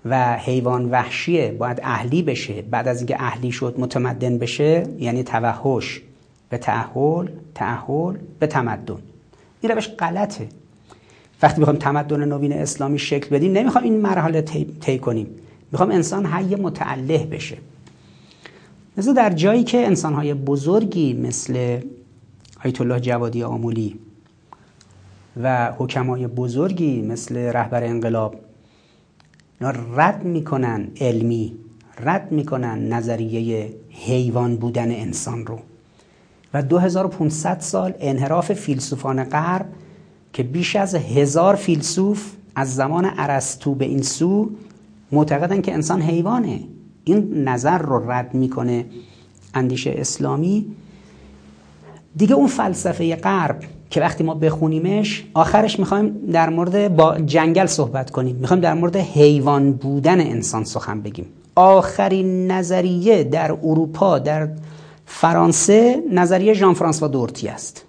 و 0.05 0.37
حیوان 0.37 0.89
وحشیه 0.89 1.51
باید 1.51 1.79
اهلی 1.83 2.21
بشه. 2.21 2.61
بعد 2.61 2.87
از 2.87 2.97
اینکه 2.97 3.15
اهلی 3.19 3.51
شد 3.51 3.75
متمدن 3.77 4.37
بشه 4.37 4.87
یعنی 4.99 5.23
توحش. 5.23 6.01
به 6.49 6.57
تعهل 6.57 7.27
تعهل 7.55 8.15
به 8.39 8.47
تمدن. 8.47 8.97
این 9.61 9.71
روش 9.71 9.89
غلطه. 9.89 10.47
وقتی 11.41 11.59
می‌خوایم 11.59 11.79
تمدن 11.79 12.25
نوین 12.25 12.53
اسلامی 12.53 12.99
شکل 12.99 13.29
بدیم 13.29 13.51
نمی‌خوام 13.51 13.83
این 13.83 14.01
مرحله 14.01 14.41
طی 14.81 14.99
کنیم. 14.99 15.27
می‌خوام 15.71 15.91
انسان 15.91 16.25
حی 16.25 16.55
متعله 16.55 17.17
بشه. 17.17 17.57
مثل 18.97 19.13
در 19.13 19.29
جایی 19.29 19.63
که 19.63 19.85
انسانهای 19.85 20.33
بزرگی 20.33 21.13
مثل 21.13 21.79
آیت 22.65 22.81
الله 22.81 22.99
جوادی 22.99 23.43
آمولی 23.43 23.95
و 25.37 25.71
حکمای 25.77 26.27
بزرگی 26.27 27.01
مثل 27.01 27.37
رهبر 27.37 27.83
انقلاب 27.83 28.35
رد 29.95 30.23
می‌کنن 30.23 30.87
علمی 31.01 31.55
رد 31.99 32.31
می‌کنن 32.31 32.93
نظریه 32.93 33.73
حیوان 33.89 34.55
بودن 34.57 34.91
انسان 34.91 35.45
رو. 35.45 35.59
و 36.53 36.61
2500 36.61 37.59
سال 37.59 37.93
انحراف 37.99 38.53
فیلسوفان 38.53 39.23
غرب 39.23 39.65
که 40.33 40.43
بیش 40.43 40.75
از 40.75 40.95
هزار 40.95 41.55
فیلسوف 41.55 42.31
از 42.55 42.75
زمان 42.75 43.09
ارسطو 43.17 43.75
به 43.75 43.85
این 43.85 44.01
سو 44.01 44.49
معتقدن 45.11 45.61
که 45.61 45.73
انسان 45.73 46.01
حیوانه. 46.01 46.59
این 47.03 47.47
نظر 47.47 47.77
رو 47.77 48.11
رد 48.11 48.33
می‌کنه 48.33 48.85
اندیشه 49.53 49.93
اسلامی. 49.97 50.65
دیگه 52.15 52.33
اون 52.33 52.47
فلسفه 52.47 53.15
غرب 53.15 53.63
که 53.89 54.01
وقتی 54.01 54.23
ما 54.23 54.33
بخونیمش 54.33 55.23
آخرش 55.33 55.79
می‌خوایم 55.79 56.31
در 56.31 56.49
مورد 56.49 56.95
با 56.95 57.17
جنگل 57.17 57.65
صحبت 57.65 58.11
کنیم. 58.11 58.35
می‌خوایم 58.35 58.61
در 58.61 58.73
مورد 58.73 58.95
حیوان 58.95 59.71
بودن 59.71 60.19
انسان 60.21 60.63
سخن 60.63 61.01
بگیم. 61.01 61.25
آخرین 61.55 62.51
نظریه 62.51 63.23
در 63.23 63.51
اروپا 63.51 64.19
در 64.19 64.49
فرانسه 65.05 66.03
نظریه 66.11 66.53
ژان 66.53 66.73
فرانسوا 66.73 67.07
دورتی 67.07 67.47
است. 67.47 67.85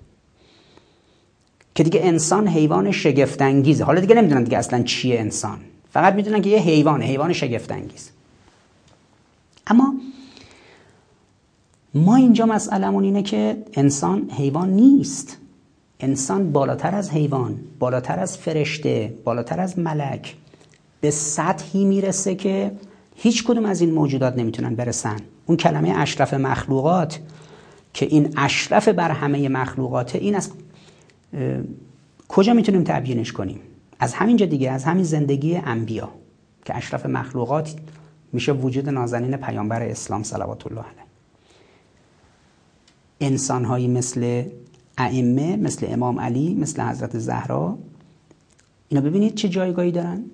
که 1.74 1.82
دیگه 1.82 2.01
انسان 2.03 2.48
حیوان 2.48 2.90
شگفتانگیزه 2.90 3.84
حالا 3.84 4.01
دیگه 4.01 4.14
نمی‌دونن 4.14 4.42
دیگه 4.44 4.59
اصلا 4.59 4.82
چیه 4.82 5.20
انسان. 5.20 5.59
فقط 5.92 6.14
می‌دونن 6.14 6.42
که 6.42 6.51
یه 6.51 6.59
حیوانه 6.59 7.05
حیوان 7.05 7.32
شگفتانگیز. 7.32 8.11
اما 9.66 9.94
ما 11.94 12.16
اینجا 12.16 12.46
مسئلهمون 12.46 13.05
اینه 13.05 13.22
که 13.22 13.57
انسان 13.74 14.30
حیوان 14.30 14.70
نیست. 14.70 15.36
انسان 16.01 16.53
بالاتر 16.53 16.94
از 16.94 17.11
حیوان 17.11 17.61
بالاتر 17.78 18.18
از 18.18 18.38
فرشته 18.38 19.14
بالاتر 19.24 19.61
از 19.61 19.78
ملک 19.78 20.36
به 21.01 21.11
سطحی 21.11 21.84
می‌رسه 21.84 22.34
که 22.34 22.72
هیچ 23.16 23.44
کدوم 23.44 23.64
از 23.64 23.80
این 23.80 23.90
موجودات 23.90 24.36
نمی‌تونن 24.36 24.74
برسن. 24.74 25.16
اون 25.46 25.57
کلمه 25.57 25.92
اشرف 25.96 26.34
مخلوقات 26.34 27.20
که 27.94 28.07
این 28.07 28.34
اشرف 28.36 28.88
بر 28.88 29.11
همه 29.11 29.48
مخلوقاته 29.48 30.18
این 30.18 30.34
از 30.34 30.51
کجا 32.28 32.55
می‌تونیم 32.55 32.84
تبیینش 32.84 33.32
کنیم؟ 33.32 33.61
از 33.98 34.14
همینجا 34.14 34.46
دیگه 34.46 34.70
از 34.70 34.84
همین 34.84 35.05
زندگی 35.05 35.57
انبیا 35.57 36.09
که 36.64 36.76
اشرف 36.76 37.07
مخلوقات 37.07 37.74
میشه 38.32 38.53
وجود 38.53 38.88
نازنین 38.88 39.36
پیامبر 39.36 39.82
اسلام 39.82 40.22
صلوات 40.22 40.66
الله 40.66 40.80
علیه. 40.80 41.05
انسانهایی 43.20 43.88
مثل 43.88 44.44
ائمه 45.05 45.57
مثل 45.57 45.86
امام 45.90 46.20
علی 46.20 46.55
مثل 46.55 46.82
حضرت 46.82 47.18
زهرا 47.18 47.78
اینا 48.88 49.01
ببینید 49.01 49.34
چه 49.34 49.48
جایگاهی 49.48 49.92
دارن. 49.92 50.24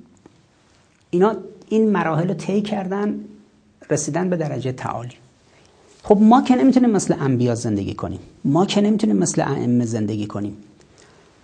اینا 1.10 1.36
این 1.68 1.90
مراحل 1.90 2.28
رو 2.28 2.34
طی 2.34 2.62
کردن 2.62 3.14
رسیدن 3.90 4.30
به 4.30 4.36
درجه 4.36 4.72
تعالی. 4.72 5.14
خب 6.02 6.18
ما 6.20 6.42
که 6.42 6.56
نمی‌تونیم 6.56 6.90
مثل 6.90 7.14
انبیا 7.20 7.54
زندگی 7.54 7.94
کنیم. 7.94 8.20
ما 8.44 8.66
که 8.66 8.80
نمی‌تونیم 8.80 9.16
مثل 9.16 9.42
ائمه 9.42 9.84
زندگی 9.84 10.26
کنیم. 10.26 10.56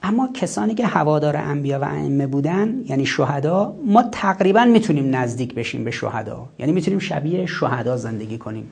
اما 0.02 0.28
کسانی 0.34 0.74
که 0.74 0.86
هوادار 0.86 1.36
انبیا 1.36 1.80
و 1.80 1.84
ائمه 1.84 2.26
بودن 2.26 2.84
یعنی 2.88 3.06
شهدا 3.06 3.76
ما 3.86 4.02
تقریبا 4.02 4.64
می‌تونیم 4.64 5.16
نزدیک 5.16 5.54
بشیم 5.54 5.84
به 5.84 5.90
شهدا. 5.90 6.48
یعنی 6.58 6.72
می‌تونیم 6.72 6.98
شبیه 6.98 7.46
شهدا 7.46 7.96
زندگی 7.96 8.38
کنیم. 8.38 8.70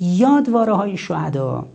یادواره 0.00 0.72
های 0.72 0.96
شهدا 0.96 1.66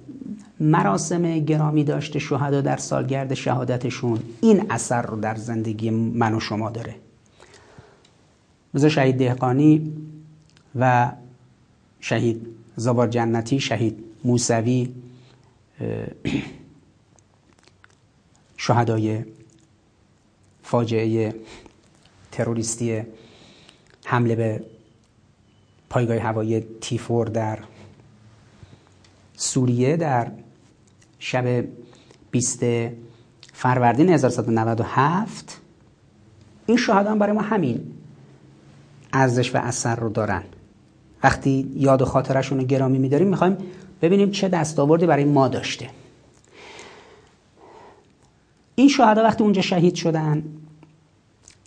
مراسم 0.59 1.39
گرامی 1.39 1.83
داشته 1.83 2.19
شهدا 2.19 2.61
در 2.61 2.77
سالگرد 2.77 3.33
شهادتشون. 3.33 4.19
این 4.41 4.65
اثر 4.69 5.01
رو 5.01 5.19
در 5.19 5.35
زندگی 5.35 5.89
من 5.89 6.33
و 6.35 6.39
شما 6.39 6.69
داره. 6.69 6.95
مثل 8.73 8.89
شهید 8.89 9.17
دهقانی 9.17 9.93
و 10.75 11.11
شهید 11.99 12.47
زبار 12.75 13.07
جنتی 13.07 13.59
شهید 13.59 14.03
موسوی 14.23 14.93
شهدای 18.57 19.25
فاجعه 20.63 21.35
تروریستی 22.31 23.01
حمله 24.05 24.35
به 24.35 24.63
پایگاه 25.89 26.17
هوایی 26.17 26.59
تیفور 26.81 27.27
در 27.27 27.59
سوریه 29.35 29.97
در 29.97 30.31
شب 31.19 31.65
20 32.31 32.63
فروردین 33.53 34.09
1397 34.09 35.61
این 36.65 36.77
شهدان 36.77 37.19
برای 37.19 37.33
ما 37.33 37.41
همین 37.41 37.91
ارزش 39.13 39.55
و 39.55 39.57
اثر 39.57 39.95
رو 39.95 40.09
دارن. 40.09 40.43
وقتی 41.23 41.71
یاد 41.75 42.01
و 42.01 42.05
خاطرشون 42.05 42.59
رو 42.59 42.65
گرامی 42.65 42.97
میداریم 42.97 43.27
می‌خوایم 43.27 43.57
ببینیم 44.01 44.31
چه 44.31 44.49
دستاوردی 44.49 45.05
برای 45.05 45.25
ما 45.25 45.47
داشته. 45.47 45.89
این 48.75 48.87
شهدا 48.87 49.23
وقتی 49.23 49.43
اونجا 49.43 49.61
شهید 49.61 49.95
شدن 49.95 50.43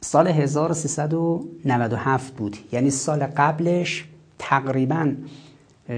سال 0.00 0.28
1397 0.28 2.34
بود. 2.34 2.56
یعنی 2.72 2.90
سال 2.90 3.26
قبلش 3.26 4.04
تقریبا 4.38 5.12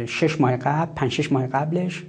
شش 0.06 0.40
ماه 0.40 0.56
قبل 0.56 0.92
پنج 0.94 1.12
شش 1.12 1.32
ماه 1.32 1.46
قبلش 1.46 2.04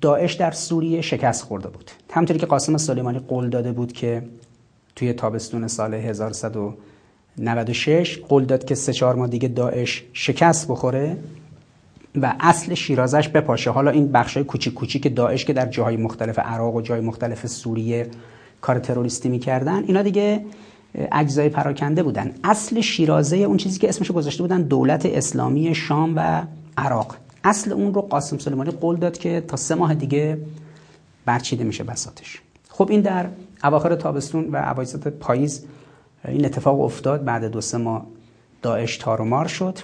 داعش 0.00 0.32
در 0.32 0.50
سوریه 0.50 1.00
شکست 1.00 1.44
خورده 1.44 1.68
بود. 1.68 1.90
همونطوری 2.10 2.38
که 2.38 2.46
قاسم 2.46 2.76
سلیمانی 2.76 3.18
قول 3.18 3.48
داده 3.48 3.72
بود 3.72 3.92
که 3.92 4.22
توی 4.96 5.12
تابستون 5.12 5.68
سال 5.68 5.94
1196 5.94 8.18
قول 8.28 8.44
داد 8.44 8.64
که 8.64 8.74
سه 8.74 8.92
چهار 8.92 9.14
ماه 9.14 9.28
دیگه 9.28 9.48
داعش 9.48 10.04
شکست 10.12 10.68
بخوره 10.68 11.16
و 12.14 12.34
اصل 12.40 12.74
شیرازش 12.74 13.28
بپاشه. 13.28 13.70
حالا 13.70 13.90
این 13.90 14.12
بخشای 14.12 14.44
کوچیک 14.44 14.74
کوچیک 14.74 15.16
داعش 15.16 15.44
که 15.44 15.52
در 15.52 15.66
جاهای 15.66 15.96
مختلف 15.96 16.38
عراق 16.38 16.74
و 16.74 16.80
جای 16.80 17.00
مختلف 17.00 17.46
سوریه 17.46 18.06
کار 18.60 18.78
تروریستی 18.78 19.28
می‌کردن 19.28 19.84
اینا 19.84 20.02
دیگه 20.02 20.44
اجزای 20.94 21.48
پراکنده 21.48 22.02
بودن. 22.02 22.34
اصل 22.44 22.80
شیرازه 22.80 23.36
اون 23.36 23.56
چیزی 23.56 23.78
که 23.78 23.88
اسمش 23.88 24.10
گذاشته 24.10 24.42
بودن 24.42 24.62
دولت 24.62 25.06
اسلامی 25.06 25.74
شام 25.74 26.12
و 26.16 26.42
عراق. 26.78 27.16
اصل 27.44 27.72
اون 27.72 27.94
رو 27.94 28.02
قاسم 28.02 28.38
سلیمانی 28.38 28.70
قول 28.70 28.96
داد 28.96 29.18
که 29.18 29.40
تا 29.48 29.56
سه 29.56 29.74
ماه 29.74 29.94
دیگه 29.94 30.38
برچیده 31.24 31.64
میشه 31.64 31.84
بساتش. 31.84 32.40
خب 32.68 32.90
این 32.90 33.00
در 33.00 33.26
اواخر 33.64 33.94
تابستون 33.94 34.44
و 34.44 34.56
اوایست 34.56 35.08
پاییز 35.08 35.64
این 36.28 36.44
اتفاق 36.44 36.80
افتاد. 36.80 37.24
بعد 37.24 37.44
دو 37.44 37.60
سه 37.60 37.78
ماه 37.78 38.06
داعش 38.62 38.96
تارومار 38.96 39.46
شد. 39.46 39.78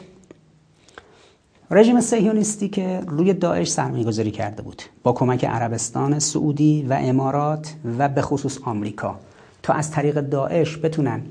رژیم 1.70 2.00
سهیونیستی 2.00 2.68
که 2.68 3.02
روی 3.06 3.34
داعش 3.34 3.70
سرمایه 3.70 4.04
گذاری 4.04 4.30
کرده 4.30 4.62
بود 4.62 4.82
با 5.02 5.12
کمک 5.12 5.44
عربستان 5.44 6.18
سعودی 6.18 6.82
و 6.82 6.98
امارات 7.00 7.74
و 7.98 8.08
به 8.08 8.22
خصوص 8.22 8.58
آمریکا. 8.64 9.18
تا 9.66 9.72
از 9.72 9.90
طریق 9.90 10.20
داعش 10.20 10.78
بتونن 10.78 11.22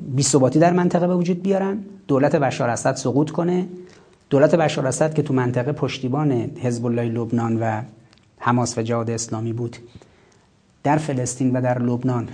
بیثباتی 0.00 0.58
در 0.58 0.72
منطقه 0.72 1.06
به 1.06 1.16
وجود 1.16 1.42
بیارن. 1.42 1.78
دولت 2.08 2.36
بشار 2.36 2.68
اسد 2.68 2.94
سقوط 2.94 3.30
کنه. 3.30 3.68
دولت 4.30 4.54
بشار 4.54 4.86
اسد 4.86 5.14
که 5.14 5.22
تو 5.22 5.34
منطقه 5.34 5.72
پشتیبان 5.72 6.32
حزب 6.32 6.86
الله 6.86 7.04
لبنان 7.04 7.58
و 7.60 7.82
حماس 8.38 8.78
و 8.78 8.82
جهاد 8.82 9.10
اسلامی 9.10 9.52
بود 9.52 9.76
در 10.82 10.96
فلسطین 10.96 11.56
و 11.56 11.60
در 11.60 11.78
لبنان 11.78 12.28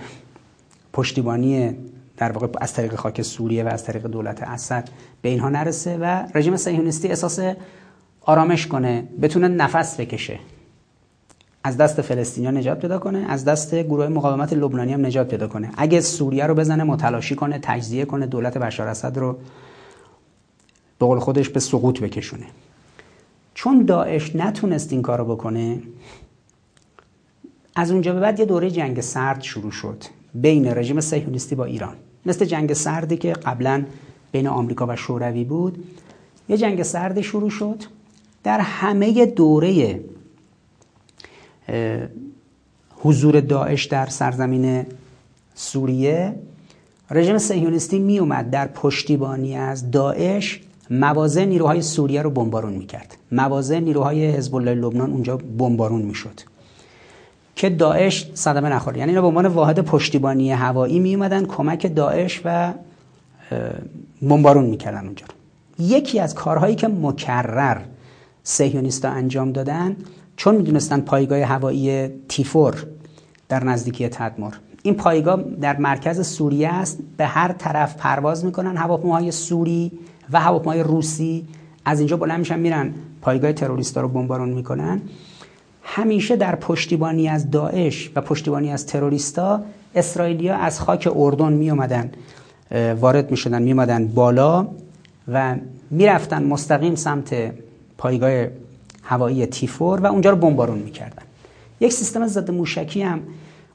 پشتیبانی 0.92 1.76
در 2.16 2.32
واقع 2.32 2.46
از 2.60 2.72
طریق 2.72 2.94
خاک 2.94 3.22
سوریه 3.22 3.64
و 3.64 3.68
از 3.68 3.84
طریق 3.84 4.06
دولت 4.06 4.42
اسد 4.42 4.88
به 5.22 5.28
اینها 5.28 5.48
نرسه 5.48 5.98
و 6.00 6.22
رژیم 6.34 6.56
صهیونیستی 6.56 7.08
احساس 7.08 7.40
آرامش 8.20 8.66
کنه 8.66 9.08
بتونه 9.22 9.48
نفس 9.48 10.00
بکشه. 10.00 10.38
از 11.64 11.76
دست 11.76 12.02
فلسطینیا 12.02 12.50
نجات 12.50 12.80
پیدا 12.80 12.98
کنه 12.98 13.18
از 13.28 13.44
دست 13.44 13.74
گروه 13.74 14.08
مقاومت 14.08 14.52
لبنانی 14.52 14.92
هم 14.92 15.06
نجات 15.06 15.28
پیدا 15.28 15.48
کنه. 15.48 15.70
اگه 15.76 16.00
سوریه 16.00 16.46
رو 16.46 16.54
بزنه 16.54 16.84
متلاشی 16.84 17.34
کنه 17.34 17.58
تجزیه 17.62 18.04
کنه 18.04 18.26
دولت 18.26 18.58
بشار 18.58 18.88
اسد 18.88 19.18
رو 19.18 19.32
به 20.98 21.06
قول 21.06 21.18
خودش 21.18 21.48
به 21.48 21.60
سقوط 21.60 22.00
بکشونه. 22.00 22.46
چون 23.54 23.84
داعش 23.84 24.36
نتونست 24.36 24.92
این 24.92 25.02
کارو 25.02 25.24
بکنه 25.24 25.82
از 27.76 27.90
اونجا 27.90 28.12
به 28.12 28.20
بعد 28.20 28.40
یه 28.40 28.46
دوره 28.46 28.70
جنگ 28.70 29.00
سرد 29.00 29.42
شروع 29.42 29.70
شد 29.70 30.04
بین 30.34 30.66
رژیم 30.66 31.00
صهیونیستی 31.00 31.54
با 31.54 31.64
ایران. 31.64 31.96
مثل 32.26 32.44
جنگ 32.44 32.72
سردی 32.72 33.16
که 33.16 33.32
قبلا 33.32 33.84
بین 34.32 34.46
آمریکا 34.46 34.86
و 34.88 34.96
شوروی 34.96 35.44
بود 35.44 35.84
یه 36.48 36.56
جنگ 36.56 36.82
سردی 36.82 37.22
شروع 37.22 37.50
شد. 37.50 37.82
در 38.44 38.60
همه 38.60 39.26
دوره 39.26 40.00
حضور 43.02 43.40
داعش 43.40 43.84
در 43.84 44.06
سرزمین 44.06 44.86
سوریه. 45.54 46.34
رژیم 47.10 47.38
صهیونیستی 47.38 47.98
می 47.98 48.18
اومد 48.18 48.50
در 48.50 48.66
پشتیبانی 48.66 49.56
از 49.56 49.90
داعش. 49.90 50.60
موازه 50.90 51.44
نیروهای 51.44 51.82
سوریه 51.82 52.22
رو 52.22 52.30
بمبارون 52.30 52.72
می‌کرد. 52.72 53.16
موازه 53.32 53.80
نیروهای 53.80 54.30
حزب 54.30 54.54
الله 54.54 54.74
لبنان 54.74 55.10
اونجا 55.10 55.36
بمبارون 55.36 56.02
می‌شد. 56.02 56.40
که 57.56 57.70
داعش 57.70 58.30
صدمه 58.34 58.68
نخوره 58.68 58.98
یعنی 58.98 59.10
اینا 59.10 59.20
به 59.20 59.26
عنوان 59.26 59.46
واحد 59.46 59.80
پشتیبانی 59.80 60.52
هوایی 60.52 60.98
می 60.98 61.14
اومدن 61.14 61.46
کمک 61.46 61.94
داعش 61.94 62.40
و 62.44 62.72
بمبارون 64.22 64.64
می‌کردن 64.64 65.04
اونجا 65.04 65.26
یکی 65.78 66.20
از 66.20 66.34
کارهایی 66.34 66.74
که 66.74 66.88
مکرر 66.88 67.80
سهیونیستا 68.42 69.08
انجام 69.08 69.52
دادن 69.52 69.96
چون 70.36 70.54
می‌دونستن 70.54 71.00
پایگاه 71.00 71.40
هوایی 71.40 72.08
تیفور 72.28 72.86
در 73.48 73.64
نزدیکی 73.64 74.08
تدمر. 74.08 74.52
این 74.82 74.94
پایگاه 74.94 75.42
در 75.60 75.76
مرکز 75.76 76.26
سوریه 76.26 76.68
است 76.68 76.98
به 77.16 77.26
هر 77.26 77.52
طرف 77.52 77.96
پرواز 77.96 78.44
می‌کنن 78.44 78.76
هواپیماهای 78.76 79.30
سوری 79.30 79.92
و 80.32 80.40
هواپیماهای 80.40 80.82
روسی. 80.82 81.46
از 81.84 81.98
اینجا 81.98 82.16
بلند 82.16 82.38
میشن 82.38 82.58
میرن. 82.58 82.94
پایگاه 83.22 83.52
تروریستا 83.52 84.00
رو 84.00 84.08
بمبارون 84.08 84.48
می‌کنن. 84.48 85.00
همیشه 85.82 86.36
در 86.36 86.54
پشتیبانی 86.54 87.28
از 87.28 87.50
داعش 87.50 88.10
و 88.16 88.20
پشتیبانی 88.20 88.70
از 88.70 88.86
تروریستا 88.86 89.60
اسرائیلیا 89.94 90.54
از 90.54 90.80
خاک 90.80 91.08
اردن 91.16 91.52
می 91.52 91.70
اومدن 91.70 92.10
وارد 93.00 93.30
می 93.30 93.36
شدن 93.36 93.62
می 93.62 93.72
اومدن 93.72 94.08
بالا 94.08 94.68
و 95.28 95.56
می‌رفتن 95.90 96.44
مستقیم 96.44 96.94
سمت 96.94 97.52
پایگاه 97.98 98.46
هوایی 99.10 99.46
تیفور 99.46 100.00
و 100.00 100.06
اونجا 100.06 100.30
رو 100.30 100.36
بمبارون 100.36 100.78
می‌کردن. 100.78 101.22
یک 101.80 101.92
سیستم 101.92 102.26
ضد 102.26 102.50
موشکی 102.50 103.02
هم 103.02 103.20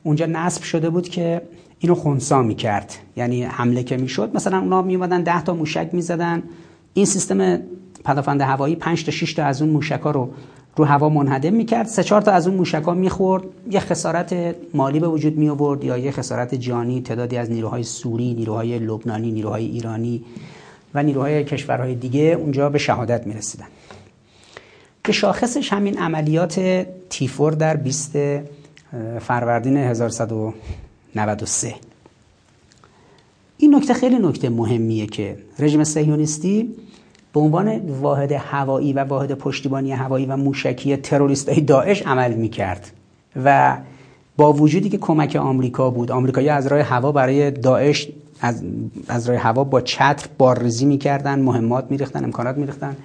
اونجا 0.04 0.26
نصب 0.26 0.64
شده 0.64 0.90
بود 0.90 1.10
که 1.10 1.42
اینو 1.80 1.96
خونسا 1.96 2.42
می‌کرد. 2.42 2.94
یعنی 3.16 3.44
حمله 3.44 3.84
که 3.84 3.98
می‌شد 3.98 4.36
مثلا 4.36 4.60
اونا 4.60 4.82
میومدن 4.82 5.22
10 5.22 5.44
تا 5.44 5.54
موشک 5.54 5.90
می‌زدن. 5.94 6.44
این 6.94 7.06
سیستم 7.06 7.60
پدافند 8.06 8.42
هوایی 8.42 8.76
5 8.76 9.06
تا 9.06 9.12
6 9.12 9.34
تا 9.34 9.44
از 9.44 9.62
اون 9.62 9.72
موشکا 9.72 10.12
رو 10.12 10.30
رو 10.76 10.86
هوا 10.86 11.10
منهدم 11.10 11.54
می‌کرد. 11.54 11.88
سه 11.88 12.04
چهار 12.04 12.22
تا 12.22 12.32
از 12.32 12.48
اون 12.48 12.58
موشکا 12.58 12.94
می‌خورد. 12.94 13.44
یه 13.72 13.80
خسارت 13.80 14.56
مالی 14.74 15.00
به 15.00 15.08
وجود 15.08 15.38
می 15.38 15.50
آورد 15.50 15.84
یا 15.84 15.98
یه 15.98 16.12
خسارت 16.12 16.56
جانی 16.56 17.02
تعدادی 17.02 17.38
از 17.38 17.52
نیروهای 17.52 17.84
سوری 17.84 18.34
نیروهای 18.34 18.80
لبنانی 18.80 19.32
نیروهای 19.32 19.66
ایرانی 19.66 20.24
و 20.94 21.04
نیروهای 21.04 21.44
کشورهای 21.44 21.96
دیگه 21.96 22.22
اونجا 22.22 22.70
به 22.70 22.78
شهادت 22.78 23.28
می‌رسیدن. 23.28 23.66
که 25.06 25.12
شاخصش 25.12 25.74
همین 25.74 25.98
عملیات 25.98 26.86
تیفور 27.10 27.54
در 27.54 27.78
20 27.78 28.16
فروردین 29.20 29.78
1193 29.78 31.76
این 33.58 33.76
نکته 33.76 33.94
خیلی 33.94 34.20
نکته 34.20 34.50
مهمیه 34.50 35.08
که 35.08 35.38
رژیم 35.60 35.84
صهیونیستی 35.84 36.76
به 37.34 37.40
عنوان 37.40 37.78
واحد 37.78 38.32
هوایی 38.32 38.94
و 38.94 39.04
واحد 39.04 39.34
پشتیبانی 39.34 39.92
هوایی 39.92 40.26
و 40.26 40.38
موشکی 40.38 40.98
تروریستای 40.98 41.62
داعش 41.62 42.02
عمل 42.02 42.34
می‌کرد 42.34 42.92
و 43.44 43.78
با 44.38 44.54
وجودی 44.54 44.90
که 44.90 44.98
کمک 44.98 45.36
آمریکا 45.36 45.90
بود 45.90 46.12
آمریکایی 46.12 46.50
از 46.50 46.68
راه 46.68 46.82
هوا 46.82 47.12
برای 47.12 47.52
داعش 47.52 48.08
از, 48.42 48.64
از 49.08 49.30
راه 49.30 49.38
هوا 49.38 49.64
با 49.64 49.82
چتر 49.82 50.28
بارریزی 50.38 50.86
می‌کردن 50.86 51.40
مهمات 51.40 51.86
میریختن 51.90 52.24
امکانات 52.24 52.58
میریختن. 52.58 52.96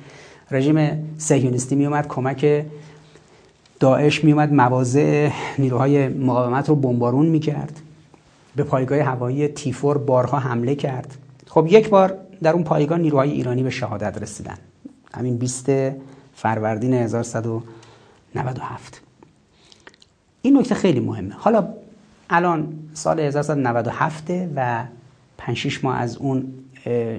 رژیم 0.51 1.05
صهیونیستی 1.18 1.74
میومد 1.74 2.09
کمک 2.09 2.64
داعش 3.80 4.24
میومد 4.24 4.53
مواضع 4.53 5.30
نیروهای 5.59 6.09
مقاومت 6.09 6.68
رو 6.68 6.76
بمبارون 6.76 7.26
می‌کرد 7.26 7.80
به 8.57 8.62
پایگاه 8.62 8.98
هوایی 8.98 9.48
تیفور 9.48 9.98
بارها 9.98 10.38
حمله 10.38 10.74
کرد. 10.74 11.16
خب 11.46 11.66
یک 11.70 11.88
بار 11.88 12.18
در 12.42 12.53
اون 12.53 12.64
پایگاه 12.64 12.98
نیروهای 12.98 13.30
ایرانی 13.30 13.62
به 13.62 13.70
شهادت 13.70 14.22
رسیدن. 14.22 14.59
همین 15.14 15.36
20 15.36 15.70
فروردین 16.34 16.94
1197 16.94 19.03
این 20.42 20.59
نکته 20.59 20.74
خیلی 20.74 21.01
مهمه. 21.01 21.34
حالا 21.34 21.68
الان 22.30 22.68
سال 22.94 23.20
1197 23.20 24.30
و 24.57 24.84
5 25.38 25.57
6 25.57 25.84
ماه 25.84 25.96
از 25.96 26.16
اون 26.16 26.44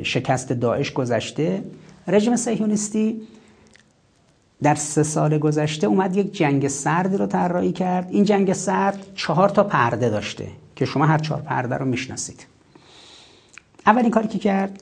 شکست 0.03 0.53
داعش 0.53 0.93
گذشته 0.93 1.63
رژیم 2.07 2.35
صهیونیستی 2.35 3.21
در 4.63 4.75
سه 4.75 5.03
سال 5.03 5.37
گذشته 5.37 5.87
اومد 5.87 6.15
یک 6.15 6.33
جنگ 6.33 6.67
سردی 6.67 7.17
رو 7.17 7.25
طراحی 7.25 7.71
کرد. 7.71 8.07
این 8.11 8.23
جنگ 8.23 8.53
سرد 8.53 9.05
چهار 9.15 9.49
تا 9.49 9.63
پرده 9.63 10.09
داشته 10.09 10.47
که 10.75 10.85
شما 10.85 11.05
هر 11.05 11.17
چهار 11.17 11.41
پرده 11.41 11.75
رو 11.75 11.85
می‌شناسید. 11.85 12.45
اولین 13.85 14.11
کاری 14.11 14.27
که 14.27 14.39
کرد 14.39 14.81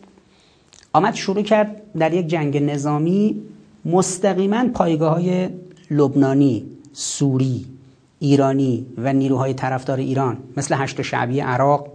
آمد 0.94 1.14
شروع 1.14 1.42
کرد 1.42 1.82
در 1.98 2.14
یک 2.14 2.28
جنگ 2.28 2.58
نظامی 2.58 3.42
مستقیما 3.86 4.68
پایگاه 4.74 5.14
های 5.14 5.50
لبنانی، 5.92 6.66
سوری، 6.94 7.66
ایرانی 8.20 8.86
و 8.98 9.14
نیروهای 9.14 9.54
طرفدار 9.54 9.98
ایران 9.98 10.38
مثل 10.58 10.76
هشت 10.78 11.02
شعبی 11.02 11.40
عراق 11.40 11.88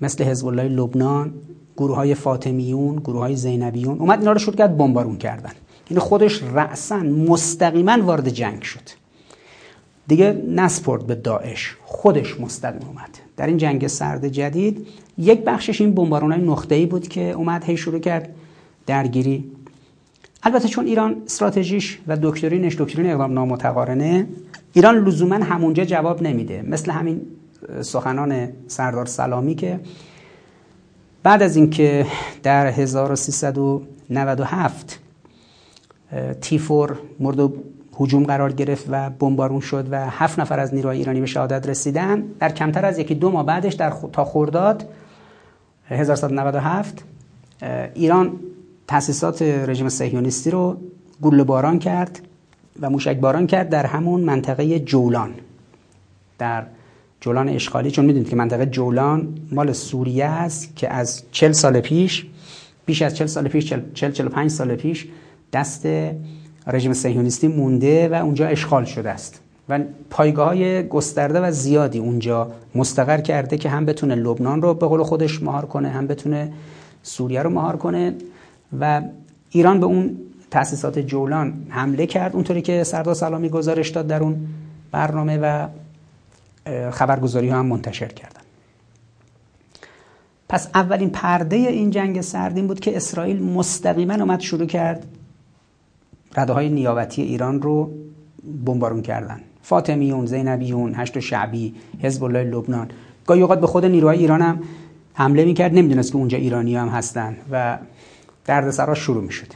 مثل 0.00 0.24
حزب 0.24 0.46
الله 0.46 0.68
لبنان 0.68 1.34
گروه 1.76 1.96
های 1.96 2.14
فاطمیون 2.14 2.96
گروه 2.96 3.20
های 3.20 3.36
زینبیون 3.36 3.98
اومد 3.98 4.18
اینا 4.18 4.32
رو 4.32 4.38
شروع 4.38 4.56
کرد 4.56 4.76
بمبارون 4.76 5.16
کردن. 5.16 5.52
این 5.88 5.98
خودش 5.98 6.42
رأسا 6.42 6.96
مستقیما 6.96 8.02
وارد 8.02 8.28
جنگ 8.28 8.62
شد. 8.62 8.88
دیگه 10.08 10.42
نسپرد 10.48 11.06
به 11.06 11.14
داعش. 11.14 11.76
خودش 11.84 12.40
مستقیم 12.40 12.88
اومد. 12.88 13.10
در 13.36 13.46
این 13.46 13.56
جنگ 13.56 13.86
سرد 13.86 14.28
جدید 14.28 14.86
یک 15.18 15.44
بخشش 15.44 15.80
این 15.80 15.94
بمبارون 15.94 16.32
های 16.32 16.42
نقطه‌ای 16.42 16.86
بود 16.86 17.08
که 17.08 17.30
اومد 17.30 17.64
هی 17.64 17.76
شروع 17.76 17.98
کرد 17.98 18.34
درگیری. 18.86 19.44
البته 20.42 20.68
چون 20.68 20.86
ایران 20.86 21.16
استراتژیش 21.26 21.98
و 22.06 22.16
دکترینش 22.22 22.76
دکترین 22.76 23.10
اقدام 23.10 23.32
نامتقارنه 23.32 24.26
ایران 24.72 25.04
لزوما 25.04 25.34
همونجا 25.34 25.84
جواب 25.84 26.22
نمیده. 26.22 26.62
مثل 26.62 26.90
همین 26.90 27.20
سخنان 27.80 28.48
سردار 28.66 29.06
سلامی 29.06 29.54
که 29.54 29.80
بعد 31.26 31.42
از 31.42 31.56
اینکه 31.56 32.06
در 32.42 32.66
1397 32.66 35.00
تیفور 36.40 36.98
مورد 37.20 37.52
هجوم 38.00 38.24
قرار 38.24 38.52
گرفت 38.52 38.86
و 38.90 39.10
بمبارون 39.10 39.60
شد 39.60 39.88
و 39.90 40.10
هفت 40.10 40.38
نفر 40.38 40.60
از 40.60 40.74
نیروهای 40.74 40.98
ایرانی 40.98 41.20
به 41.20 41.26
شهادت 41.26 41.68
رسیدن 41.68 42.20
در 42.20 42.52
کمتر 42.52 42.84
از 42.84 42.98
یکی 42.98 43.14
دو 43.14 43.30
ماه 43.30 43.46
بعدش 43.46 43.74
در 43.74 43.92
تا 44.12 44.24
خرداد 44.24 44.88
1197 45.88 47.04
ایران 47.94 48.32
تاسیسات 48.86 49.42
رژیم 49.42 49.88
صهیونیستی 49.88 50.50
رو 50.50 50.76
گل 51.22 51.42
باران 51.42 51.78
کرد 51.78 52.20
و 52.80 52.90
موشک 52.90 53.16
باران 53.16 53.46
کرد 53.46 53.68
در 53.68 53.86
همون 53.86 54.20
منطقه 54.20 54.80
جولان 54.80 55.34
در 56.38 56.66
جولان 57.26 57.48
اشغالی 57.48 57.90
چون 57.90 58.04
می‌دونید 58.04 58.28
که 58.28 58.36
منطقه 58.36 58.66
جولان 58.66 59.28
مال 59.52 59.72
سوریه 59.72 60.24
است 60.24 60.76
که 60.76 60.92
از 60.92 61.22
40 61.32 61.52
سال 61.52 61.80
پیش 61.80 62.26
بیش 62.86 63.02
از 63.02 63.16
40 63.16 63.26
سال 63.26 63.48
پیش 63.48 63.72
40 63.94 64.12
45 64.12 64.50
سال 64.50 64.74
پیش 64.74 65.06
دست 65.52 65.88
رژیم 66.66 66.92
صهیونیستی 66.92 67.48
مونده 67.48 68.08
و 68.08 68.14
اونجا 68.14 68.46
اشغال 68.46 68.84
شده 68.84 69.10
است. 69.10 69.40
و 69.68 69.80
پایگاه 70.10 70.48
های 70.48 70.88
گسترده 70.88 71.40
و 71.40 71.50
زیادی 71.50 71.98
اونجا 71.98 72.50
مستقر 72.74 73.20
کرده 73.20 73.58
که 73.58 73.68
هم 73.68 73.84
بتونه 73.84 74.14
لبنان 74.14 74.62
رو 74.62 74.74
به 74.74 74.86
قول 74.86 75.02
خودش 75.02 75.42
مهار 75.42 75.66
کنه 75.66 75.88
هم 75.88 76.06
بتونه 76.06 76.52
سوریه 77.02 77.42
رو 77.42 77.50
مهار 77.50 77.76
کنه. 77.76 78.14
و 78.80 79.02
ایران 79.50 79.80
به 79.80 79.86
اون 79.86 80.16
تأسیسات 80.50 80.98
جولان 80.98 81.66
حمله 81.68 82.06
کرد 82.06 82.34
اونطوری 82.34 82.62
که 82.62 82.84
سردار 82.84 83.14
سلامی 83.14 83.48
گزارش 83.48 83.88
داد 83.88 84.06
در 84.06 84.22
اون 84.22 84.36
برنامه 84.92 85.38
و 85.42 85.66
خبرگزاری 86.90 87.48
ها 87.48 87.58
هم 87.58 87.66
منتشر 87.66 88.08
کردن. 88.08 88.40
پس 90.48 90.68
اولین 90.74 91.10
پرده 91.10 91.56
این 91.56 91.90
جنگ 91.90 92.20
سردین 92.20 92.66
بود 92.66 92.80
که 92.80 92.96
اسرائیل 92.96 93.42
مستقیما 93.42 94.14
اومد 94.14 94.40
شروع 94.40 94.66
کرد 94.66 95.06
رده 96.36 96.52
های 96.52 96.68
نیابتی 96.68 97.22
ایران 97.22 97.62
رو 97.62 97.90
بمبارون 98.64 99.02
کردن. 99.02 99.40
فاطمیون، 99.62 100.26
زینبیون، 100.26 100.94
هشت 100.94 101.18
شعبی، 101.20 101.74
حزب 102.00 102.24
الله 102.24 102.44
لبنان. 102.44 102.90
گاهی 103.26 103.42
اوقات 103.42 103.60
به 103.60 103.66
خود 103.66 103.84
نیروهای 103.84 104.18
ایران 104.18 104.42
هم 104.42 104.62
حمله 105.14 105.44
می‌کرد 105.44 105.74
نمی‌دونست 105.74 106.12
که 106.12 106.18
اونجا 106.18 106.38
ایرانی 106.38 106.76
هم 106.76 106.88
هستن 106.88 107.36
و 107.50 107.78
دردسرا 108.44 108.94
شروع 108.94 109.22
می‌شد. 109.22 109.52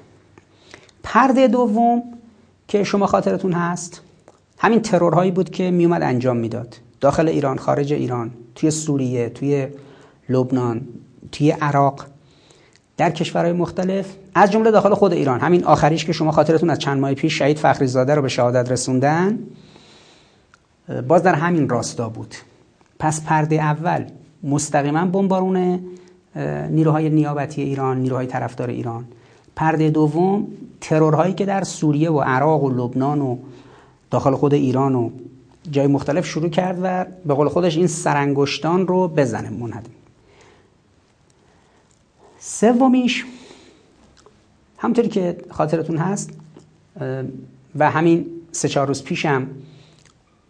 پرده 1.02 1.48
دوم 1.48 2.02
که 2.68 2.84
شما 2.84 3.06
خاطرتون 3.06 3.52
هست 3.52 4.00
همین 4.58 4.80
ترورهایی 4.80 5.30
بود 5.30 5.50
که 5.50 5.70
میومد 5.70 6.02
انجام 6.02 6.36
می‌داد. 6.36 6.76
داخل 7.00 7.28
ایران 7.28 7.58
خارج 7.58 7.92
ایران 7.92 8.30
توی 8.54 8.70
سوریه 8.70 9.28
توی 9.28 9.66
لبنان 10.28 10.88
توی 11.32 11.50
عراق 11.50 12.06
در 12.96 13.10
کشورهای 13.10 13.52
مختلف 13.52 14.16
از 14.34 14.50
جمله 14.50 14.70
داخل 14.70 14.94
خود 14.94 15.12
ایران. 15.12 15.40
همین 15.40 15.64
آخریش 15.64 16.04
که 16.04 16.12
شما 16.12 16.32
خاطرتون 16.32 16.70
از 16.70 16.78
چند 16.78 17.00
ماه 17.00 17.14
پیش 17.14 17.38
شهید 17.38 17.58
فخری 17.58 17.86
زاده 17.86 18.14
رو 18.14 18.22
به 18.22 18.28
شهادت 18.28 18.70
رسوندن 18.70 19.38
باز 21.08 21.22
در 21.22 21.34
همین 21.34 21.68
راستا 21.68 22.08
بود. 22.08 22.34
پس 22.98 23.24
پرده 23.24 23.56
اول 23.56 24.04
مستقیما 24.42 25.06
بمبارون 25.06 25.80
نیروهای 26.70 27.10
نیابتی 27.10 27.62
ایران 27.62 28.00
نیروهای 28.00 28.26
طرفدار 28.26 28.68
ایران. 28.68 29.04
پرده 29.56 29.90
دوم 29.90 30.48
ترورهایی 30.80 31.34
که 31.34 31.44
در 31.44 31.64
سوریه 31.64 32.10
و 32.10 32.20
عراق 32.20 32.64
و 32.64 32.70
لبنان 32.70 33.20
و 33.20 33.36
داخل 34.10 34.34
خود 34.34 34.54
ایران 34.54 34.94
و 34.94 35.10
جای 35.70 35.86
مختلف 35.86 36.26
شروع 36.26 36.48
کرد 36.48 36.78
و 36.82 37.06
به 37.24 37.34
قول 37.34 37.48
خودش 37.48 37.76
این 37.76 37.86
سرانگشتان 37.86 38.86
رو 38.86 39.08
بزنه 39.08 39.50
منهدم 39.50 39.90
سومیش 42.38 43.24
همطوری 44.78 45.08
که 45.08 45.36
خاطرتون 45.50 45.96
هست 45.96 46.30
و 47.78 47.90
همین 47.90 48.26
سه 48.52 48.68
چهار 48.68 48.86
روز 48.86 49.04
پیشم 49.04 49.46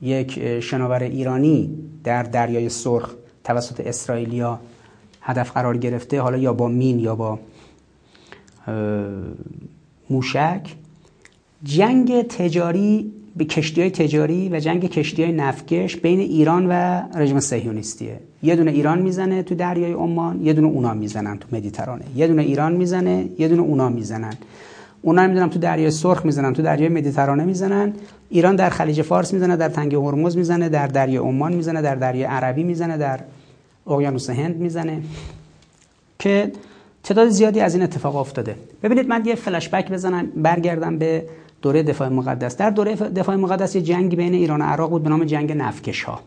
یک 0.03 0.61
شناور 0.61 1.03
ایرانی 1.03 1.79
در 2.05 2.23
دریای 2.23 2.69
سرخ 2.69 3.15
توسط 3.45 3.81
اسرائیلیا 3.81 4.61
هدف 5.21 5.51
قرار 5.51 5.77
گرفته 5.77 6.21
حالا 6.21 6.39
یا 6.39 6.53
با 6.53 6.69
مین 6.69 6.99
یا 6.99 7.15
با 7.15 7.39
موشک 10.11 10.75
جنگ 11.63 12.23
تجاری 12.23 13.13
به 13.37 13.45
کشتی 13.45 13.81
های 13.81 13.91
تجاری 13.91 14.49
و 14.49 14.61
جنگ 14.61 14.91
کشتی 14.91 15.23
های 15.23 15.33
نفکش 15.33 15.97
بین 15.97 16.21
ایران 16.21 16.67
و 16.71 17.03
رژیم 17.19 17.41
صهیونیستیه. 17.41 18.21
یه 18.43 18.57
دونه 18.57 18.71
ایران 18.71 19.03
می‌زنه 19.03 19.43
تو 19.43 19.55
دریای 19.55 19.93
عمان 19.93 20.45
یه 20.45 20.53
دونه 20.53 20.67
اونا 20.67 20.95
می‌زنن 20.95 21.39
تو 21.39 21.57
مدیترانه. 21.57 22.05
یه 22.17 22.27
دونه 22.27 22.43
ایران 22.43 22.73
می‌زنه 22.73 23.29
یه 23.39 23.49
دونه 23.49 23.63
اونا 23.63 23.89
می‌زنن. 23.89 24.35
اونا 25.03 25.27
می‌دونم 25.27 25.49
تو 25.49 25.59
دریای 25.59 25.91
سرخ 25.91 26.25
می‌زنن 26.27 26.53
تو 26.53 26.63
دریای 26.63 26.89
مدیترانه 26.89 27.45
می‌زنن. 27.45 27.93
ایران 28.31 28.57
در 28.57 28.71
خلیج 28.71 29.03
فارس 29.03 29.33
می‌زنه 29.33 29.57
در 29.57 29.69
تنگه 29.69 29.99
هرمز 29.99 30.37
می‌زنه 30.37 30.69
در 30.69 30.87
دریای 30.87 31.17
عمان 31.17 31.53
می‌زنه 31.53 31.83
در 31.83 31.95
دریای 31.95 32.25
عربی 32.25 32.63
می‌زنه 32.63 32.97
در 32.97 33.21
اقیانوس 33.87 34.31
هند 34.31 34.57
می‌زنه. 34.57 35.03
که 36.19 36.53
تعداد 37.05 37.29
زیادی 37.29 37.61
از 37.61 37.75
این 37.75 37.83
اتفاق 37.83 38.17
افتاده. 38.17 38.55
ببینید 38.83 39.09
من 39.09 39.23
یه 39.27 39.35
فلش 39.35 39.69
بک 39.69 39.91
بزنم 39.93 40.27
برگردم 40.37 40.99
به 40.99 41.25
دوره 41.63 41.83
دفاع 41.83 42.09
مقدس. 42.09 42.57
در 42.57 42.71
دوره 42.71 42.95
دفاع 42.95 43.37
مقدس 43.37 43.75
یه 43.75 43.83
جنگ 43.83 44.17
بین 44.17 44.35
ایران 44.35 44.63
و 44.63 44.65
عراق 44.65 44.91
بود 44.91 45.03
به 45.03 45.09
نام 45.09 45.25
جنگ 45.25 45.53
نفکش 45.53 46.03
ها 46.03 46.21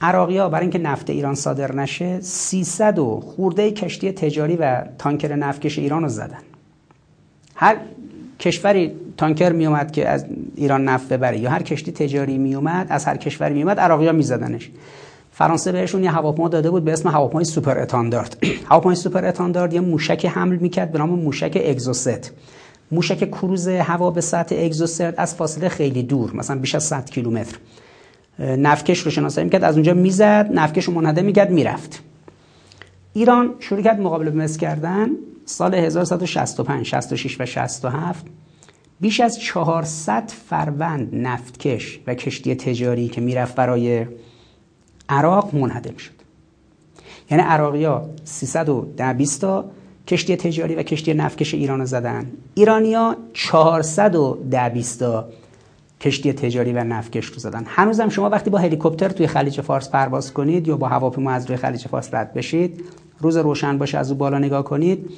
عراقی 0.00 0.38
ها 0.38 0.48
برای 0.48 0.62
اینکه 0.62 0.78
نفت 0.78 1.10
ایران 1.10 1.34
صادر 1.34 1.74
نشه 1.74 2.20
300 2.20 2.98
و 2.98 3.20
خورده 3.20 3.70
کشتی 3.70 4.12
تجاری 4.12 4.56
و 4.56 4.84
تانکر 4.98 5.34
نفکش 5.34 5.78
ایران 5.78 6.02
رو 6.02 6.08
زدن. 6.08 6.38
هر 7.54 7.76
کشوری 8.40 8.92
تانکر 9.16 9.52
می 9.52 9.66
اومد 9.66 9.90
که 9.92 10.08
از 10.08 10.26
ایران 10.56 10.84
نفت 10.84 11.08
ببره 11.08 11.38
یا 11.38 11.50
هر 11.50 11.62
کشتی 11.62 11.92
تجاری 11.92 12.38
می 12.38 12.54
اومد 12.54 12.86
از 12.90 13.04
هر 13.04 13.16
کشوری 13.16 13.54
می 13.54 13.62
اومد 13.62 13.80
عراقی 13.80 14.06
ها 14.06 14.12
می 14.12 14.22
زدنش 14.22 14.70
فرانسه 15.32 15.72
بهشون 15.72 16.04
یه 16.04 16.10
هواپیما 16.10 16.48
داده 16.48 16.70
بود 16.70 16.84
به 16.84 16.92
اسم 16.92 17.08
هواپیمای 17.08 17.44
سوپر 17.44 17.78
اتاندارد. 17.78 18.36
هواپیمای 18.70 18.96
سوپر 18.96 19.24
اتاندارد 19.24 19.72
یه 19.72 19.80
موشک 19.80 20.26
حمل 20.26 20.56
می‌کرد 20.56 20.92
به 20.92 20.98
نام 20.98 21.10
موشک 21.10 21.62
اگزوست. 21.66 22.32
موشک 22.92 23.30
کروز 23.30 23.68
هوا 23.68 24.10
به 24.10 24.20
سطح 24.20 24.56
اگزوست 24.58 25.00
از 25.00 25.34
فاصله 25.34 25.68
خیلی 25.68 26.02
دور 26.02 26.32
مثلا 26.36 26.58
بیش 26.58 26.74
از 26.74 26.84
100 26.84 27.10
کیلومتر. 27.10 27.56
نفکش 28.38 28.98
رو 28.98 29.10
شناسایی 29.10 29.44
می‌کرد 29.44 29.64
از 29.64 29.74
اونجا 29.74 29.94
می‌زد 29.94 30.50
نفکش 30.54 30.84
رو 30.84 30.94
منهده 30.94 31.22
می‌کرد 31.22 31.50
می‌رفت. 31.50 32.02
ایران 33.14 33.54
شروع 33.60 33.82
کرد 33.82 34.00
مقابله 34.00 34.30
به 34.30 34.44
مصر 34.44 34.58
کردن 34.58 35.08
سال 35.44 35.74
1165 35.74 36.86
66 36.86 37.40
و 37.40 37.46
67 37.46 38.26
بیش 39.00 39.20
از 39.20 39.40
400 39.40 40.30
فروند 40.48 41.14
نفتکش 41.14 42.00
و 42.06 42.14
کشتی 42.14 42.54
تجاری 42.54 43.08
که 43.08 43.20
می‌رفت 43.20 43.54
برای 43.54 44.06
عراق 45.08 45.54
منهدم 45.54 45.96
شد 45.96 46.12
یعنی 47.30 47.42
عراقی 47.42 47.84
ها 47.84 48.08
310 48.24 49.24
تا 49.40 49.70
کشتی 50.06 50.36
تجاری 50.36 50.74
و 50.74 50.82
کشتی 50.82 51.14
نفکش 51.14 51.54
ایران 51.54 51.80
رو 51.80 51.86
زدن. 51.86 52.26
ایرانیا 52.54 53.16
410 53.32 54.82
تا 54.98 55.28
کشتی 56.00 56.32
تجاری 56.32 56.72
و 56.72 56.84
نفکش 56.84 57.26
رو 57.26 57.38
زدن. 57.38 57.64
هنوزم 57.66 58.08
شما 58.08 58.30
وقتی 58.30 58.50
با 58.50 58.58
هلیکوپتر 58.58 59.08
توی 59.08 59.26
خلیج 59.26 59.60
فارس 59.60 59.90
پرواز 59.90 60.32
کنید 60.32 60.68
یا 60.68 60.76
با 60.76 60.88
هواپیما 60.88 61.30
از 61.30 61.46
روی 61.46 61.56
خلیج 61.56 61.86
فارس 61.88 62.14
رد 62.14 62.34
بشید 62.34 62.84
روز 63.20 63.36
روشن 63.36 63.78
باشه 63.78 63.98
از 63.98 64.10
او 64.10 64.16
بالا 64.16 64.38
نگاه 64.38 64.64
کنید 64.64 65.10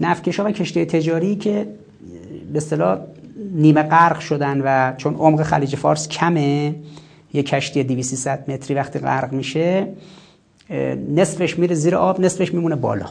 نفکش 0.00 0.40
ها 0.40 0.46
و 0.46 0.50
کشتی 0.50 0.84
تجاری 0.84 1.36
که 1.36 1.68
به 2.52 2.56
اصطلاح 2.56 2.98
نیمه 3.54 3.82
غرق 3.82 4.20
شدن 4.20 4.60
و 4.64 4.96
چون 4.96 5.14
عمق 5.14 5.42
خلیج 5.42 5.76
فارس 5.76 6.08
کمه 6.08 6.74
یه 7.32 7.42
کشتی 7.42 7.84
200 7.84 8.28
متری 8.28 8.74
وقتی 8.74 8.98
غرق 8.98 9.32
میشه 9.32 9.88
نصفش 11.14 11.58
میره 11.58 11.74
زیر 11.74 11.96
آب 11.96 12.20
نصفش 12.20 12.54
میمونه 12.54 12.76
بالا. 12.76 13.06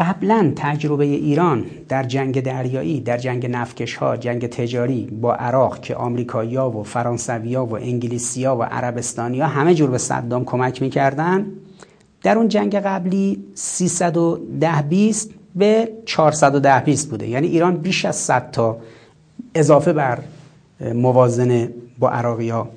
قبلا 0.00 0.52
تجربه 0.56 1.04
ایران 1.04 1.64
در 1.88 2.02
جنگ 2.02 2.42
دریایی 2.42 3.00
در 3.00 3.18
جنگ 3.18 3.46
نفکش 3.46 3.94
ها 3.94 4.16
جنگ 4.16 4.46
تجاری 4.46 5.04
با 5.20 5.34
عراق 5.34 5.80
که 5.80 5.94
آمریکایی‌ها 5.94 6.70
و 6.70 6.82
فرانسویا 6.82 7.64
و 7.64 7.76
انگلیسیا 7.76 8.56
و 8.56 8.62
عربستانیا 8.62 9.46
همه 9.46 9.74
جور 9.74 9.90
به 9.90 9.98
صدام 9.98 10.44
کمک 10.44 10.82
می‌کردن 10.82 11.46
در 12.22 12.38
اون 12.38 12.48
جنگ 12.48 12.76
قبلی 12.76 13.44
310 13.54 14.82
20 14.82 15.30
به 15.56 15.88
410 16.06 16.80
20 16.80 17.10
بوده. 17.10 17.28
یعنی 17.28 17.46
ایران 17.46 17.76
بیش 17.76 18.04
از 18.04 18.16
100 18.16 18.50
تا 18.50 18.76
اضافه 19.54 19.92
بر 19.92 20.18
موازنه 20.94 21.70
با 21.98 22.10
عراقی 22.10 22.48
ها 22.48 22.68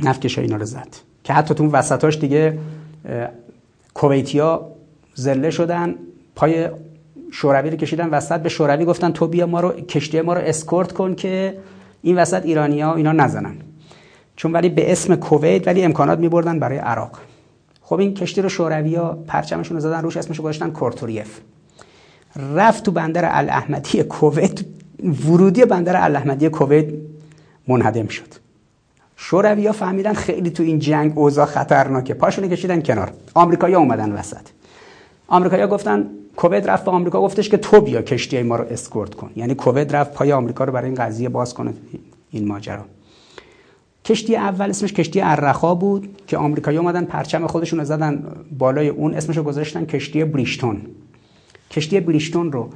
نفکش 0.00 0.38
اینا 0.38 0.56
رو 0.56 0.64
زد. 0.64 0.88
که 1.24 1.32
حتی 1.32 1.54
تو 1.54 1.70
وسطاش 1.70 2.18
دیگه 2.18 2.58
کویتی 3.94 4.38
ها 4.38 4.71
زله 5.14 5.50
شدن 5.50 5.94
پای 6.36 6.68
شوروی 7.32 7.70
رو 7.70 7.76
کشیدن 7.76 8.08
وسط 8.08 8.40
به 8.40 8.48
شوروی 8.48 8.84
گفتن 8.84 9.10
تو 9.10 9.26
بیا 9.26 9.46
ما 9.46 9.60
رو 9.60 9.70
کشتی 9.72 10.20
ما 10.20 10.34
رو 10.34 10.40
اسکورت 10.40 10.92
کن 10.92 11.14
که 11.14 11.58
این 12.02 12.18
وسط 12.18 12.44
ایرانی 12.44 12.80
ها 12.80 12.94
اینا 12.94 13.12
نزنن. 13.12 13.56
چون 14.36 14.52
ولی 14.52 14.68
به 14.68 14.92
اسم 14.92 15.16
کویت 15.16 15.66
ولی 15.66 15.82
امکانات 15.82 16.18
می 16.18 16.28
بردن 16.28 16.58
برای 16.58 16.78
عراق. 16.78 17.18
خب 17.82 17.98
این 17.98 18.14
کشتی 18.14 18.42
رو 18.42 18.48
شوروی 18.48 18.94
ها 18.94 19.18
پرچمشون 19.26 19.76
رو 19.76 19.80
زدن 19.80 20.02
روش 20.02 20.16
اسمش 20.16 20.36
رو 20.38 20.44
گذاشتن 20.44 20.70
کورتوریف. 20.70 21.40
رفت 22.54 22.84
تو 22.84 22.90
بندر 22.90 23.38
الاحمدی 23.38 24.02
کویت 24.02 24.60
ورودی 25.28 25.64
بندر 25.64 26.04
الاحمدی 26.04 26.48
کویت 26.48 26.86
منهدم 27.68 28.06
شد. 28.06 28.28
شوروی 29.16 29.66
ها 29.66 29.72
فهمیدن 29.72 30.12
خیلی 30.12 30.50
تو 30.50 30.62
این 30.62 30.78
جنگ 30.78 31.18
اوضاع 31.18 31.46
خطرناکه. 31.46 32.14
پاشونو 32.14 32.48
کشیدن 32.48 32.82
کنار. 32.82 33.12
آمریکایی‌ها 33.34 33.80
اومدن 33.80 34.12
وسط. 34.12 34.36
آمریکایی‌ها 35.28 35.68
گفتن 35.68 36.06
کویت 36.36 36.66
رفت 36.66 36.84
به 36.84 36.90
آمریکا 36.90 37.20
گفتش 37.20 37.48
که 37.48 37.56
تو 37.56 37.80
بیا 37.80 38.02
کشتی 38.02 38.42
ما 38.42 38.56
رو 38.56 38.64
اسکورت 38.70 39.14
کن. 39.14 39.30
یعنی 39.36 39.54
کویت 39.54 39.94
رفت 39.94 40.12
پای 40.12 40.32
آمریکا 40.32 40.64
رو 40.64 40.72
برای 40.72 40.86
این 40.86 40.94
قضیه 40.94 41.28
باز 41.28 41.54
کنه 41.54 41.74
این 42.30 42.48
ماجرا. 42.48 42.84
کشتی 44.04 44.36
اول 44.36 44.70
اسمش 44.70 44.92
کشتی 44.92 45.20
ارخا 45.20 45.74
بود 45.74 46.18
که 46.26 46.36
آمریکایی 46.36 46.78
اومدن 46.78 47.04
پرچم 47.04 47.46
خودشون 47.46 47.78
رو 47.78 47.84
زدن 47.84 48.24
بالای 48.58 48.88
اون 48.88 49.14
اسمش 49.14 49.36
رو 49.36 49.42
گذاشتن 49.42 49.84
کشتی 49.84 50.24
بریشتون 50.24 50.80
کشتی 51.70 52.00
بریشتون 52.00 52.52
رو 52.52 52.68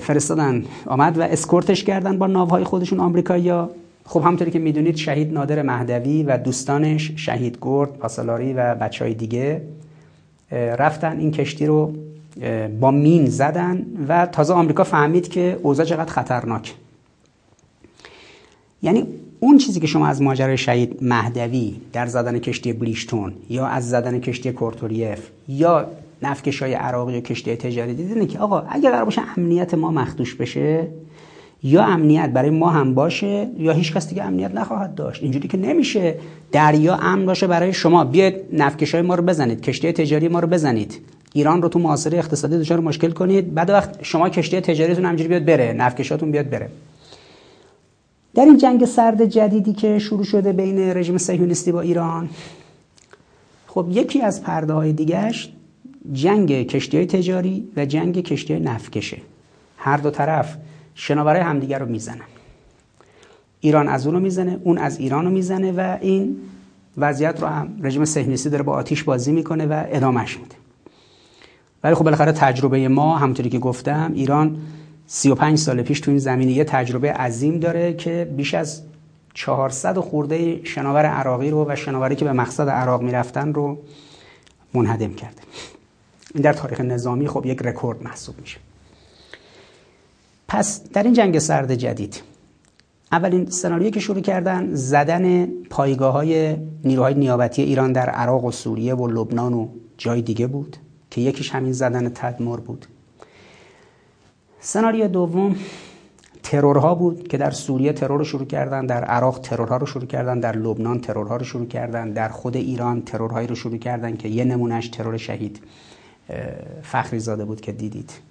فرستادن 0.00 0.64
آمد 0.86 1.18
و 1.18 1.22
اسکورتش 1.22 1.84
کردن 1.84 2.18
با 2.18 2.26
ناوهای 2.26 2.64
خودشون 2.64 3.00
آمریکایی‌ها. 3.00 3.70
خب 4.04 4.20
همونطوری 4.20 4.50
که 4.50 4.58
می‌دونید 4.58 4.96
شهید 4.96 5.32
نادر 5.32 5.62
مهدوی 5.62 6.22
و 6.22 6.38
دوستانش 6.38 7.12
شهید 7.16 7.58
گرد 7.60 7.92
پاسالاری 7.92 8.52
و 8.52 8.74
بچه 8.74 9.04
های 9.04 9.14
دیگه. 9.14 9.62
رفتن 10.52 11.18
این 11.18 11.30
کشتی 11.30 11.66
رو 11.66 11.94
با 12.80 12.90
مین 12.90 13.26
زدن 13.26 13.86
و 14.08 14.26
تازه 14.26 14.54
آمریکا 14.54 14.84
فهمید 14.84 15.28
که 15.28 15.58
اوضاع 15.62 15.86
چقدر 15.86 16.12
خطرناک 16.12 16.74
یعنی 18.82 19.06
اون 19.40 19.58
چیزی 19.58 19.80
که 19.80 19.86
شما 19.86 20.06
از 20.06 20.22
ماجرای 20.22 20.58
شهید 20.58 20.98
مهدوی 21.02 21.80
در 21.92 22.06
زدن 22.06 22.38
کشتی 22.38 22.72
بلیشتون 22.72 23.32
یا 23.48 23.66
از 23.66 23.90
زدن 23.90 24.20
کشتی 24.20 24.52
کورتوریف 24.52 25.28
یا 25.48 25.86
نفکش 26.22 26.62
های 26.62 26.74
عراقی 26.74 27.18
و 27.18 27.20
کشتی 27.20 27.56
تجاری 27.56 27.94
دیدین 27.94 28.26
که 28.26 28.38
آقا 28.38 28.60
اگر 28.68 28.90
قرار 28.90 29.04
باشه 29.04 29.22
امنیت 29.36 29.74
ما 29.74 29.90
مخدوش 29.90 30.34
بشه 30.34 30.86
یا 31.62 31.84
امنیت 31.84 32.30
برای 32.30 32.50
ما 32.50 32.70
هم 32.70 32.94
باشه 32.94 33.48
یا 33.58 33.72
هیچ 33.72 33.92
کس 33.92 34.08
دیگه 34.08 34.22
امنیت 34.22 34.54
نخواهد 34.54 34.94
داشت. 34.94 35.22
اینجوری 35.22 35.48
که 35.48 35.58
نمیشه 35.58 36.14
دریا 36.52 36.94
امن 36.94 37.26
باشه 37.26 37.46
برای 37.46 37.72
شما. 37.72 38.04
بیاید 38.04 38.34
نفکش 38.52 38.94
های 38.94 39.02
ما 39.02 39.14
رو 39.14 39.22
بزنید 39.22 39.60
کشتی 39.60 39.92
تجاری 39.92 40.28
ما 40.28 40.40
رو 40.40 40.48
بزنید. 40.48 40.98
ایران 41.32 41.62
رو 41.62 41.68
تو 41.68 41.78
معاصره 41.78 42.18
اقتصادی 42.18 42.58
دچار 42.58 42.80
مشکل 42.80 43.10
کنید. 43.10 43.54
بعد 43.54 43.70
وقت 43.70 44.04
شما 44.04 44.28
کشتی 44.28 44.60
تجاریتون 44.60 45.04
همجوری 45.04 45.28
بیاد 45.28 45.44
بره 45.44 45.72
نفکشاتون 45.72 46.30
بیاد 46.30 46.50
بره. 46.50 46.68
در 48.34 48.44
این 48.44 48.58
جنگ 48.58 48.84
سرد 48.84 49.24
جدیدی 49.24 49.72
که 49.72 49.98
شروع 49.98 50.24
شده 50.24 50.52
بین 50.52 50.78
رژیم 50.78 51.18
صهیونیستی 51.18 51.72
با 51.72 51.80
ایران 51.80 52.28
خب 53.66 53.86
یکی 53.90 54.22
از 54.22 54.42
پرده 54.42 54.72
های 54.72 54.92
دیگهش 54.92 55.52
جنگ 56.12 56.66
کشتی 56.66 56.96
های 56.96 57.06
تجاری 57.06 57.68
و 57.76 57.84
جنگ 57.84 58.20
کشتی 58.22 58.52
های 58.52 58.62
نفکشه. 58.62 59.16
هر 59.76 59.96
دو 59.96 60.10
طرف 60.10 60.56
شناورای 61.00 61.40
همدیگر 61.40 61.78
رو 61.78 61.86
می‌زنن. 61.86 62.28
ایران 63.60 63.88
از 63.88 64.06
اون 64.06 64.14
رو 64.14 64.20
می‌زنه 64.20 64.60
اون 64.64 64.78
از 64.78 64.98
ایران 64.98 65.24
رو 65.24 65.30
می‌زنه 65.30 65.72
و 65.72 65.96
این 66.00 66.36
وضعیت 66.96 67.40
رو 67.40 67.46
هم 67.46 67.68
رژیم 67.82 68.04
صهیونیستی 68.04 68.50
داره 68.50 68.62
با 68.62 68.72
آتیش 68.72 69.02
بازی 69.04 69.32
می‌کنه 69.32 69.66
و 69.66 69.84
ادامهش 69.88 70.38
میده. 70.38 70.54
ولی 71.84 71.94
خب 71.94 72.04
بالاخره 72.04 72.32
تجربه 72.32 72.88
ما 72.88 73.18
همونطوری 73.18 73.50
که 73.50 73.58
گفتم 73.58 74.12
ایران 74.14 74.56
35 75.06 75.58
سال 75.58 75.82
پیش 75.82 76.00
تو 76.00 76.10
این 76.10 76.18
زمینه 76.18 76.52
یه 76.52 76.64
تجربه 76.64 77.12
عظیم 77.12 77.58
داره 77.58 77.94
که 77.94 78.32
بیش 78.36 78.54
از 78.54 78.82
400 79.34 79.98
خورده 79.98 80.64
شناور 80.64 81.06
عراقی 81.06 81.50
رو 81.50 81.66
و 81.68 81.76
شناوری 81.76 82.16
که 82.16 82.24
به 82.24 82.32
مقصد 82.32 82.68
عراق 82.68 83.02
می‌رفتن 83.02 83.54
رو 83.54 83.78
منهدم 84.74 85.14
کرده. 85.14 85.42
این 86.34 86.42
در 86.42 86.52
تاریخ 86.52 86.80
نظامی 86.80 87.28
خب 87.28 87.46
یک 87.46 87.62
رکورد 87.62 88.02
محسوب 88.02 88.40
میشه. 88.40 88.58
پس 90.50 90.82
در 90.92 91.02
این 91.02 91.12
جنگ 91.12 91.38
سرد 91.38 91.74
جدید 91.74 92.22
اولین 93.12 93.50
سناریویی 93.50 93.90
که 93.90 94.00
شروع 94.00 94.20
کردن 94.20 94.74
زدن 94.74 95.46
پایگاه 95.46 96.12
های 96.12 96.56
نیروهای 96.84 97.14
نیابتی 97.14 97.62
ایران 97.62 97.92
در 97.92 98.10
عراق 98.10 98.44
و 98.44 98.50
سوریه 98.50 98.94
و 98.94 99.06
لبنان 99.06 99.54
و 99.54 99.68
جای 99.98 100.22
دیگه 100.22 100.46
بود 100.46 100.76
که 101.10 101.20
یکیش 101.20 101.50
همین 101.50 101.72
زدن 101.72 102.08
تدمر 102.08 102.56
بود. 102.56 102.86
سناریو 104.60 105.08
دوم 105.08 105.56
ترورها 106.42 106.94
بود 106.94 107.28
که 107.28 107.38
در 107.38 107.50
سوریه 107.50 107.92
ترور 107.92 108.18
رو 108.18 108.24
شروع 108.24 108.46
کردن 108.46 108.86
در 108.86 109.04
عراق 109.04 109.38
ترورها 109.38 109.76
رو 109.76 109.86
شروع 109.86 110.06
کردن 110.06 110.40
در 110.40 110.56
لبنان 110.56 111.00
ترورها 111.00 111.36
رو 111.36 111.44
شروع 111.44 111.66
کردن 111.66 112.10
در 112.10 112.28
خود 112.28 112.56
ایران 112.56 113.02
ترورهایی 113.02 113.46
رو 113.46 113.54
شروع 113.54 113.78
کردن 113.78 114.16
که 114.16 114.28
یه 114.28 114.44
نمونهش 114.44 114.88
ترور 114.88 115.16
شهید 115.16 115.60
فخری 116.82 117.18
زاده 117.18 117.44
بود 117.44 117.60
که 117.60 117.72
دیدید. 117.72 118.29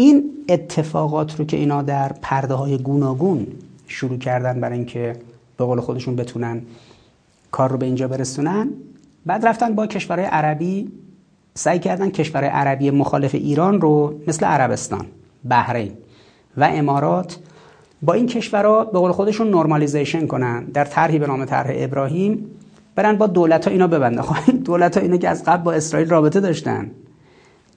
این 0.00 0.30
اتفاقات 0.48 1.38
رو 1.38 1.44
که 1.44 1.56
اینا 1.56 1.82
در 1.82 2.12
پرده 2.22 2.54
های 2.54 2.78
گوناگون 2.78 3.46
شروع 3.86 4.18
کردن 4.18 4.60
برای 4.60 4.76
اینکه 4.76 5.16
به 5.56 5.64
قول 5.64 5.80
خودشون 5.80 6.16
بتونن 6.16 6.62
کار 7.50 7.70
رو 7.70 7.76
به 7.76 7.86
اینجا 7.86 8.08
برسونن 8.08 8.70
بعد 9.26 9.46
رفتن 9.46 9.74
با 9.74 9.86
کشورهای 9.86 10.28
عربی 10.28 10.92
سعی 11.54 11.78
کردن 11.78 12.10
کشورهای 12.10 12.50
عربی 12.50 12.90
مخالف 12.90 13.34
ایران 13.34 13.80
رو 13.80 14.14
مثل 14.26 14.46
عربستان، 14.46 15.06
بحرین 15.48 15.92
و 16.56 16.64
امارات 16.64 17.38
با 18.02 18.12
این 18.12 18.26
کشورها 18.26 18.84
به 18.84 18.98
قول 18.98 19.12
خودشون 19.12 19.50
نرمالیزیشن 19.50 20.26
کنن 20.26 20.64
در 20.64 20.84
طرحی 20.84 21.18
به 21.18 21.26
نام 21.26 21.44
طرح 21.44 21.70
ابراهیم 21.74 22.46
برن 22.94 23.16
با 23.16 23.26
دولت 23.26 23.64
ها 23.64 23.70
اینا 23.70 23.86
ببندن. 23.86 24.22
خب 24.22 24.50
دولت 24.64 24.96
ها 24.96 25.02
اینا 25.02 25.16
که 25.16 25.28
از 25.28 25.44
قبل 25.44 25.62
با 25.62 25.72
اسرائیل 25.72 26.08
رابطه 26.08 26.40
داشتن. 26.40 26.90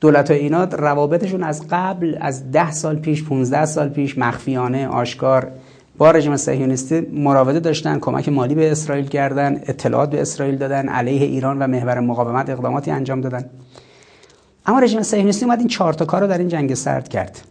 دولت 0.04 0.32
ها 0.32 0.38
اینا 0.38 0.64
روابطشون 0.64 1.44
از 1.44 1.68
قبل 1.70 2.18
از 2.22 2.52
ده 2.52 2.72
سال 2.72 2.96
پیش 2.96 3.24
15 3.24 3.66
سال 3.66 3.90
پیش 3.90 4.18
مخفیانه 4.18 4.88
آشکار 4.88 5.52
با 5.98 6.12
رژیم 6.12 6.38
صهیونیستی 6.38 7.02
مراوده 7.02 7.60
داشتن 7.60 8.00
کمک 8.00 8.30
مالی 8.30 8.56
به 8.56 8.72
اسرائیل 8.72 9.08
کردن 9.08 9.62
اطلاعات 9.68 10.10
به 10.10 10.22
اسرائیل 10.22 10.58
دادن 10.58 10.90
علیه 10.90 11.22
ایران 11.22 11.60
و 11.60 11.68
محور 11.68 12.00
مقاومت 12.00 12.50
اقداماتی 12.50 12.92
انجام 12.92 13.22
دادن. 13.22 13.50
اما 14.66 14.80
رژیم 14.80 15.02
صهیونیستی 15.02 15.46
اومد 15.46 15.60
این 15.60 15.68
چهار 15.68 15.94
تا 15.94 16.06
کار 16.06 16.28
در 16.28 16.38
این 16.38 16.48
جنگ 16.48 16.74
سرد 16.74 17.08
کرد. 17.08 17.42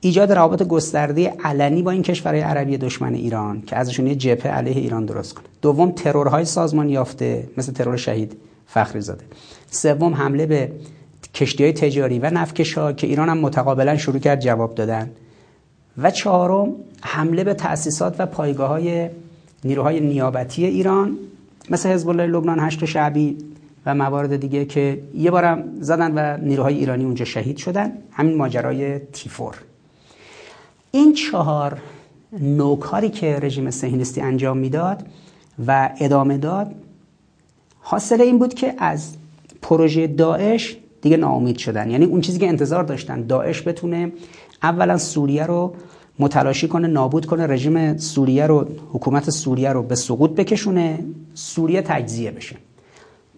ایجاد 0.00 0.32
روابط 0.32 0.62
گسترده 0.62 1.32
علنی 1.44 1.82
با 1.82 1.90
این 1.90 2.02
کشورهای 2.02 2.40
عربی 2.40 2.76
دشمن 2.76 3.14
ایران 3.14 3.62
که 3.62 3.76
ازشون 3.76 4.06
یه 4.06 4.14
جبهه 4.14 4.52
علیه 4.52 4.76
ایران 4.76 5.04
درست 5.04 5.34
کنه. 5.34 5.44
دوم 5.62 5.90
ترورهای 5.90 6.44
سازمان 6.44 6.88
یافته 6.88 7.48
مثل 7.56 7.72
ترور 7.72 7.96
شهید 7.96 8.36
فخری 8.66 9.00
زاده. 9.00 9.24
سوم 9.70 10.14
حمله 10.14 10.46
به 10.46 10.70
کشتی 11.34 11.64
های 11.64 11.72
تجاری 11.72 12.18
و 12.18 12.30
نفکش 12.30 12.78
ها 12.78 12.92
که 12.92 13.06
ایران 13.06 13.28
هم 13.28 13.38
متقابلا 13.38 13.96
شروع 13.96 14.18
کرد 14.18 14.40
جواب 14.40 14.74
دادن. 14.74 15.10
و 15.98 16.10
چهارم 16.10 16.72
حمله 17.00 17.44
به 17.44 17.54
تأسیسات 17.54 18.16
و 18.18 18.26
پایگاه 18.26 18.68
های 18.68 19.08
نیروهای 19.64 20.00
نیابتی 20.00 20.64
ایران 20.64 21.18
مثل 21.70 21.88
حزب 21.88 22.08
الله 22.08 22.26
لبنان 22.26 22.60
هشت 22.60 22.84
شعبی 22.84 23.36
و 23.86 23.94
موارد 23.94 24.36
دیگه 24.36 24.64
که 24.64 25.00
یه 25.14 25.30
بارم 25.30 25.64
زدن 25.80 26.12
و 26.14 26.46
نیروهای 26.46 26.74
ایرانی 26.74 27.04
اونجا 27.04 27.24
شهید 27.24 27.56
شدن. 27.56 27.92
همین 28.12 28.36
ماجرای 28.36 28.98
تیفور. 28.98 29.54
این 30.90 31.12
چهار 31.12 31.78
نوکاری 32.40 33.08
که 33.08 33.38
رژیم 33.42 33.70
سهینستی 33.70 34.20
انجام 34.20 34.58
می‌داد 34.58 35.06
و 35.66 35.90
ادامه 36.00 36.38
داد 36.38 36.74
حاصل 37.80 38.20
این 38.20 38.38
بود 38.38 38.54
که 38.54 38.74
از 38.78 39.14
پروژه 39.62 40.06
داعش 40.06 40.76
دیگه 41.02 41.16
ناامید 41.16 41.58
شدن. 41.58 41.90
یعنی 41.90 42.04
اون 42.04 42.20
چیزی 42.20 42.38
که 42.38 42.48
انتظار 42.48 42.84
داشتن 42.84 43.22
داعش 43.22 43.68
بتونه 43.68 44.12
اولا 44.62 44.98
سوریه 44.98 45.46
رو 45.46 45.74
متلاشی 46.18 46.68
کنه 46.68 46.88
نابود 46.88 47.26
کنه 47.26 47.46
رژیم 47.46 47.96
سوریه 47.96 48.46
رو 48.46 48.66
حکومت 48.92 49.30
سوریه 49.30 49.72
رو 49.72 49.82
به 49.82 49.94
سقوط 49.94 50.30
بکشونه 50.30 50.98
سوریه 51.34 51.82
تجزیه 51.82 52.30
بشه. 52.30 52.56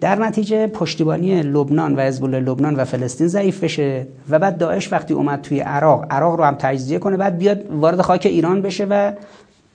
در 0.01 0.19
نتیجه 0.19 0.67
پشتیبانی 0.67 1.43
لبنان 1.43 1.97
و 1.97 2.01
حزب 2.01 2.25
لبنان 2.25 2.77
و 2.77 2.85
فلسطین 2.85 3.29
ضعیف 3.29 3.65
بشه 3.65 4.07
و 4.31 4.39
بعد 4.39 4.59
داعش 4.59 4.93
وقتی 4.93 5.15
اومد 5.15 5.43
توی 5.43 5.61
عراق 5.61 6.07
عراق 6.11 6.39
رو 6.39 6.45
هم 6.45 6.55
تجزیه 6.55 6.99
کنه 6.99 7.17
بعد 7.17 7.39
بیاد 7.39 7.71
وارد 7.71 8.01
خاک 8.01 8.27
ایران 8.27 8.63
بشه 8.63 8.85
و 8.85 9.13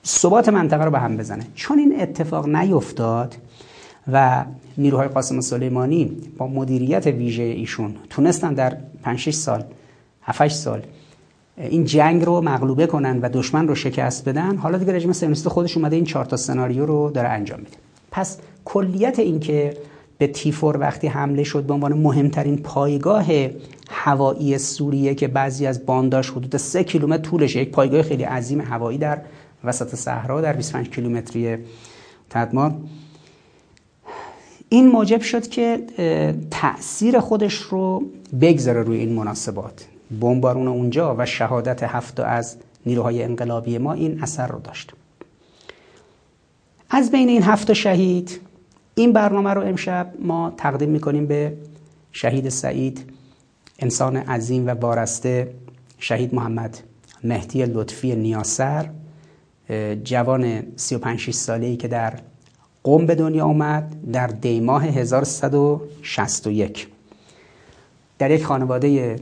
ثبات 0.06 0.50
منطقه 0.50 0.84
رو 0.84 0.92
به 0.92 1.00
هم 1.00 1.18
بزنه. 1.18 1.44
چون 1.56 1.80
این 1.80 2.02
اتفاق 2.02 2.48
نیفتاد 2.48 3.36
و 4.12 4.46
نیروهای 4.78 5.08
قاسم 5.08 5.42
سلیمانی 5.42 6.18
با 6.38 6.48
مدیریت 6.48 7.08
ویژه 7.08 7.44
ایشون 7.44 7.96
تونستن 8.10 8.54
در 8.54 8.78
5 9.04 9.20
6 9.20 9.34
سال 9.34 9.64
7 10.22 10.48
سال 10.48 10.82
این 11.58 11.86
جنگ 11.86 12.26
رو 12.26 12.42
مغلوبه 12.42 12.88
کنن 12.88 13.20
و 13.22 13.30
دشمن 13.34 13.68
رو 13.68 13.76
شکست 13.76 14.30
بدن 14.30 14.58
حالا 14.58 14.78
دیگه 14.78 14.94
رژیم 14.94 15.14
صهیونیست 15.14 15.48
خودش 15.48 15.78
اومده 15.78 15.96
این 15.96 16.06
چهار 16.06 16.26
تا 16.26 16.38
سناریو 16.38 16.86
رو 16.86 17.12
داره 17.12 17.30
انجام 17.30 17.60
میده. 17.60 17.78
پس 18.12 18.38
کلیت 18.66 19.20
این 19.20 19.40
که 19.40 19.78
به 20.18 20.28
تیفور 20.28 20.78
وقتی 20.78 21.08
حمله 21.08 21.44
شد 21.44 21.64
به 21.64 21.74
عنوان 21.74 21.94
مهمترین 21.94 22.58
پایگاه 22.58 23.26
هوایی 23.90 24.58
سوریه 24.58 25.16
که 25.16 25.28
بعضی 25.28 25.68
از 25.68 25.86
بانداش 25.86 26.30
حدود 26.30 26.58
سه 26.58 26.84
کیلومتر 26.84 27.22
طولشه 27.24 27.62
یک 27.62 27.72
پایگاه 27.72 28.02
خیلی 28.02 28.24
عظیم 28.24 28.62
هوایی 28.62 28.98
در 28.98 29.22
وسط 29.64 29.96
صحرا 29.96 30.42
در 30.42 30.54
25 30.54 30.90
کیلومتری 30.90 31.58
تدمار 32.30 32.76
این 34.76 34.88
موجب 34.88 35.22
شد 35.22 35.48
که 35.48 35.84
تاثیر 36.52 37.20
خودش 37.20 37.56
رو 37.56 38.04
بگذاره 38.42 38.84
روی 38.84 38.98
این 38.98 39.14
مناسبات. 39.14 39.86
بمبارون 40.22 40.68
اونجا 40.68 41.16
و 41.18 41.26
شهادت 41.26 41.84
هفت 41.84 42.20
از 42.20 42.58
نیروهای 42.86 43.24
انقلابی 43.24 43.78
ما 43.78 43.94
این 43.94 44.24
اثر 44.24 44.48
رو 44.48 44.60
داشت. 44.60 44.94
از 46.90 47.12
بین 47.12 47.30
این 47.30 47.44
هفت 47.44 47.74
شهید 47.74 48.40
این 48.96 49.14
برنامه 49.14 49.50
رو 49.50 49.62
امشب 49.62 50.14
ما 50.20 50.54
تقدیم 50.58 50.90
می‌کنیم 50.90 51.26
به 51.26 51.54
شهید 52.12 52.50
سعید 52.50 53.06
انسان 53.80 54.18
عظیم 54.18 54.68
و 54.68 54.70
وارسته 54.70 55.54
شهید 56.00 56.36
محمد 56.36 56.78
مهدی 57.24 57.66
لطفی 57.66 58.16
نیاسر 58.16 58.90
جوان 60.04 60.64
35 60.76 61.32
ساله 61.32 61.76
که 61.76 61.88
در 61.88 62.14
قم 62.86 63.06
به 63.06 63.16
دنیا 63.16 63.46
آمد 63.46 63.96
در 64.12 64.28
دیماه 64.28 64.86
1161 64.86 66.88
در 68.20 68.32
یک 68.32 68.46
خانواده 68.46 69.16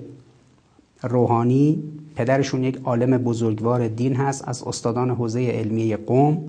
روحانی 1.04 1.84
پدرشون 2.16 2.64
یک 2.64 2.80
عالم 2.84 3.18
بزرگوار 3.18 3.88
دین 3.88 4.16
هست 4.16 4.48
از 4.48 4.64
استادان 4.64 5.10
حوزه 5.10 5.48
علمی 5.48 5.96
قوم 5.96 6.44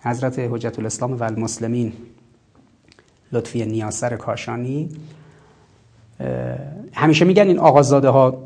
حضرت 0.00 0.38
حجت 0.38 0.78
الاسلام 0.78 1.12
و 1.12 1.24
المسلمین 1.24 1.92
لطفی 3.32 3.66
نیاسر 3.66 4.16
کاشانی 4.16 4.88
همیشه 6.92 7.24
میگن 7.24 7.46
این 7.46 7.58
آقازاده 7.58 8.08
ها 8.08 8.44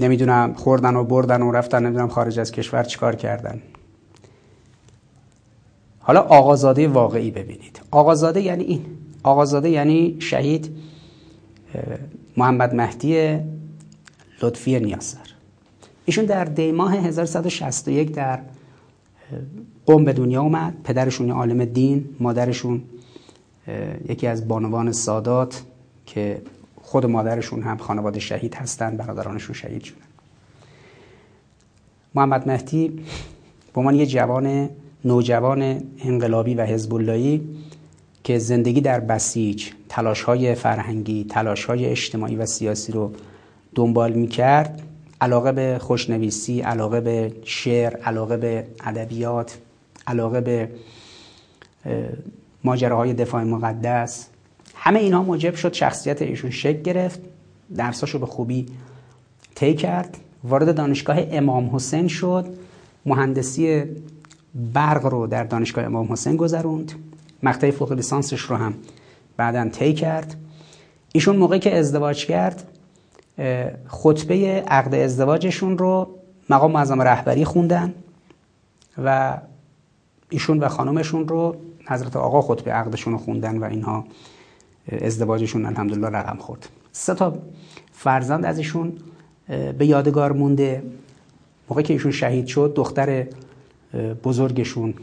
نمی‌دونم 0.00 0.54
خوردن 0.54 0.96
و 0.96 1.04
بردن 1.04 1.42
و 1.42 1.52
رفتن 1.52 1.82
نمی‌دونم 1.82 2.08
خارج 2.08 2.40
از 2.40 2.52
کشور 2.52 2.82
چیکار 2.82 3.16
کردن. 3.16 3.62
حالا 6.06 6.20
آقازاده 6.20 6.88
واقعی 6.88 7.30
ببینید. 7.30 7.80
آقازاده 7.90 8.40
یعنی 8.40 8.64
این. 8.64 8.84
آقازاده 9.22 9.70
یعنی 9.70 10.16
شهید 10.20 10.76
محمد 12.36 12.74
مهدی 12.74 13.38
لطفی 14.42 14.80
نیاسر 14.80 15.18
ایشون 16.04 16.24
در 16.24 16.44
دی 16.44 16.72
ماه 16.72 16.96
1161 16.96 18.12
در 18.14 18.38
قم 19.86 20.04
به 20.04 20.12
دنیا 20.12 20.42
اومد. 20.42 20.74
پدرشون 20.84 21.30
عالم 21.30 21.64
دین 21.64 22.08
مادرشون 22.20 22.82
یکی 24.08 24.26
از 24.26 24.48
بانوان 24.48 24.92
سادات 24.92 25.62
که 26.06 26.42
خود 26.82 27.06
مادرشون 27.06 27.62
هم 27.62 27.76
خانواده 27.76 28.20
شهید 28.20 28.54
هستن 28.54 28.96
برادرانشون 28.96 29.54
شهید 29.54 29.82
شدن. 29.82 30.00
محمد 32.14 32.48
مهدی 32.48 32.88
به 33.74 33.80
عنوان 33.80 33.94
یه 33.94 34.06
جوان 34.06 34.70
نوجوان 35.06 35.82
انقلابی 35.98 36.54
و 36.54 36.64
حزب 36.64 36.92
که 38.24 38.38
زندگی 38.38 38.80
در 38.80 39.00
بسیج 39.00 39.70
تلاش 39.88 40.22
های 40.22 40.54
فرهنگی 40.54 41.24
تلاش 41.24 41.64
های 41.64 41.86
اجتماعی 41.86 42.36
و 42.36 42.46
سیاسی 42.46 42.92
رو 42.92 43.12
دنبال 43.74 44.12
می 44.12 44.28
کرد 44.28 44.82
علاقه 45.20 45.52
به 45.52 45.78
خوشنویسی 45.80 46.60
علاقه 46.60 47.00
به 47.00 47.32
شعر 47.44 47.96
علاقه 47.96 48.36
به 48.36 48.66
ادبیات 48.84 49.58
علاقه 50.06 50.40
به 50.40 50.68
ماجراهای 52.64 53.14
دفاع 53.14 53.42
مقدس. 53.42 54.26
همه 54.74 54.98
اینها 54.98 55.22
موجب 55.22 55.54
شد 55.54 55.72
شخصیت 55.72 56.22
ایشون 56.22 56.50
شکل 56.50 56.82
گرفت 56.82 57.20
درساشو 57.76 58.18
به 58.18 58.26
خوبی 58.26 58.66
طی 59.54 59.74
کرد. 59.74 60.16
وارد 60.44 60.74
دانشگاه 60.74 61.16
امام 61.30 61.70
حسین 61.76 62.08
شد. 62.08 62.46
مهندسی 63.06 63.84
برق 64.74 65.06
رو 65.06 65.26
در 65.26 65.44
دانشگاه 65.44 65.84
امام 65.84 66.12
حسین 66.12 66.36
گذروند. 66.36 66.92
مقطع 67.42 67.70
فوق 67.70 67.92
لیسانسش 67.92 68.40
رو 68.40 68.56
هم 68.56 68.74
بعدا 69.36 69.68
طی 69.68 69.94
کرد. 69.94 70.36
ایشون 71.12 71.36
موقعی 71.36 71.58
که 71.58 71.78
ازدواج 71.78 72.26
کرد 72.26 72.68
خطبه 73.86 74.64
عقد 74.68 74.94
ازدواجشون 74.94 75.78
رو 75.78 76.08
مقام 76.50 76.72
معظم 76.72 77.02
رهبری 77.02 77.44
خوندن 77.44 77.94
و 79.04 79.38
ایشون 80.30 80.58
و 80.58 80.68
خانمشون 80.68 81.28
رو 81.28 81.56
حضرت 81.88 82.16
آقا 82.16 82.42
خطبه 82.42 82.70
عقدشون 82.70 83.12
رو 83.12 83.18
خوندن 83.18 83.58
و 83.58 83.64
اینها 83.64 84.04
ازدواجشون 85.02 85.66
الحمدلله 85.66 86.08
رقم 86.08 86.36
خورد. 86.36 86.68
سه 86.92 87.14
تا 87.14 87.38
فرزند 87.92 88.44
از 88.44 88.58
ایشون 88.58 88.92
به 89.78 89.86
یادگار 89.86 90.32
مونده. 90.32 90.82
موقعی 91.70 91.84
که 91.84 91.92
ایشون 91.92 92.12
شهید 92.12 92.46
شد 92.46 92.72
دختر 92.76 93.26
بزرگشون 94.24 94.94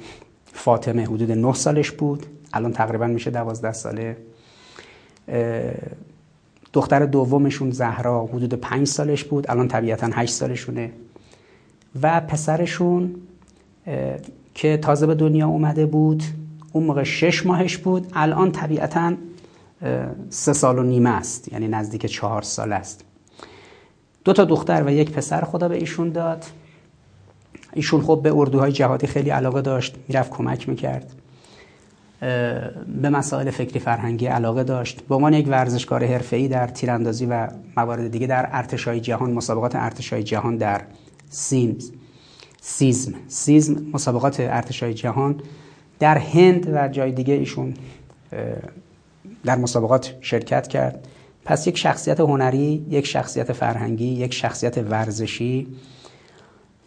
فاطمه 0.46 1.04
حدود 1.06 1.32
9 1.32 1.54
سالش 1.54 1.92
بود. 1.92 2.26
الان 2.54 2.72
تقریبا 2.74 3.08
میشه 3.08 3.32
12 3.32 3.74
ساله. 3.74 4.18
دختر 6.74 7.06
دومشون 7.06 7.72
زهرا 7.72 8.26
حدود 8.26 8.54
5 8.54 8.88
سالش 8.88 9.24
بود. 9.24 9.52
الان 9.52 9.68
طبیعتا 9.68 10.10
8 10.14 10.34
سالشونه. 10.34 10.92
و 12.02 12.22
پسرشون 12.22 13.16
که 14.54 14.78
تازه 14.78 15.08
به 15.08 15.16
دنیا 15.16 15.48
اومده 15.48 15.86
بود 15.86 16.24
اون 16.72 16.84
موقع 16.84 17.04
6 17.04 17.46
ماهش 17.46 17.78
بود. 17.78 18.08
الان 18.14 18.52
طبیعتا 18.52 19.14
سه 20.30 20.54
سال 20.54 20.80
و 20.80 20.84
نیمه 20.84 21.10
است. 21.10 21.54
یعنی 21.54 21.68
نزدیک 21.68 22.06
چهار 22.06 22.42
سال 22.42 22.74
است. 22.74 23.06
دو 24.26 24.34
تا 24.34 24.46
دختر 24.46 24.84
و 24.84 24.90
یک 24.90 25.12
پسر 25.12 25.42
خدا 25.42 25.68
به 25.68 25.76
ایشون 25.76 26.10
داد. 26.10 26.46
ایشون 27.74 28.02
خب 28.02 28.20
به 28.24 28.36
اردوهای 28.36 28.72
جهادی 28.72 29.08
خیلی 29.08 29.30
علاقه 29.30 29.62
داشت 29.62 29.96
می‌رفت 30.08 30.32
کمک 30.32 30.70
می‌کرد. 30.70 31.14
به 33.02 33.10
مسائل 33.10 33.50
فکری 33.50 33.80
فرهنگی 33.80 34.26
علاقه 34.26 34.64
داشت. 34.64 35.02
به 35.02 35.16
عنوان 35.16 35.34
یک 35.34 35.48
ورزشکار 35.48 36.06
حرفه‌ای 36.06 36.48
در 36.48 36.68
تیراندازی 36.68 37.26
و 37.26 37.48
موارد 37.78 38.12
دیگه 38.12 38.28
در 38.28 38.50
ارتشای 38.52 39.00
جهان 39.00 39.32
مسابقات 39.32 39.76
ارتشای 39.76 40.24
جهان 40.24 40.58
در 40.58 40.82
سیمز 41.30 41.92
سیزم 42.62 43.14
سیزم 43.28 43.86
مسابقات 43.94 44.40
ارتشای 44.40 44.94
جهان 44.94 45.42
در 46.00 46.18
هند 46.18 46.70
و 46.74 46.88
جای 46.88 47.12
دیگه 47.12 47.34
ایشون 47.34 47.74
در 49.46 49.58
مسابقات 49.58 50.16
شرکت 50.22 50.68
کرد. 50.68 51.08
پس 51.46 51.68
یک 51.68 51.78
شخصیت 51.78 52.20
هنری 52.20 52.86
یک 52.90 53.06
شخصیت 53.06 53.54
فرهنگی 53.54 54.08
یک 54.08 54.34
شخصیت 54.34 54.78
ورزشی 54.78 55.68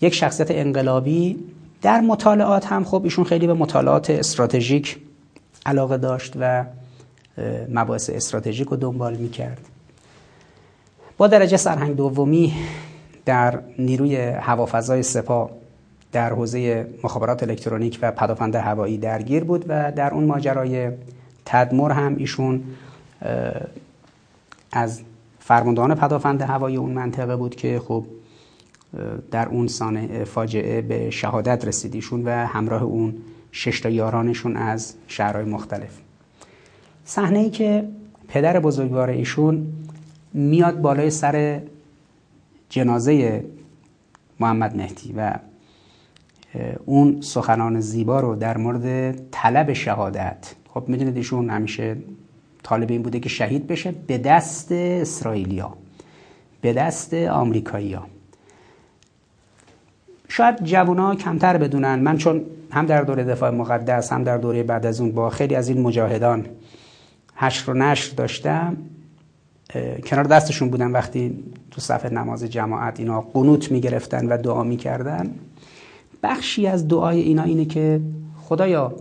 یک 0.00 0.14
شخصیت 0.14 0.50
انقلابی 0.50 1.44
در 1.82 2.00
مطالعات 2.00 2.66
هم 2.66 2.84
خب 2.84 3.00
ایشون 3.04 3.24
خیلی 3.24 3.46
به 3.46 3.54
مطالعات 3.54 4.10
استراتژیک 4.10 4.98
علاقه 5.66 5.96
داشت 5.96 6.32
و 6.40 6.64
مباحث 7.68 8.10
استراتژیک 8.10 8.68
رو 8.68 8.76
دنبال 8.76 9.16
می‌کرد. 9.16 9.60
با 11.16 11.26
درجه 11.26 11.56
سرهنگ 11.56 11.96
دومی 11.96 12.54
در 13.24 13.60
نیروی 13.78 14.16
هوافضای 14.16 15.02
سپاه 15.02 15.50
در 16.12 16.32
حوزه 16.32 16.86
مخابرات 17.04 17.42
الکترونیک 17.42 17.98
و 18.02 18.12
پدافند 18.12 18.54
هوایی 18.54 18.98
درگیر 18.98 19.44
بود 19.44 19.64
و 19.68 19.92
در 19.92 20.14
اون 20.14 20.24
ماجرای 20.24 20.90
تدمر 21.44 21.92
هم 21.92 22.16
ایشون 22.16 22.64
از 24.72 25.00
فرماندهان 25.38 25.94
پدافند 25.94 26.42
هوای 26.42 26.76
اون 26.76 26.92
منطقه 26.92 27.36
بود 27.36 27.54
که 27.54 27.80
خب 27.88 28.04
در 29.30 29.48
اون 29.48 29.66
سانه 29.66 30.24
فاجعه 30.24 30.82
به 30.82 31.10
شهادت 31.10 31.64
رسیدیشون 31.64 32.24
و 32.24 32.30
همراه 32.30 32.82
اون 32.82 33.14
شش 33.52 33.80
تا 33.80 33.88
یارانشون 33.88 34.56
از 34.56 34.94
شهرهای 35.06 35.44
مختلف. 35.44 35.98
صحنه 37.04 37.38
ای 37.38 37.50
که 37.50 37.88
پدر 38.28 38.60
بزرگوار 38.60 39.10
ایشون 39.10 39.66
میاد 40.34 40.80
بالای 40.80 41.10
سر 41.10 41.60
جنازه 42.68 43.44
محمد 44.40 44.76
مهدی 44.76 45.14
و 45.16 45.38
اون 46.84 47.20
سخنان 47.20 47.80
زیبا 47.80 48.20
رو 48.20 48.36
در 48.36 48.56
مورد 48.58 49.16
طلب 49.30 49.72
شهادت 49.72 50.54
خب 50.74 50.84
می‌دونید 50.88 51.16
ایشون 51.16 51.50
همیشه 51.50 51.96
طالب 52.62 52.90
این 52.90 53.02
بوده 53.02 53.20
که 53.20 53.28
شهید 53.28 53.66
بشه 53.66 53.94
به 54.06 54.18
دست 54.18 54.72
اسرائیلیا 54.72 55.72
به 56.60 56.72
دست 56.72 57.14
آمریکایی‌ها. 57.14 58.06
شاید 60.28 60.64
جوونا 60.64 61.14
کمتر 61.14 61.56
بدونن. 61.56 61.98
من 61.98 62.18
چون 62.18 62.42
هم 62.70 62.86
در 62.86 63.02
دوره 63.02 63.24
دفاع 63.24 63.50
مقدس 63.50 64.12
هم 64.12 64.24
در 64.24 64.38
دوره 64.38 64.62
بعد 64.62 64.86
از 64.86 65.00
اون 65.00 65.12
با 65.12 65.30
خیلی 65.30 65.54
از 65.54 65.68
این 65.68 65.82
مجاهدان 65.82 66.46
حشر 67.34 67.70
و 67.70 67.74
نشر 67.74 68.14
داشتم 68.14 68.76
کنار 70.06 70.24
دستشون 70.24 70.70
بودم 70.70 70.92
وقتی 70.94 71.44
تو 71.70 71.80
صف 71.80 72.12
نماز 72.12 72.44
جماعت 72.44 73.00
اینا 73.00 73.20
قنوت 73.20 73.72
می‌گرفتن 73.72 74.26
و 74.26 74.36
دعا 74.36 74.62
می‌کردن. 74.62 75.34
بخشی 76.22 76.66
از 76.66 76.88
دعای 76.88 77.20
اینا 77.20 77.42
اینه 77.42 77.64
که 77.64 78.00
خدایا 78.42 78.94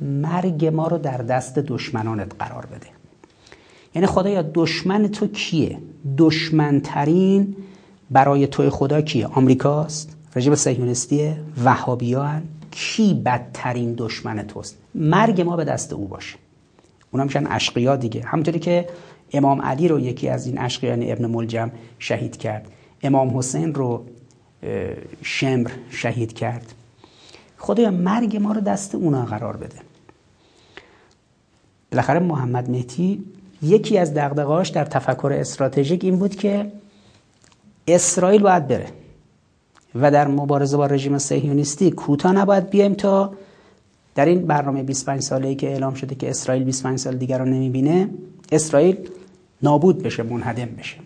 مرگ 0.00 0.66
ما 0.66 0.88
رو 0.88 0.98
در 0.98 1.16
دست 1.16 1.58
دشمنانت 1.58 2.32
قرار 2.38 2.66
بده. 2.66 2.86
یعنی 3.94 4.06
خدایا 4.06 4.42
دشمن 4.54 5.08
تو 5.08 5.26
کیه؟ 5.26 5.78
دشمنترین 6.18 7.56
برای 8.10 8.46
توی 8.46 8.70
خدا 8.70 9.00
کیه؟ 9.00 9.26
آمریکاست. 9.26 10.16
رژیم 10.36 10.54
صهیونیستی 10.54 11.34
وهابیان 11.64 12.42
کی 12.70 13.14
بدترین 13.14 13.94
دشمن 13.98 14.46
توست؟ 14.46 14.76
مرگ 14.94 15.40
ما 15.40 15.56
به 15.56 15.64
دست 15.64 15.92
او 15.92 16.08
باشه. 16.08 16.36
اونا 17.10 17.24
میشن 17.24 17.46
اشقیا 17.46 17.96
دیگه. 17.96 18.22
همونطوری 18.24 18.58
که 18.58 18.88
امام 19.32 19.62
علی 19.62 19.88
رو 19.88 20.00
یکی 20.00 20.28
از 20.28 20.46
این 20.46 20.58
اشقیان 20.58 21.02
ابن 21.02 21.26
ملجم 21.26 21.70
شهید 21.98 22.36
کرد. 22.36 22.68
امام 23.02 23.38
حسین 23.38 23.74
رو 23.74 24.04
شمر 25.22 25.70
شهید 25.90 26.32
کرد. 26.32 26.74
خدایا 27.58 27.90
مرگ 27.90 28.36
ما 28.36 28.52
رو 28.52 28.60
دست 28.60 28.94
اونا 28.94 29.24
قرار 29.24 29.56
بده. 29.56 29.76
بالاخره 31.90 32.18
محمد 32.18 32.70
مهدی 32.70 33.24
یکی 33.62 33.98
از 33.98 34.14
دغدغه‌هاش 34.14 34.68
در 34.68 34.84
تفکر 34.84 35.32
استراتژیک 35.32 36.04
این 36.04 36.16
بود 36.16 36.36
که 36.36 36.72
اسرائیل 37.88 38.42
باید 38.42 38.68
بره. 38.68 38.86
و 39.94 40.10
در 40.10 40.28
مبارزه 40.28 40.76
با 40.76 40.86
رژیم 40.86 41.18
صهیونیستی 41.18 41.90
کوتاه 41.90 42.32
نباید 42.32 42.70
بیایم 42.70 42.94
تا 42.94 43.32
در 44.14 44.24
این 44.24 44.46
برنامه 44.46 44.82
25 44.82 45.22
ساله 45.22 45.54
که 45.54 45.68
اعلام 45.68 45.94
شده 45.94 46.14
که 46.14 46.30
اسرائیل 46.30 46.64
25 46.64 46.98
سال 46.98 47.16
دیگر 47.16 47.38
رو 47.38 47.44
نمی‌بینه 47.44 48.10
اسرائیل 48.52 48.96
نابود 49.62 50.02
بشه 50.02 50.22
منهدم 50.22 50.64
بشه. 50.78 50.96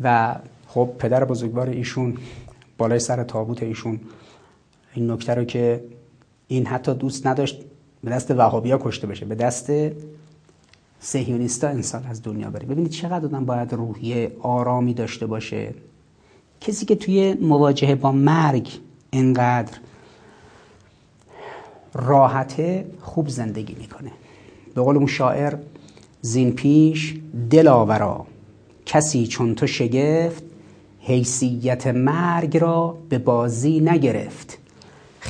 و 0.00 0.36
خب 0.68 0.90
پدر 0.98 1.24
بزرگوار 1.24 1.68
ایشون 1.68 2.16
بالای 2.78 2.98
سر 2.98 3.24
تابوت 3.24 3.62
ایشون 3.62 4.00
این 4.94 5.10
نکته 5.10 5.34
رو 5.34 5.44
که 5.44 5.84
این 6.48 6.66
حتی 6.66 6.94
دوست 6.94 7.26
نداشت 7.26 7.60
به 8.04 8.10
دست 8.10 8.30
وهابیا 8.30 8.78
کشته 8.82 9.06
بشه 9.06 9.26
به 9.26 9.34
دست 9.34 9.72
سهیونیستا 11.00 11.68
انسان 11.68 12.06
از 12.06 12.22
دنیا 12.22 12.50
بره. 12.50 12.66
ببینید 12.66 12.90
چقدر 12.90 13.24
آدم 13.24 13.44
باید 13.44 13.72
روحیه 13.72 14.32
آرامی 14.40 14.94
داشته 14.94 15.26
باشه. 15.26 15.74
کسی 16.60 16.86
که 16.86 16.94
توی 16.94 17.34
مواجهه 17.34 17.94
با 17.94 18.12
مرگ 18.12 18.68
انقدر 19.12 19.78
راحته 21.94 22.86
خوب 23.00 23.28
زندگی 23.28 23.74
می‌کنه. 23.74 24.10
به 24.74 24.82
قول 24.82 24.96
اون 24.96 25.06
شاعر 25.06 25.54
زین 26.20 26.52
پیش 26.52 27.18
دلاورا 27.50 28.26
کسی 28.86 29.26
چون 29.26 29.54
تو 29.54 29.66
شگفت 29.66 30.42
حیثیت 31.00 31.86
مرگ 31.86 32.56
را 32.56 32.98
به 33.08 33.18
بازی 33.18 33.80
نگرفت. 33.80 34.58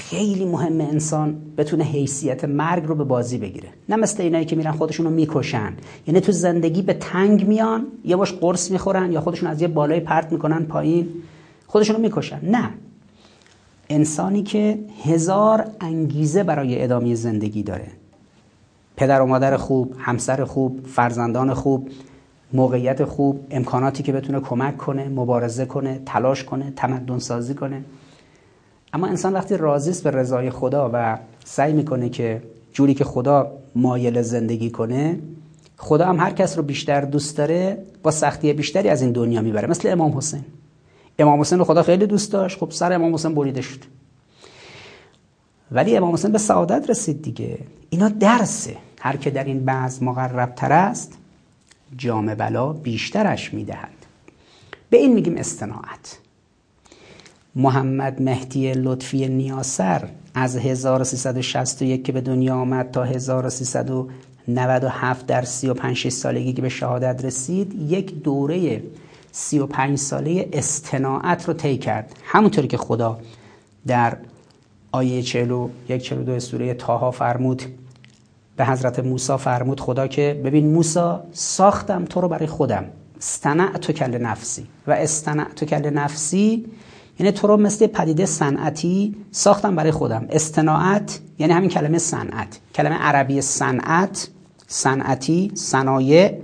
خیلی 0.01 0.44
مهم 0.44 0.80
انسان 0.80 1.36
بتونه 1.57 1.84
حیثیت 1.84 2.44
مرگ 2.44 2.84
رو 2.86 2.94
به 2.94 3.05
بازی 3.05 3.38
بگیره. 3.38 3.68
نه 3.88 3.96
مثل 3.96 4.22
اینایی 4.22 4.44
که 4.44 4.57
میرن 4.57 4.72
خودشون 4.72 5.07
رو 5.07 5.12
می‌کشن. 5.12 5.72
یعنی 6.07 6.20
تو 6.20 6.32
زندگی 6.32 6.82
به 6.82 6.94
تنگ 6.94 7.46
میان 7.46 7.86
یه 8.05 8.16
باش 8.16 8.32
قرص 8.32 8.70
می‌خورن 8.70 9.12
یا 9.12 9.20
خودشون 9.20 9.48
از 9.48 9.62
یه 9.62 9.68
بالای 9.68 10.01
پرت 10.01 10.32
می‌کنن 10.32 10.64
پایین 10.64 11.09
خودشون 11.66 11.96
رو 11.96 12.03
می‌کشن. 12.03 12.40
نه. 12.42 12.70
انسانی 13.88 14.42
که 14.42 14.78
هزار 15.05 15.64
انگیزه 15.80 16.42
برای 16.42 16.84
ادامه 16.84 17.14
زندگی 17.14 17.62
داره. 17.62 17.86
پدر 18.96 19.20
و 19.20 19.26
مادر 19.26 19.57
خوب 19.57 19.94
همسر 19.98 20.44
خوب 20.44 20.86
فرزندان 20.86 21.55
خوب 21.55 21.88
موقعیت 22.53 23.05
خوب 23.05 23.40
امکاناتی 23.51 24.03
که 24.03 24.12
بتونه 24.12 24.40
کمک 24.40 24.76
کنه 24.76 25.09
مبارزه 25.09 25.66
کنه 25.66 26.01
تلاش 26.07 26.44
کنه 26.44 26.72
تمدن 26.76 27.18
سازی 27.18 27.55
کنه. 27.55 27.84
اما 28.93 29.07
انسان 29.07 29.32
وقتی 29.32 29.57
راضی 29.57 30.03
به 30.03 30.11
رضای 30.11 30.51
خدا 30.51 30.91
و 30.93 31.18
سعی 31.45 31.72
می‌کنه 31.72 32.09
که 32.09 32.43
جوری 32.72 32.95
که 32.95 33.05
خدا 33.05 33.53
مایل 33.74 34.22
زندگی 34.22 34.70
کنه 34.70 35.18
خدا 35.76 36.07
هم 36.07 36.20
هر 36.20 36.30
کس 36.30 36.57
رو 36.57 36.62
بیشتر 36.62 37.01
دوست 37.01 37.36
داره 37.36 37.78
با 38.03 38.11
سختی 38.11 38.53
بیشتری 38.53 38.88
از 38.88 39.03
این 39.03 39.12
دنیا 39.12 39.41
می‌بره. 39.41 39.68
مثل 39.68 39.88
امام 39.88 40.16
حسین. 40.16 40.45
امام 41.18 41.41
حسین 41.41 41.59
رو 41.59 41.64
خدا 41.64 41.82
خیلی 41.82 42.07
دوست 42.07 42.32
داشت. 42.32 42.59
خب 42.59 42.70
سر 42.70 42.93
امام 42.93 43.14
حسین 43.14 43.34
بریده 43.34 43.61
شد. 43.61 43.80
ولی 45.72 45.97
امام 45.97 46.12
حسین 46.12 46.32
به 46.32 46.38
سعادت 46.38 46.91
رسید 46.91 47.22
دیگه. 47.22 47.59
اینا 47.91 48.09
درسه. 48.09 48.76
هر 49.01 49.16
که 49.16 49.30
در 49.30 49.45
این 49.45 49.64
بعض 49.64 50.03
مقرب 50.03 50.55
تر 50.55 50.72
است 50.72 51.18
جام 51.97 52.34
بلا 52.34 52.72
بیشترش 52.72 53.55
می‌دهد. 53.55 54.07
به 54.91 54.97
این 54.97 55.14
میگیم 55.14 55.36
استناعت. 55.36 56.18
محمد 57.55 58.22
مهدی 58.22 58.72
لطفی 58.72 59.28
نیاسر 59.28 60.09
از 60.34 60.57
1361 60.57 62.05
که 62.05 62.12
به 62.12 62.20
دنیا 62.20 62.57
آمد 62.57 62.90
تا 62.90 63.05
1397 63.05 65.26
در 65.26 65.42
35 65.42 66.09
سالگی 66.09 66.53
که 66.53 66.62
به 66.62 66.68
شهادت 66.68 67.24
رسید 67.24 67.90
یک 67.90 68.22
دوره 68.22 68.82
35 69.32 69.98
ساله 69.98 70.48
استناعت 70.53 71.48
رو 71.48 71.55
طی 71.55 71.78
کرد. 71.78 72.12
همونطوری 72.24 72.68
که 72.68 72.76
خدا 72.76 73.18
در 73.86 74.16
آیه 74.92 75.22
41 75.22 76.03
42 76.03 76.40
سوره 76.40 76.74
تاها 76.74 77.10
فرمود 77.10 77.62
به 78.56 78.66
حضرت 78.66 78.98
موسی 78.98 79.36
فرمود 79.36 79.81
خدا 79.81 80.06
که 80.06 80.40
ببین 80.44 80.72
موسی 80.72 81.14
ساختم 81.32 82.05
تو 82.05 82.20
رو 82.20 82.28
برای 82.28 82.47
خودم. 82.47 82.85
استنعت 83.16 83.93
کل 83.93 84.18
نفسی. 84.18 84.66
و 84.86 84.93
استنعت 84.93 85.64
کل 85.64 85.90
نفسی 85.90 86.66
یعنی 87.20 87.32
تو 87.32 87.47
رو 87.47 87.56
مثل 87.56 87.86
پدیده 87.86 88.26
صنعتی 88.26 89.16
ساختم 89.30 89.76
برای 89.76 89.90
خودم. 89.90 90.26
استناعت 90.30 91.20
یعنی 91.38 91.52
همین 91.52 91.70
کلمه 91.70 91.98
صنعت. 91.98 92.59
کلمه 92.74 92.94
عربی 92.94 93.40
صنعت 93.40 94.28
صنعتی 94.66 95.52
صنایع. 95.55 96.38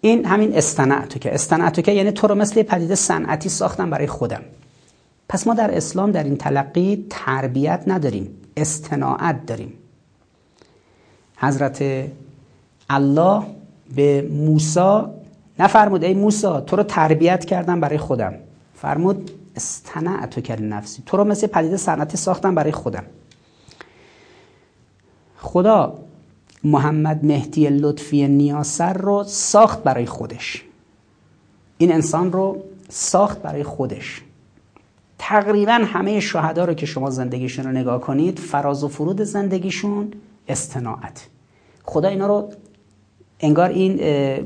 این 0.00 0.24
همین 0.24 0.56
استنعت 0.56 1.20
که. 1.20 1.34
استنعت 1.34 1.84
که 1.84 1.92
یعنی 1.92 2.10
تو 2.10 2.26
رو 2.26 2.34
مثل 2.34 2.62
پدیده 2.62 2.94
صنعتی 2.94 3.48
ساختم 3.48 3.90
برای 3.90 4.06
خودم. 4.06 4.42
پس 5.28 5.46
ما 5.46 5.54
در 5.54 5.76
اسلام 5.76 6.10
در 6.10 6.24
این 6.24 6.36
تلقی 6.36 7.06
تربیت 7.10 7.82
نداریم 7.86 8.30
استناعت 8.56 9.46
داریم. 9.46 9.72
حضرت 11.36 11.84
الله 12.90 13.42
به 13.96 14.28
موسی 14.30 15.02
نفرمود 15.58 16.04
ای 16.04 16.14
موسی 16.14 16.60
تو 16.66 16.76
رو 16.76 16.82
تربیت 16.82 17.44
کردم 17.44 17.80
برای 17.80 17.98
خودم. 17.98 18.34
فرمود 18.74 19.30
استنعت 19.56 20.40
کل 20.40 20.62
نفسی 20.62 21.02
تو 21.06 21.16
رو 21.16 21.24
مثل 21.24 21.46
پدیده 21.46 21.76
صنعتی 21.76 22.16
ساختم 22.16 22.54
برای 22.54 22.72
خودم. 22.72 23.04
خدا 25.36 25.98
محمد 26.64 27.24
مهدی 27.24 27.68
لطفی 27.68 28.28
نیاسر 28.28 28.92
رو 28.92 29.24
ساخت 29.26 29.82
برای 29.82 30.06
خودش. 30.06 30.64
این 31.78 31.92
انسان 31.92 32.32
رو 32.32 32.62
ساخت 32.88 33.42
برای 33.42 33.62
خودش. 33.62 34.22
تقریبا 35.18 35.72
همه 35.72 36.20
شهدا 36.20 36.64
رو 36.64 36.74
که 36.74 36.86
شما 36.86 37.10
زندگیشون 37.10 37.64
رو 37.64 37.72
نگاه 37.72 38.00
کنید 38.00 38.38
فراز 38.38 38.84
و 38.84 38.88
فرود 38.88 39.22
زندگیشون 39.22 40.12
استناعت. 40.48 41.26
خدا 41.84 42.08
اینا 42.08 42.26
رو 42.26 42.48
انگار 43.40 43.70
این 43.70 43.96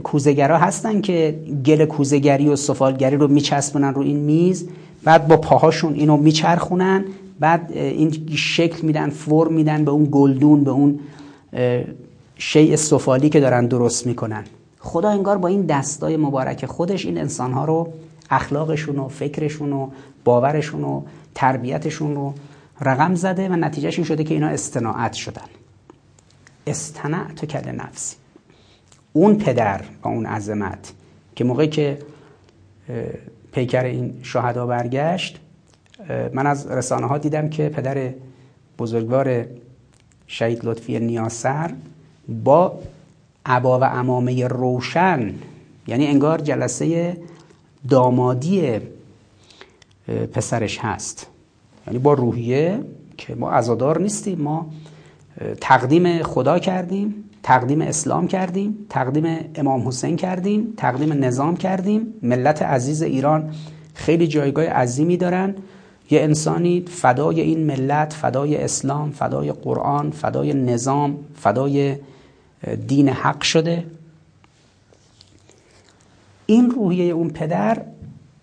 کوزگرا 0.00 0.58
هستن 0.58 1.00
که 1.00 1.40
گل 1.64 1.84
کوزگری 1.84 2.48
و 2.48 2.56
سفالگری 2.56 3.16
رو 3.16 3.28
میچسبونن 3.28 3.94
رو 3.94 4.02
این 4.02 4.16
میز. 4.16 4.68
بعد 5.06 5.28
با 5.28 5.36
پاهاشون 5.36 5.94
اینو 5.94 6.16
میچرخونن 6.16 7.04
بعد 7.40 7.72
این 7.72 8.26
شکل 8.36 8.86
میدن 8.86 9.10
فرم 9.10 9.52
میدن 9.52 9.84
به 9.84 9.90
اون 9.90 10.08
گلدون 10.10 10.64
به 10.64 10.70
اون 10.70 11.00
شیء 12.36 12.76
سفالی 12.76 13.28
که 13.28 13.40
دارن 13.40 13.66
درست 13.66 14.06
می‌کنن. 14.06 14.44
خدا 14.80 15.08
انگار 15.10 15.38
با 15.38 15.48
این 15.48 15.66
دستای 15.66 16.16
مبارک 16.16 16.66
خودش 16.66 17.06
این 17.06 17.18
انسانها 17.18 17.64
رو 17.64 17.92
اخلاقشون 18.30 18.98
و 18.98 19.08
فکرشون 19.08 19.72
و 19.72 19.88
باورشون 20.24 20.84
و 20.84 21.02
تربیتشون 21.34 22.14
رو 22.14 22.34
رقم 22.80 23.14
زده 23.14 23.48
و 23.48 23.56
نتیجهش 23.56 23.98
این 23.98 24.04
شده 24.04 24.24
که 24.24 24.34
اینا 24.34 24.48
استناعت 24.48 25.12
شدن. 25.12 25.48
استنعت 26.66 27.44
کل 27.44 27.70
نفسی 27.70 28.16
اون 29.12 29.38
پدر 29.38 29.80
با 30.02 30.10
اون 30.10 30.26
عظمت 30.26 30.92
که 31.36 31.44
موقعی 31.44 31.68
که 31.68 31.98
پیکر 33.56 33.84
این 33.84 34.14
شهدا 34.22 34.66
برگشت 34.66 35.40
من 36.32 36.46
از 36.46 36.66
رسانه 36.66 37.06
ها 37.06 37.18
دیدم 37.18 37.48
که 37.48 37.68
پدر 37.68 38.12
بزرگوار 38.78 39.46
شهید 40.26 40.64
لطفی 40.64 41.00
نیاسر 41.00 41.70
با 42.28 42.78
عبا 43.46 43.78
و 43.78 43.84
امامه 43.84 44.46
روشن 44.46 45.34
یعنی 45.86 46.06
انگار 46.06 46.38
جلسه 46.38 47.16
دامادی 47.88 48.80
پسرش 50.32 50.78
هست. 50.78 51.26
یعنی 51.86 51.98
با 51.98 52.12
روحیه 52.12 52.80
که 53.16 53.34
ما 53.34 53.50
ازادار 53.50 54.00
نیستیم 54.00 54.40
ما 54.40 54.70
تقدیم 55.60 56.22
خدا 56.22 56.58
کردیم 56.58 57.14
تقدیم 57.42 57.80
اسلام 57.80 58.28
کردیم 58.28 58.86
تقدیم 58.88 59.38
امام 59.54 59.88
حسین 59.88 60.16
کردیم 60.16 60.74
تقدیم 60.76 61.24
نظام 61.24 61.56
کردیم. 61.56 62.14
ملت 62.22 62.62
عزیز 62.62 63.02
ایران 63.02 63.54
خیلی 63.94 64.26
جایگاه 64.26 64.64
عظیمی 64.64 65.16
دارن. 65.16 65.54
یه 66.10 66.20
انسانی 66.20 66.84
فدای 66.88 67.40
این 67.40 67.66
ملت 67.66 68.12
فدای 68.12 68.56
اسلام 68.56 69.10
فدای 69.10 69.52
قرآن 69.52 70.10
فدای 70.10 70.54
نظام 70.54 71.18
فدای 71.34 71.96
دین 72.88 73.08
حق 73.08 73.42
شده. 73.42 73.84
این 76.46 76.70
روحیه 76.70 77.04
اون 77.14 77.30
پدر 77.30 77.82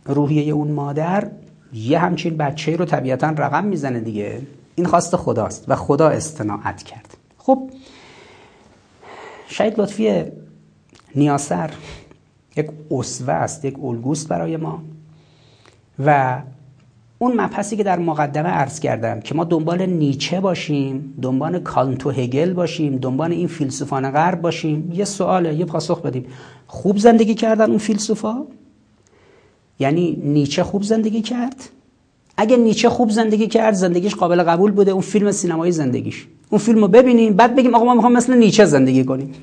روحیه 0.05 0.53
اون 0.53 0.71
مادر 0.71 1.31
یه 1.73 1.99
همچین 1.99 2.37
بچه 2.37 2.75
رو 2.75 2.85
طبیعتا 2.85 3.27
رقم 3.27 3.65
می‌زنه 3.65 3.99
دیگه. 3.99 4.41
این 4.75 4.85
خواست 4.85 5.15
خداست 5.15 5.65
و 5.67 5.75
خدا 5.75 6.09
استناعت 6.09 6.83
کرد. 6.83 7.17
خب 7.37 7.69
شاید 9.47 9.79
لطفی 9.81 10.23
نیاسر 11.15 11.71
یک 12.55 12.69
اصوه 12.91 13.33
است 13.33 13.65
یک 13.65 13.83
الگوست 13.83 14.27
برای 14.27 14.57
ما 14.57 14.83
و 16.05 16.41
اون 17.19 17.41
مبحثی 17.41 17.77
که 17.77 17.83
در 17.83 17.99
مقدمه 17.99 18.49
عرض 18.49 18.79
کردم 18.79 19.19
که 19.19 19.35
ما 19.35 19.43
دنبال 19.43 19.85
نیچه 19.85 20.39
باشیم 20.39 21.13
دنبال 21.21 21.59
کانت 21.59 22.05
و 22.05 22.11
هگل 22.11 22.53
باشیم 22.53 22.97
دنبال 22.97 23.31
این 23.31 23.47
فیلسوفان 23.47 24.11
غرب 24.11 24.41
باشیم 24.41 24.91
یه 24.93 25.05
سواله 25.05 25.55
یه 25.55 25.65
پاسخ 25.65 26.01
بدیم. 26.01 26.25
خوب 26.67 26.97
زندگی 26.97 27.35
کردن 27.35 27.69
اون 27.69 27.77
فیلسوفا؟ 27.77 28.45
یعنی 29.79 30.21
نیچه 30.23 30.63
خوب 30.63 30.83
زندگی 30.83 31.21
کرد؟ 31.21 31.69
اگه 32.37 32.57
نیچه 32.57 32.89
خوب 32.89 33.09
زندگی 33.09 33.47
کرد 33.47 33.73
زندگیش 33.73 34.15
قابل 34.15 34.43
قبول 34.43 34.71
بوده. 34.71 34.91
اون 34.91 35.01
فیلم 35.01 35.31
سینمایی 35.31 35.71
زندگیش. 35.71 36.27
اون 36.49 36.59
فیلم 36.59 36.81
رو 36.81 36.87
ببینیم 36.87 37.33
بعد 37.33 37.55
بگیم 37.55 37.75
آقا 37.75 37.85
ما 37.85 37.93
می‌خوام 37.93 38.13
مثل 38.13 38.33
نیچه 38.37 38.65
زندگی 38.65 39.03
کنیم. 39.03 39.33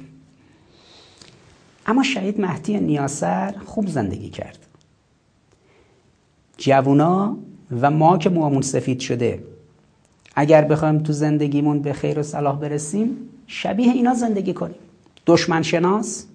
اما 1.87 2.03
شهید 2.03 2.41
مهدی 2.41 2.79
نیاسر 2.79 3.55
خوب 3.67 3.89
زندگی 3.89 4.29
کرد. 4.29 4.59
جوونا 6.59 7.37
و 7.81 7.91
ما 7.91 8.19
که 8.19 8.31
موامون 8.31 8.63
سفید 8.63 9.01
شده 9.01 9.43
اگر 10.37 10.65
بخوایم 10.65 10.99
تو 10.99 11.13
زندگیمون 11.13 11.83
به 11.83 11.93
خیر 11.93 12.19
و 12.19 12.23
صلاح 12.23 12.59
برسیم 12.59 13.17
شبیه 13.47 13.93
اینا 13.93 14.15
زندگی 14.15 14.53
کنیم. 14.53 14.77
دشمن 15.27 15.63
شناس. 15.63 16.27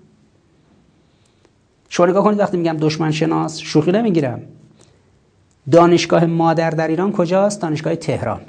شما 1.90 2.06
نگاه 2.06 2.24
کنید 2.24 2.40
وقتی 2.40 2.58
میگم 2.58 2.78
دشمن 2.78 3.12
شناس 3.12 3.58
شوخی 3.60 3.92
نمی‌گیرم. 3.92 4.42
دانشگاه 5.72 6.26
مادر 6.26 6.70
در 6.70 6.88
ایران 6.88 7.12
کجاست؟ 7.12 7.62
دانشگاه 7.62 7.96
تهران. 7.96 8.42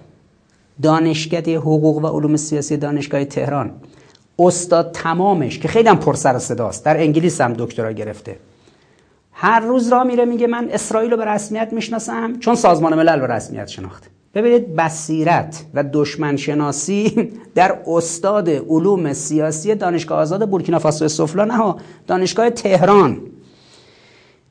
دانشکده 0.82 1.58
حقوق 1.58 2.04
و 2.04 2.06
علوم 2.06 2.36
سیاسی 2.36 2.76
دانشگاه 2.76 3.24
تهران. 3.24 3.70
استاد 4.38 4.92
تمامش 4.92 5.58
که 5.58 5.68
خیلی 5.68 5.88
هم 5.88 5.98
پر 5.98 6.14
سر 6.14 6.38
صداست 6.38 6.84
در 6.84 6.96
انگلیس 6.96 7.40
هم 7.40 7.52
دکترا 7.52 7.92
گرفته. 7.92 8.36
هر 9.32 9.60
روز 9.60 9.88
را 9.88 10.04
میره 10.04 10.24
میگه 10.24 10.46
من 10.46 10.68
اسرائیل 10.70 11.10
رو 11.10 11.16
به 11.16 11.24
رسمیت 11.24 11.72
می‌شناسم 11.72 12.38
چون 12.38 12.54
سازمان 12.54 12.94
ملل 12.94 13.20
به 13.20 13.26
رسمیت 13.26 13.68
شناخته. 13.68 14.08
ببینید 14.34 14.76
بصیرت 14.76 15.64
و 15.74 15.84
دشمن 15.92 16.36
شناسی 16.36 17.30
در 17.54 17.78
استاد 17.86 18.50
علوم 18.50 19.12
سیاسی 19.12 19.74
دانشگاه 19.74 20.18
آزاد 20.18 20.50
بورکینافاسو 20.50 21.08
سفلا 21.08 21.44
نه 21.44 21.74
دانشگاه 22.06 22.50
تهران. 22.50 23.20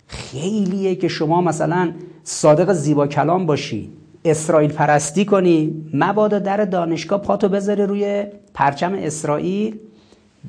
خیلیه 0.08 0.96
که 0.96 1.08
شما 1.08 1.42
مثلا 1.42 1.92
صادق 2.24 2.74
زیبا 2.74 3.08
کلام 3.08 3.46
باشی 3.46 3.90
اسرائیل 4.26 4.72
پرستی 4.72 5.26
کنی 5.26 5.86
مبادا 5.94 6.40
در 6.40 6.66
دانشگاه 6.66 7.22
پاتو 7.22 7.50
بذاره 7.50 7.86
روی 7.86 8.26
پرچم 8.54 8.94
اسرائیل. 8.94 9.78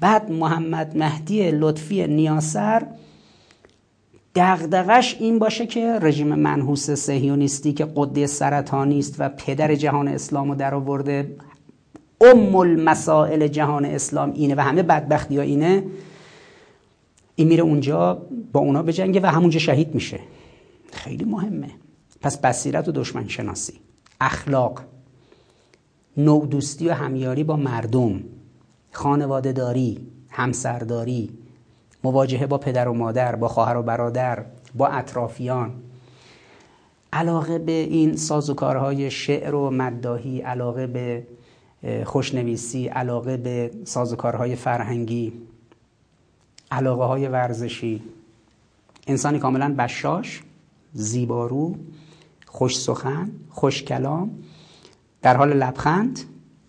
بعد 0.01 0.31
محمد 0.31 0.97
مهدی 0.97 1.51
لطفی 1.51 2.07
نیاسر 2.07 2.87
دغدغش 4.35 5.17
این 5.21 5.39
باشه 5.39 5.67
که 5.67 5.99
رژیم 6.03 6.35
منحوس 6.35 6.91
سهیونیستی 6.91 7.73
که 7.73 7.89
قده 7.97 8.27
سرطانی 8.27 8.99
است 8.99 9.15
و 9.19 9.29
پدر 9.29 9.75
جهان 9.75 10.09
اسلام 10.09 10.49
رو 10.49 10.55
در 10.55 10.75
آورده 10.75 11.37
ام 12.21 12.57
المسائل 12.57 13.49
جهان 13.49 13.85
اسلام 13.85 14.33
اینه 14.33 14.55
و 14.55 14.61
همه 14.61 14.83
بدبختی 14.83 15.37
ها 15.37 15.43
اینه. 15.43 15.85
این 17.37 17.49
میره 17.49 17.63
اونجا 17.63 18.23
با 18.53 18.61
اونا 18.61 18.83
بجنگه 18.83 19.21
و 19.21 19.27
همونجا 19.27 19.59
شهید 19.59 19.95
میشه. 19.95 20.21
خیلی 20.93 21.25
مهمه. 21.25 21.71
پس 22.21 22.39
بصیرت 22.39 22.89
و 22.89 22.93
دشمن 22.93 23.29
شناسی 23.29 23.81
اخلاق. 24.21 24.81
نوع 26.17 26.47
دوستی 26.47 26.89
و 26.89 26.93
همیاری 26.93 27.45
با 27.45 27.57
مردم. 27.57 28.21
خانواده 28.93 29.53
داری 29.53 30.07
همسرداری. 30.29 31.31
مواجهه 32.05 32.47
با 32.47 32.59
پدر 32.59 32.89
و 32.89 32.93
مادر 32.95 33.37
با 33.37 33.49
خواهر 33.49 33.77
و 33.77 33.83
برادر 33.83 34.45
با 34.75 34.87
اطرافیان. 34.87 35.73
علاقه 37.13 37.59
به 37.59 37.73
این 37.73 38.17
سازوکارهای 38.17 39.11
شعر 39.11 39.55
و 39.55 39.71
مداهی 39.71 40.41
علاقه 40.41 40.87
به 40.87 41.27
خوشنویسی 42.05 42.87
علاقه 42.87 43.37
به 43.37 43.71
سازوکارهای 43.85 44.57
فرهنگی. 44.57 45.33
علاقه 46.71 47.05
های 47.05 47.29
ورزشی. 47.29 48.03
انسانی 49.07 49.39
کاملا 49.39 49.75
بشاش 49.79 50.43
زیبارو 50.93 51.77
خوش 52.47 52.79
سخن 52.79 53.31
خوش 53.51 53.83
کلام 53.83 54.31
در 55.23 55.37
حال 55.37 55.53
لبخند 55.53 56.21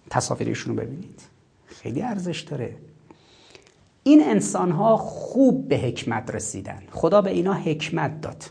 تصاویرشون 0.10 0.78
رو 0.78 0.84
ببینید. 0.84 1.22
خیلی 1.66 2.02
ارزش 2.02 2.42
داره. 2.42 2.76
این 4.04 4.24
انسان 4.24 4.72
ها 4.72 4.98
خوب 4.98 5.68
به 5.68 5.78
حکمت 5.78 6.36
رسیدن. 6.36 6.84
خدا 6.92 7.22
به 7.22 7.30
اینا 7.30 7.54
حکمت 7.54 8.22
داد. 8.22 8.44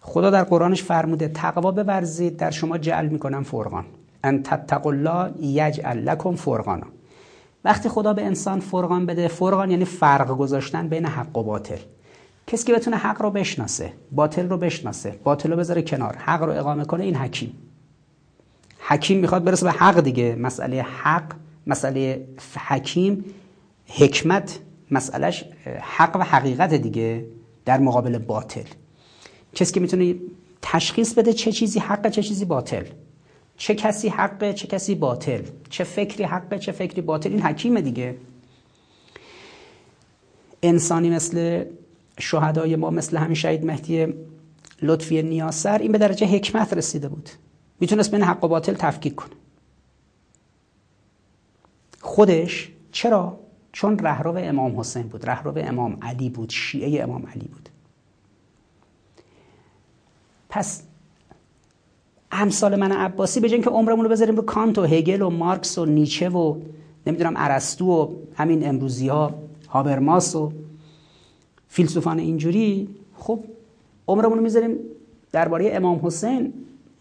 خدا 0.00 0.30
در 0.30 0.44
قرآنش 0.44 0.82
فرموده 0.82 1.28
تقوا 1.28 1.70
بورزید 1.70 2.36
در 2.36 2.50
شما 2.50 2.78
جعل 2.78 3.08
می‌کنم 3.08 3.42
فرقان. 3.42 3.84
ان 4.24 4.42
تتقوا 4.42 4.92
الله 4.92 5.32
یجعل 5.40 5.98
لکم 5.98 6.34
فرقانا. 6.36 6.86
وقتی 7.64 7.88
خدا 7.88 8.12
به 8.12 8.24
انسان 8.24 8.60
فرقان 8.60 9.06
بده 9.06 9.28
فرقان 9.28 9.70
یعنی 9.70 9.84
فرق 9.84 10.36
گذاشتن 10.36 10.88
بین 10.88 11.06
حق 11.06 11.38
و 11.38 11.42
باطل. 11.42 11.78
کسی 12.46 12.66
که 12.66 12.74
بتونه 12.74 12.96
حق 12.96 13.22
رو 13.22 13.30
بشناسه 13.30 13.92
باطل 14.12 14.48
رو 14.48 14.56
بشناسه 14.56 15.18
باطل 15.24 15.50
رو 15.50 15.56
بذاره 15.56 15.82
کنار 15.82 16.16
حق 16.16 16.42
رو 16.42 16.52
اقامه 16.52 16.84
کنه 16.84 17.04
این 17.04 17.16
حکیم. 17.16 17.54
حکیم 18.78 19.18
می‌خواد 19.18 19.44
برسه 19.44 19.64
به 19.64 19.72
حق 19.72 20.00
دیگه. 20.00 20.34
مسئله 20.34 20.82
حق 20.82 21.32
مسئله 21.66 22.28
حکیم 22.66 23.24
حکمت 23.86 24.58
مسئلهش 24.90 25.44
حق 25.80 26.16
و 26.16 26.22
حقیقت 26.22 26.74
دیگه 26.74 27.26
در 27.64 27.80
مقابل 27.80 28.18
باطل. 28.18 28.68
کسی 29.54 29.74
که 29.74 29.80
می‌تونه 29.80 30.14
تشخیص 30.62 31.14
بده 31.14 31.32
چه 31.32 31.52
چیزی 31.52 31.78
حق 31.78 32.08
چه 32.08 32.22
چیزی 32.22 32.44
باطل. 32.44 32.84
چه 33.56 33.74
کسی 33.74 34.08
حقه 34.08 34.52
چه 34.52 34.66
کسی 34.66 34.94
باطل. 34.94 35.42
چه 35.70 35.84
فکری 35.84 36.24
حقه 36.24 36.58
چه 36.58 36.72
فکری 36.72 37.00
باطل. 37.00 37.30
این 37.30 37.42
حکیمه 37.42 37.80
دیگه. 37.80 38.16
انسانی 40.62 41.10
مثل 41.10 41.64
شهدای 42.18 42.76
ما 42.76 42.90
مثل 42.90 43.16
همین 43.16 43.34
شهید 43.34 43.64
مهدی 43.64 44.14
لطفی 44.82 45.22
نیاسر 45.22 45.78
این 45.78 45.92
به 45.92 45.98
درجه 45.98 46.26
حکمت 46.26 46.72
رسیده 46.72 47.08
بود. 47.08 47.30
می‌تونست 47.80 48.10
بین 48.10 48.22
حق 48.22 48.44
و 48.44 48.48
باطل 48.48 48.74
تفکیک 48.74 49.14
کنه. 49.14 49.32
خودش 52.00 52.70
چرا؟ 52.92 53.40
چون 53.72 53.98
رهرو 53.98 54.36
امام 54.36 54.80
حسین 54.80 55.02
بود. 55.02 55.30
رهرو 55.30 55.52
امام 55.56 55.98
علی 56.02 56.30
بود. 56.30 56.50
شیعه 56.50 57.02
امام 57.02 57.26
علی 57.26 57.48
بود. 57.48 57.68
پس 60.48 60.82
امثال 62.34 62.76
من 62.76 62.92
عباسی 62.92 63.40
به 63.40 63.48
که 63.48 63.70
عمرمون 63.70 64.04
رو 64.04 64.10
بذاریم 64.10 64.36
رو 64.36 64.42
کانت 64.42 64.78
و 64.78 64.82
هگل 64.82 65.22
و 65.22 65.30
مارکس 65.30 65.78
و 65.78 65.84
نیچه 65.84 66.28
و 66.28 66.56
نمی‌دونم 67.06 67.34
ارسطو 67.36 67.84
و 67.84 68.08
همین 68.34 68.68
امروزی 68.68 69.08
ها 69.08 69.34
هابرماس 69.68 70.36
و 70.36 70.52
فیلسوفان 71.68 72.18
اینجوری 72.18 72.88
خب 73.18 73.44
عمرمون 74.08 74.38
رو 74.38 74.42
می‌ذاریم 74.42 74.76
درباره 75.32 75.70
امام 75.74 76.00
حسین 76.02 76.52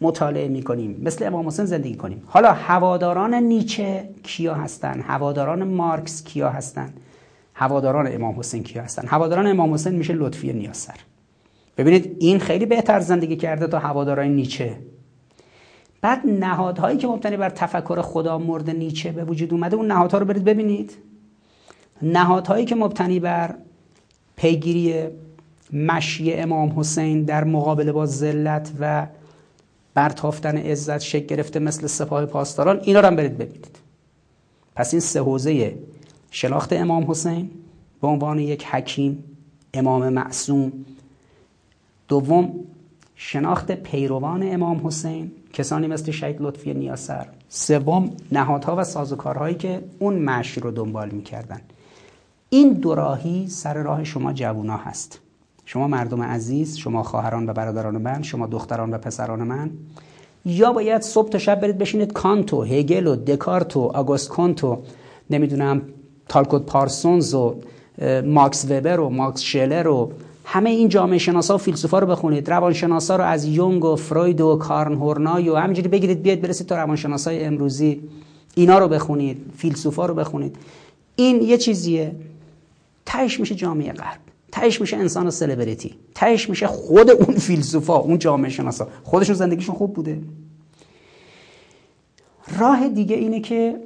مطالعه 0.02 0.48
می‌کنیم 0.48 1.02
مثل 1.04 1.26
امام 1.26 1.48
حسین 1.48 1.66
زندگی 1.66 1.96
کنیم. 1.96 2.24
حالا 2.26 2.52
هواداران 2.52 3.34
نیچه 3.34 4.10
کیا 4.24 4.54
هستن؟ 4.54 5.02
هواداران 5.02 5.64
مارکس 5.64 6.24
کیا 6.24 6.50
هستن؟ 6.50 6.94
هواداران 7.54 8.16
امام 8.16 8.40
حسین 8.40 8.64
کیا 8.64 8.84
هستن؟ 8.84 9.08
هواداران 9.08 9.48
امام 9.48 9.74
حسین 9.74 9.96
میشه 9.96 10.14
لطفی 10.14 10.54
نیاسر 10.54 10.96
ببینید 11.78 12.18
این 12.20 12.40
خیلی 12.40 12.66
بهتر 12.66 13.00
زندگی 13.00 13.36
کرده 13.36 13.68
تا 13.68 13.80
هواداران 13.80 14.28
نیچه. 14.28 14.78
بعد 16.04 16.28
نهادهایی 16.28 16.98
که 16.98 17.08
مبتنی 17.08 17.38
بر 17.38 17.50
تفکر 17.50 18.02
خدا 18.02 18.38
مورد 18.38 18.70
نیچه 18.70 19.12
به 19.12 19.24
وجود 19.24 19.54
اومده 19.54 19.76
اون 19.76 19.88
نهادها 19.88 20.18
رو 20.18 20.26
برید 20.26 20.44
ببینید. 20.44 20.98
نهادهایی 22.02 22.66
که 22.66 22.76
مبتنی 22.76 23.20
بر 23.20 23.56
پیگیری 24.36 25.08
مشی 25.74 26.34
امام 26.34 26.80
حسین 26.80 27.24
در 27.24 27.44
مقابله 27.44 27.92
با 27.92 28.06
ذلت 28.06 28.72
و 28.80 29.08
برتافتن 29.94 30.58
عزت 30.58 31.00
شکل 31.00 31.26
گرفته 31.26 31.60
مثل 31.60 31.88
سپاه 31.88 32.26
پاسداران 32.26 32.80
اینا 32.84 33.00
رو 33.00 33.08
هم 33.08 33.16
برید 33.16 33.38
ببینید. 33.38 33.80
پس 34.76 34.94
این 34.94 35.00
سه 35.00 35.22
حوزه 35.22 35.78
شناخت 36.32 36.74
امام 36.74 37.12
حسین 37.12 37.52
به 38.02 38.08
عنوان 38.08 38.40
یک 38.40 38.66
حکیم 38.66 39.24
امام 39.74 40.10
معصوم. 40.10 40.72
دوم 42.08 42.54
شناخت 43.16 43.72
پیروان 43.72 44.54
امام 44.54 44.88
حسین. 44.88 45.32
کسانی 45.54 45.88
مثل 45.88 46.12
شهید 46.12 46.36
لطفی 46.40 46.74
نیاسر. 46.74 47.28
سوم 47.50 48.10
نهادها 48.32 48.76
و 48.76 48.84
سازوکارهایی 48.84 49.56
که 49.56 49.84
اون 50.00 50.20
مشی 50.20 50.62
رو 50.62 50.72
دنبال 50.72 51.10
می‌کردن. 51.10 51.62
این 52.50 52.74
دوراهی 52.74 53.48
سر 53.48 53.74
راه 53.74 54.04
شما 54.04 54.34
جوونا 54.34 54.78
هست. 54.78 55.20
شما 55.66 55.88
مردم 55.88 56.22
عزیز 56.22 56.78
شما 56.78 57.04
خواهران 57.04 57.50
و 57.50 57.54
برادران 57.54 57.98
من 57.98 58.22
شما 58.24 58.48
دختران 58.48 58.94
و 58.94 58.98
پسران 58.98 59.44
من. 59.44 59.72
یا 60.46 60.74
باید 60.74 61.02
صبح 61.02 61.30
تا 61.30 61.38
شب 61.38 61.62
برید 61.62 61.78
بشینید 61.78 62.14
کانتو 62.14 62.64
هگل 62.64 63.08
و 63.08 63.16
دکارت 63.16 63.78
و 63.78 63.80
آگوست 63.80 64.30
کانتو 64.30 64.82
نمی‌دونم 65.30 65.82
تالکوت 66.30 66.66
پارسونز 66.66 67.34
و 67.34 67.56
ماکس 68.26 68.66
وبر 68.72 69.00
و 69.00 69.10
ماکس 69.10 69.42
شلر 69.42 69.88
و 69.88 70.12
همه 70.46 70.70
این 70.70 70.90
جامعه 70.90 71.18
شناسا 71.18 71.56
و 71.56 71.58
فیلسوفا 71.58 72.00
رو 72.00 72.08
بخونید. 72.08 72.50
روانشناسا 72.50 73.16
رو 73.16 73.24
از 73.24 73.46
یونگ 73.46 73.86
و 73.86 73.96
فروید 73.96 74.42
و 74.42 74.56
کارن 74.56 74.94
هورنای 74.94 75.50
و 75.50 75.56
همینجوری 75.56 75.88
بگیرید 75.88 76.22
بیاید 76.22 76.42
برسید 76.42 76.68
تا 76.68 76.76
روانشناسای 76.76 77.44
امروزی. 77.44 78.02
اینا 78.56 78.80
رو 78.80 78.88
بخونید 78.88 79.52
فیلسوفا 79.58 80.06
رو 80.06 80.14
بخونید. 80.14 80.56
این 81.16 81.42
یه 81.42 81.58
چیزیه. 81.58 82.16
تهش 83.06 83.40
میشه 83.40 83.56
جامعه 83.56 83.94
غرب. 83.94 84.20
تهش 84.52 84.82
میشه 84.82 84.98
انسان 84.98 85.30
سلبریتی. 85.30 85.96
تهش 86.16 86.50
میشه 86.50 86.68
خود 86.68 87.10
اون 87.10 87.36
فیلسوفا 87.36 87.96
اون 87.96 88.18
جامعه 88.20 88.50
شناسا. 88.50 88.88
خودشون 89.04 89.36
زندگیشون 89.36 89.76
خوب 89.76 89.94
بوده. 89.94 90.22
راه 92.60 92.90
دیگه 92.90 93.16
اینه 93.16 93.40
که 93.40 93.80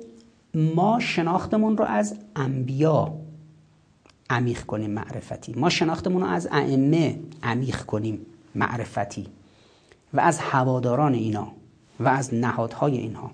ما 0.56 1.00
شناختمون 1.00 1.78
رو 1.78 1.86
از 1.86 2.16
انبیا 2.36 3.14
عمیق 4.30 4.62
کنیم 4.62 4.92
معرفتی. 4.92 5.54
ما 5.54 5.70
شناختمون 5.70 6.22
رو 6.22 6.28
از 6.28 6.48
ائمه 6.52 7.20
عمیق 7.44 7.82
کنیم 7.82 8.26
معرفتی. 8.56 9.28
و 10.14 10.20
از 10.20 10.40
هواداران 10.40 11.14
اینا 11.14 11.48
و 12.00 12.08
از 12.08 12.34
نهادهای 12.34 12.98
اینها. 12.98 13.32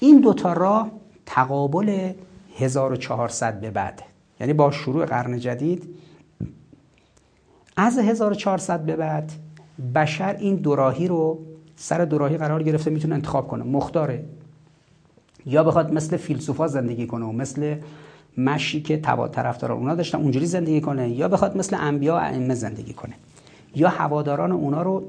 این 0.00 0.20
دوتا 0.20 0.52
راه 0.52 0.90
تقابل 1.26 2.12
1400 2.56 3.60
به 3.60 3.70
بعد. 3.70 4.02
یعنی 4.40 4.52
با 4.52 4.70
شروع 4.70 5.04
قرن 5.04 5.38
جدید 5.38 5.84
از 7.76 7.98
1400 7.98 8.84
به 8.84 8.96
بعد 8.96 9.32
بشر 9.94 10.36
این 10.36 10.56
دوراهی 10.56 11.08
رو 11.08 11.38
سر 11.76 12.04
دوراهی 12.04 12.36
قرار 12.36 12.62
گرفته 12.62 12.90
می‌تونه 12.90 13.14
انتخاب 13.14 13.48
کنه. 13.48 13.64
مختاره. 13.64 14.24
یا 15.46 15.64
بخواد 15.64 15.92
مثل 15.92 16.16
فیلسوفا 16.16 16.68
زندگی 16.68 17.06
کنه 17.06 17.24
و 17.24 17.32
مثل 17.32 17.76
مشی 18.36 18.82
که 18.82 18.96
طرفدار 19.32 19.72
اونا 19.72 19.94
داشتن 19.94 20.18
اونجوری 20.18 20.46
زندگی 20.46 20.80
کنه 20.80 21.10
یا 21.10 21.28
بخواد 21.28 21.56
مثل 21.56 21.76
انبیا 21.80 22.18
ائمه 22.18 22.54
زندگی 22.54 22.92
کنه 22.92 23.14
یا 23.74 23.88
هواداران 23.88 24.52
اونا 24.52 24.82
رو 24.82 25.04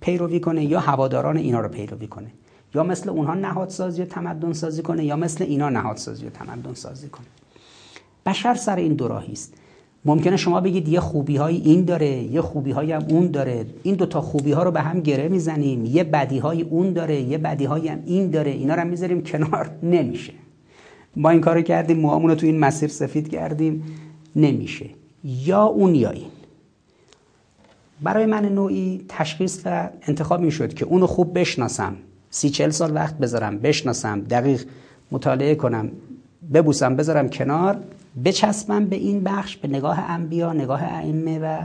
پیروی 0.00 0.40
کنه 0.40 0.64
یا 0.64 0.80
هواداران 0.80 1.36
اینا 1.36 1.60
رو 1.60 1.68
پیروی 1.68 2.06
کنه 2.06 2.30
یا 2.74 2.82
مثل 2.82 3.10
اونها 3.10 3.34
نهادسازی 3.34 4.02
و 4.02 4.04
تمدن 4.04 4.52
سازی 4.52 4.82
کنه 4.82 5.04
یا 5.04 5.16
مثل 5.16 5.44
اینا 5.44 5.68
نهادسازی 5.68 6.26
و 6.26 6.30
تمدن 6.30 6.74
سازی 6.74 7.08
کنه. 7.08 7.26
بشر 8.26 8.54
سر 8.54 8.76
این 8.76 8.94
دوراهی 8.94 9.32
است. 9.32 9.54
ممکنه 10.04 10.36
شما 10.36 10.60
بگید 10.60 10.88
یه 10.88 11.00
خوبی 11.00 11.36
های 11.36 11.56
این 11.56 11.84
داره 11.84 12.22
یه 12.22 12.40
خوبی 12.40 12.70
های 12.70 12.92
هم 12.92 13.02
اون 13.08 13.30
داره. 13.30 13.66
این 13.82 13.94
دوتا 13.94 14.20
خوبی 14.20 14.52
ها 14.52 14.62
رو 14.62 14.70
به 14.70 14.80
هم 14.80 15.00
گره 15.00 15.28
می‌زنیم. 15.28 15.84
یه 15.84 16.04
بدی 16.04 16.38
های 16.38 16.62
اون 16.62 16.92
داره 16.92 17.20
یه 17.20 17.38
بدی 17.38 17.64
های 17.64 17.88
هم 17.88 18.02
این 18.06 18.30
داره. 18.30 18.50
اینا 18.50 18.74
رو 18.74 18.84
می‌ذاریم 18.84 19.22
کنار. 19.22 19.70
نمیشه. 19.82 20.32
ما 21.16 21.30
این 21.30 21.40
کارو 21.40 21.62
کردیم 21.62 21.98
موامون 21.98 22.30
رو 22.30 22.36
تو 22.36 22.46
این 22.46 22.58
مسیر 22.58 22.88
سفید 22.88 23.28
کردیم. 23.28 23.84
نمیشه. 24.36 24.86
یا 25.24 25.62
اون 25.62 25.94
یا 25.94 26.10
این. 26.10 26.30
برای 28.00 28.26
من 28.26 28.44
نوعی 28.44 29.04
تشخیص 29.08 29.60
و 29.64 29.88
انتخاب 30.02 30.40
می 30.40 30.50
شد 30.50 30.74
که 30.74 30.84
اونو 30.84 31.06
خوب 31.06 31.38
بشناسم. 31.38 31.96
سی 32.30 32.50
چل 32.50 32.70
سال 32.70 32.94
وقت 32.94 33.18
بذارم 33.18 33.58
بشناسم 33.58 34.20
دقیق 34.20 34.64
مطالعه 35.10 35.54
کنم 35.54 35.90
ببوسم 36.54 36.96
بذارم 36.96 37.28
کنار 37.28 37.78
بچسبم 38.24 38.84
به 38.84 38.96
این 38.96 39.22
بخش 39.24 39.56
به 39.56 39.68
نگاه 39.68 40.10
انبیا 40.10 40.52
نگاه 40.52 40.82
ائمه 40.82 41.38
و 41.38 41.62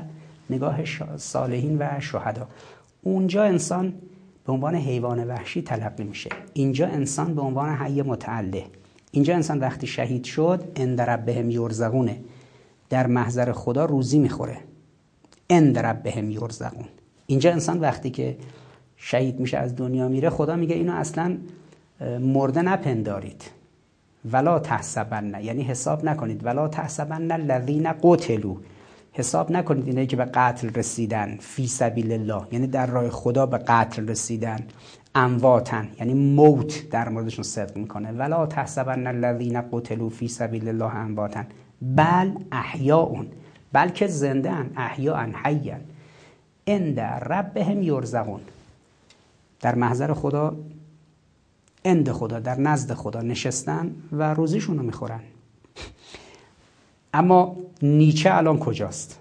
نگاه 0.50 0.80
صالحین 1.18 1.78
و 1.80 2.00
شهدا. 2.00 2.48
اونجا 3.04 3.44
انسان 3.44 3.94
به 4.46 4.54
عنوان 4.54 4.76
حیوان 4.76 5.28
وحشی 5.28 5.62
تلقی 5.62 6.04
میشه. 6.04 6.30
اینجا 6.54 6.88
انسان 6.88 7.36
به 7.36 7.42
عنوان 7.42 7.70
حی 7.70 8.02
متعله 8.02 8.64
اینجا 9.12 9.36
انسان 9.36 9.60
وقتی 9.60 9.88
شهید 9.88 10.24
شد 10.24 10.64
اندرب 10.76 11.26
بهم 11.26 11.50
یرزقونه. 11.50 12.20
در 12.90 13.08
محضر 13.08 13.52
خدا 13.52 13.86
روزی 13.86 14.20
می‌خوره. 14.20 14.58
اندرب 15.50 16.04
بهم 16.04 16.32
یرزقون. 16.32 16.86
اینجا 17.28 17.52
انسان 17.52 17.80
وقتی 17.80 18.10
که 18.10 18.38
شهید 18.98 19.40
میشه 19.40 19.58
از 19.58 19.76
دنیا 19.76 20.08
میره 20.08 20.30
خدا 20.30 20.56
میگه 20.56 20.76
اینو 20.76 20.94
اصلا 20.94 21.38
مرده 22.20 22.62
نپندارید. 22.62 23.44
ولا 24.32 24.60
تحسبن. 24.60 25.44
یعنی 25.44 25.64
حساب 25.64 26.06
نکنید. 26.06 26.46
ولا 26.46 26.68
تحسبن 26.68 27.32
الذین 27.32 27.94
قتلوا. 28.04 28.56
حساب 29.14 29.52
نکنید 29.52 29.88
اینایی 29.88 30.08
که 30.08 30.16
به 30.16 30.26
قتل 30.26 30.70
رسیدن. 30.70 31.38
فی 31.40 31.68
سبیل 31.68 32.12
الله. 32.12 32.48
یعنی 32.52 32.68
در 32.68 32.86
راه 32.86 33.10
خدا 33.10 33.46
به 33.46 33.58
قتل 33.58 34.08
رسیدن. 34.08 34.60
امواتن 35.18 35.90
یعنی 36.00 36.14
موت 36.14 36.90
در 36.90 37.10
موردشون 37.10 37.44
صدق 37.44 37.78
می‌کنه. 37.78 38.12
ولا 38.12 38.46
تحسبن 38.46 39.08
الذین 39.08 39.62
قتلوا 39.72 40.10
فی 40.10 40.28
سبیل 40.28 40.68
الله 40.68 40.96
امواتن 40.96 41.48
بل 41.82 42.32
احیاء 42.52 43.26
بلکه 43.74 44.08
زنده 44.08 44.52
ان 44.52 44.70
احیاء 44.78 45.30
حیا 45.44 45.78
عند 46.68 47.00
ربهم 47.00 47.84
یرزقون 47.84 48.42
در 49.62 49.76
محضر 49.76 50.14
خدا 50.14 50.56
اند 51.86 52.12
خدا 52.12 52.40
در 52.40 52.60
نزد 52.60 52.94
خدا 52.94 53.22
نشستن 53.22 53.96
و 54.12 54.34
روزیشون 54.34 54.78
رو 54.78 54.84
می‌خورن. 54.84 55.20
اما 57.14 57.56
نیچه 57.82 58.36
الان 58.36 58.60
کجاست؟ 58.60 59.20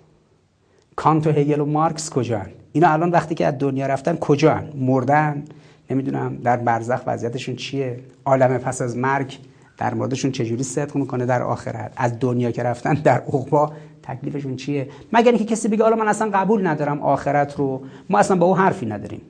کانت 0.96 1.26
و 1.26 1.30
هگل 1.30 1.60
و 1.60 1.64
مارکس 1.64 2.10
کجان 2.10 2.46
اینا 2.72 2.88
الان 2.88 3.10
وقتی 3.10 3.34
که 3.34 3.46
از 3.46 3.54
دنیا 3.58 3.86
رفتن 3.86 4.16
کجان 4.16 4.72
مردن؟ 4.76 5.44
نمی‌دونم 5.90 6.36
در 6.36 6.56
برزخ 6.56 7.00
وضعیتشون 7.06 7.56
چیه. 7.56 8.00
عالم 8.24 8.58
پس 8.58 8.82
از 8.82 8.96
مرگ 8.96 9.38
در 9.78 9.94
موردشون 9.94 10.30
چجوری 10.32 10.62
صدق 10.62 10.96
می‌کنه 10.96 11.26
در 11.26 11.42
آخرت؟ 11.42 11.92
از 11.96 12.12
دنیا 12.20 12.50
که 12.50 12.62
رفتن 12.62 12.94
در 12.94 13.18
عقبا 13.18 13.72
تکلیفشون 14.02 14.56
چیه؟ 14.56 14.88
مگر 15.12 15.30
اینکه 15.30 15.44
کسی 15.44 15.68
بگه 15.68 15.82
حالا 15.82 15.96
من 15.96 16.08
اصلا 16.08 16.30
قبول 16.34 16.66
ندارم 16.66 17.00
آخرت 17.00 17.54
رو 17.54 17.82
ما 18.10 18.18
اصلا 18.18 18.36
با 18.36 18.46
او 18.46 18.56
حرفی 18.56 18.86
نداریم. 18.86 19.20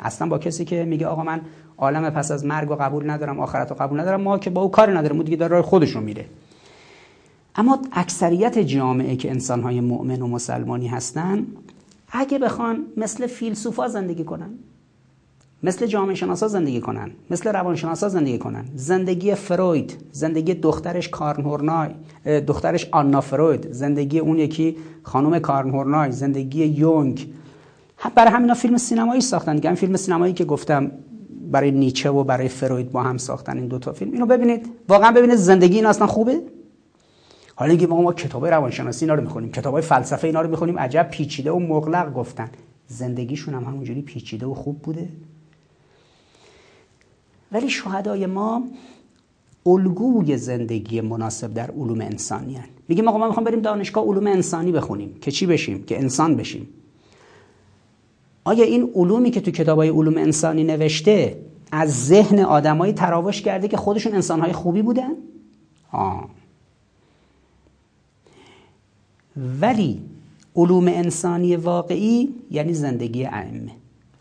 اصلا 0.00 0.28
با 0.28 0.38
کسی 0.38 0.64
که 0.64 0.84
میگه 0.84 1.06
آقا 1.06 1.22
من 1.22 1.40
عالم 1.78 2.10
پس 2.10 2.30
از 2.30 2.44
مرگ 2.44 2.68
رو 2.68 2.76
قبول 2.76 3.10
ندارم 3.10 3.40
آخرت 3.40 3.70
رو 3.70 3.76
قبول 3.76 4.00
ندارم 4.00 4.20
ما 4.20 4.38
که 4.38 4.50
با 4.50 4.62
او 4.62 4.70
کاری 4.70 4.92
نداریم 4.92 5.16
اون 5.16 5.24
دیگه 5.24 5.36
در 5.36 5.48
راه 5.48 5.62
خودش 5.62 5.90
رو 5.90 6.00
میره. 6.00 6.24
اما 7.56 7.78
اکثریت 7.92 8.58
جامعه 8.58 9.16
که 9.16 9.30
انسانهای 9.30 9.80
مؤمن 9.80 10.22
و 10.22 10.26
مسلمانی 10.26 10.88
هستن 10.88 11.46
اگه 12.12 12.38
بخوان 12.38 12.84
مثل 12.96 13.26
فیلسوفا 13.26 13.88
زندگی 13.88 14.24
کنن 14.24 14.50
مثل 15.64 15.86
جامعه 15.86 16.14
شناسا 16.14 16.48
زندگی 16.48 16.80
کنن 16.80 17.10
مثل 17.30 17.52
روانشناسا 17.52 18.08
زندگی 18.08 18.38
کنن. 18.38 18.64
زندگی 18.74 19.34
فروید 19.34 19.96
زندگی 20.12 20.54
دخترش 20.54 21.08
کارنهورنای 21.08 21.90
دخترش 22.46 22.88
آنا 22.92 23.20
فروید 23.20 23.72
زندگی 23.72 24.18
اون 24.18 24.38
یکی 24.38 24.76
خانم 25.02 25.38
کارنهورنای 25.38 26.12
زندگی 26.12 26.64
یونگ. 26.64 27.32
برای 28.14 28.30
همینا 28.30 28.54
فیلم 28.54 28.76
سینمایی 28.76 29.20
ساختن 29.20 29.54
دیگه. 29.54 29.74
فیلم 29.74 29.96
سینمایی 29.96 30.32
که 30.32 30.44
گفتم 30.44 30.90
برای 31.50 31.70
نیچه 31.70 32.10
و 32.10 32.24
برای 32.24 32.48
فروید 32.48 32.92
با 32.92 33.02
هم 33.02 33.18
ساختن 33.18 33.58
این 33.58 33.66
دوتا 33.66 33.92
فیلم. 33.92 34.12
اینو 34.12 34.26
ببینید. 34.26 34.66
واقعا 34.88 35.12
ببینید 35.12 35.36
زندگی 35.36 35.76
این 35.76 35.86
اصلا 35.86 36.06
خوبه؟ 36.06 36.40
حالا 37.54 37.70
اینکه 37.70 37.86
ما, 37.86 38.02
ما 38.02 38.12
کتاب 38.12 38.46
روانشناسی 38.46 39.04
اینا 39.04 39.14
رو 39.14 39.22
می‌خونیم 39.22 39.52
کتاب 39.52 39.80
فلسفه 39.80 40.26
اینا 40.26 40.40
رو 40.40 40.50
می‌خونیم 40.50 40.78
عجب 40.78 41.08
پیچیده 41.10 41.50
و 41.50 41.58
مغلق 41.58 42.14
گفتن. 42.14 42.50
زندگیشون 42.86 43.54
هم 43.54 43.64
همونجوری 43.64 44.02
پیچیده 44.02 44.46
و 44.46 44.54
خوب 44.54 44.82
بوده؟ 44.82 45.08
ولی 47.52 47.70
شهدای 47.70 48.26
ما 48.26 48.62
الگوی 49.66 50.36
زندگی 50.36 51.00
مناسب 51.00 51.54
در 51.54 51.70
علوم 51.70 52.00
انسانی 52.00 52.54
هن. 52.54 52.68
میگیم 52.88 53.08
آقا 53.08 53.18
ما 53.18 53.26
می‌خوام 53.26 53.44
بریم 53.44 53.60
دانشگاه 53.60 54.04
علوم 54.04 54.26
انسانی 54.26 54.72
بخونیم 54.72 55.14
که 55.20 55.30
چی 55.30 55.46
بشیم 55.46 55.82
که 55.82 55.98
انسان 55.98 56.36
بشیم 56.36 56.68
آیا 58.44 58.64
این 58.64 58.90
علومی 58.94 59.30
که 59.30 59.40
تو 59.40 59.50
کتابای 59.50 59.88
علوم 59.88 60.18
انسانی 60.18 60.64
نوشته 60.64 61.36
از 61.72 62.06
ذهن 62.06 62.38
آدمایی 62.38 62.92
تراوش 62.92 63.42
کرده 63.42 63.68
که 63.68 63.76
خودشون 63.76 64.14
انسانهای 64.14 64.52
خوبی 64.52 64.82
بودن؟ 64.82 65.12
آه. 65.92 66.28
ولی 69.60 70.00
علوم 70.56 70.88
انسانی 70.88 71.56
واقعی 71.56 72.34
یعنی 72.50 72.74
زندگی 72.74 73.24
ائمه 73.24 73.72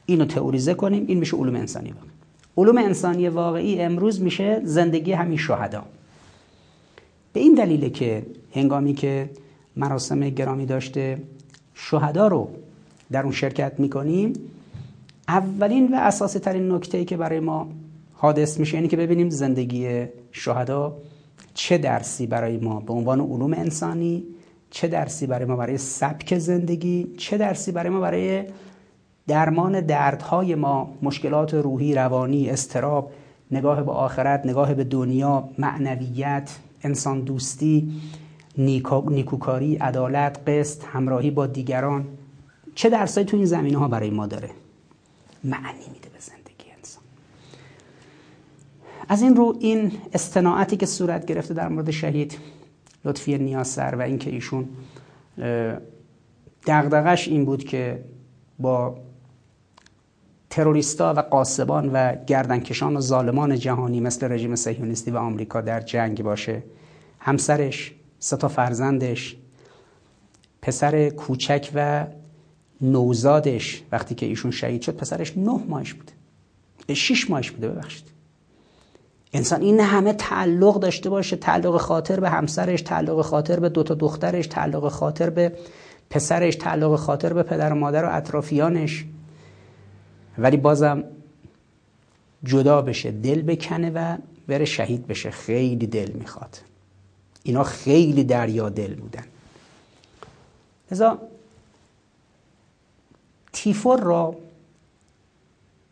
اینو 0.05 0.25
تئوریزه 0.25 0.73
کنیم 0.73 1.05
این 1.07 1.17
میشه 1.17 1.37
علوم 1.37 1.55
انسانی 1.55 1.91
واقعی 1.91 2.10
علوم 2.57 2.77
انسانی 2.77 3.27
واقعی 3.27 3.81
امروز 3.81 4.21
میشه 4.21 4.61
زندگی 4.63 5.11
همین 5.11 5.37
شهدا. 5.37 5.83
به 7.33 7.39
این 7.39 7.55
دلیله 7.55 7.89
که 7.89 8.25
هنگامی 8.55 8.93
که 8.93 9.29
مراسم 9.75 10.29
گرامی 10.29 10.65
داشته 10.65 11.17
شهدا 11.73 12.27
رو 12.27 12.49
در 13.11 13.23
اون 13.23 13.31
شرکت 13.31 13.79
می‌کنیم 13.79 14.33
اولین 15.27 15.93
و 15.93 15.97
اساسی 15.99 16.39
ترین 16.39 16.71
نکته 16.71 17.05
که 17.05 17.17
برای 17.17 17.39
ما 17.39 17.69
حادث 18.13 18.59
میشه 18.59 18.75
یعنی 18.75 18.87
که 18.87 18.97
ببینیم 18.97 19.29
زندگی 19.29 20.05
شهدا 20.31 20.97
چه 21.53 21.77
درسی 21.77 22.27
برای 22.27 22.57
ما 22.57 22.79
به 22.79 22.93
عنوان 22.93 23.19
علوم 23.19 23.53
انسانی 23.53 24.23
چه 24.69 24.87
درسی 24.87 25.27
برای 25.27 25.45
ما 25.45 25.55
برای 25.55 25.77
سبک 25.77 26.37
زندگی 26.37 27.07
چه 27.17 27.37
درسی 27.37 27.71
برای 27.71 27.89
ما 27.89 27.99
برای 27.99 28.43
درمان 29.31 29.81
دردهای 29.81 30.55
ما 30.55 30.93
مشکلات 31.01 31.53
روحی 31.53 31.95
روانی 31.95 32.49
استراب 32.49 33.11
نگاه 33.51 33.83
به 33.83 33.91
آخرت 33.91 34.45
نگاه 34.45 34.73
به 34.73 34.83
دنیا 34.83 35.49
معنویت 35.57 36.59
انسان 36.83 37.21
دوستی 37.21 38.01
نیکوکاری 38.57 39.75
عدالت 39.75 40.49
قسط 40.49 40.83
همراهی 40.85 41.31
با 41.31 41.47
دیگران 41.47 42.07
چه 42.75 42.89
درسایی 42.89 43.27
تو 43.27 43.37
این 43.37 43.45
زمینه 43.45 43.77
ها 43.77 43.87
برای 43.87 44.09
ما 44.09 44.27
داره؟ 44.27 44.49
معنی 45.43 45.87
میده 45.93 46.09
به 46.09 46.19
زندگی 46.19 46.71
انسان. 46.77 47.03
از 49.09 49.21
این 49.21 49.35
رو 49.35 49.55
این 49.59 49.91
استناعتی 50.13 50.77
که 50.77 50.85
صورت 50.85 51.25
گرفته 51.25 51.53
در 51.53 51.67
مورد 51.67 51.91
شهید 51.91 52.37
لطفی 53.05 53.37
نیاسر 53.37 53.95
و 53.95 54.01
اینکه 54.01 54.29
ایشون 54.29 54.69
دغدغش 56.67 57.27
این 57.27 57.45
بود 57.45 57.63
که 57.63 58.03
با 58.59 58.97
تروریستا 60.51 61.13
و 61.13 61.19
قاسبان 61.19 61.89
و 61.93 62.15
گردنکشان 62.27 62.97
و 62.97 63.01
ظالمان 63.01 63.59
جهانی 63.59 63.99
مثل 63.99 64.31
رژیم 64.31 64.55
صهیونیستی 64.55 65.11
و 65.11 65.17
آمریکا 65.17 65.61
در 65.61 65.81
جنگ 65.81 66.23
باشه. 66.23 66.63
همسرش 67.19 67.93
سه 68.19 68.37
تا 68.37 68.47
فرزندش 68.47 69.35
پسر 70.61 71.09
کوچک 71.09 71.71
و 71.75 72.05
نوزادش 72.81 73.83
وقتی 73.91 74.15
که 74.15 74.25
ایشون 74.25 74.51
شهید 74.51 74.81
شد 74.81 74.95
پسرش 74.95 75.37
نه 75.37 75.59
ماهش 75.67 75.93
بوده. 75.93 76.13
شش 76.95 77.29
ماهش 77.29 77.51
بوده 77.51 77.69
ببخشید. 77.69 78.03
انسان 79.33 79.61
این 79.61 79.79
همه 79.79 80.13
تعلق 80.13 80.79
داشته 80.79 81.09
باشه 81.09 81.35
تعلق 81.35 81.77
خاطر 81.77 82.19
به 82.19 82.29
همسرش 82.29 82.81
تعلق 82.81 83.21
خاطر 83.21 83.59
به 83.59 83.69
دوتا 83.69 83.93
دخترش 83.93 84.47
تعلق 84.47 84.87
خاطر 84.87 85.29
به 85.29 85.51
پسرش 86.09 86.55
تعلق 86.55 86.95
خاطر 86.95 87.33
به 87.33 87.43
پدر 87.43 87.73
و 87.73 87.75
مادر 87.75 88.05
و 88.05 88.09
اطرافیانش. 88.11 89.05
ولی 90.37 90.57
بازم 90.57 91.03
جدا 92.43 92.81
بشه 92.81 93.11
دل 93.11 93.41
بکنه 93.41 93.89
و 93.89 94.17
بره 94.47 94.65
شهید 94.65 95.07
بشه. 95.07 95.31
خیلی 95.31 95.87
دل 95.87 96.11
می‌خواد. 96.11 96.57
اینا 97.43 97.63
خیلی 97.63 98.23
دریا 98.23 98.69
دل 98.69 98.95
بودن. 98.95 99.23
لذا 100.91 101.19
تیفور 103.53 103.99
را 103.99 104.35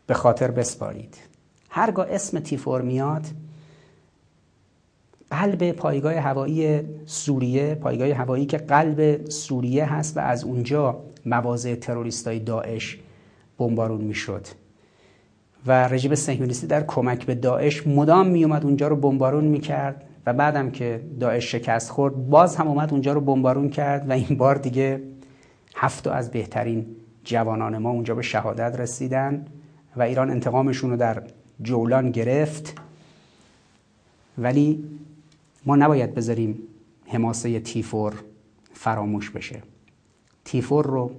به 0.06 0.14
خاطر 0.14 0.50
بسپارید. 0.50 1.16
هرگاه 1.70 2.06
اسم 2.10 2.40
تیفور 2.40 2.82
میاد 2.82 3.26
قلب 5.30 5.72
پایگاه 5.72 6.14
هوایی 6.14 6.82
سوریه 7.06 7.74
پایگاه 7.74 8.08
هوایی 8.08 8.46
که 8.46 8.58
قلب 8.58 9.30
سوریه 9.30 9.92
هست 9.92 10.16
و 10.16 10.20
از 10.20 10.44
اونجا 10.44 11.00
مواضع 11.26 11.74
تروریستای 11.74 12.38
داعش 12.38 12.98
بمبارون 13.60 14.00
می‌شد. 14.00 14.46
و 15.66 15.88
رژیم 15.88 16.14
صهیونیستی 16.14 16.66
در 16.66 16.84
کمک 16.86 17.26
به 17.26 17.34
داعش 17.34 17.86
مدام 17.86 18.26
میومد 18.26 18.64
اونجا 18.64 18.88
رو 18.88 18.96
بمبارون 18.96 19.44
می‌کرد 19.44 20.04
و 20.26 20.32
بعدم 20.32 20.70
که 20.70 21.00
داعش 21.20 21.52
شکست 21.52 21.90
خورد 21.90 22.14
باز 22.14 22.56
هم 22.56 22.68
اومد 22.68 22.92
اونجا 22.92 23.12
رو 23.12 23.20
بمبارون 23.20 23.68
کرد 23.68 24.08
و 24.08 24.12
این 24.12 24.38
بار 24.38 24.54
دیگه 24.54 25.02
هفت 25.74 26.06
از 26.06 26.30
بهترین 26.30 26.86
جوانان 27.24 27.78
ما 27.78 27.90
اونجا 27.90 28.14
به 28.14 28.22
شهادت 28.22 28.80
رسیدن 28.80 29.46
و 29.96 30.02
ایران 30.02 30.30
انتقامشون 30.30 30.90
رو 30.90 30.96
در 30.96 31.22
جولان 31.62 32.10
گرفت. 32.10 32.74
ولی 34.38 34.84
ما 35.66 35.76
نباید 35.76 36.14
بذاریم 36.14 36.58
حماسه 37.06 37.60
تیفور 37.60 38.14
فراموش 38.72 39.30
بشه. 39.30 39.62
تیفور 40.44 40.86
رو 40.86 41.10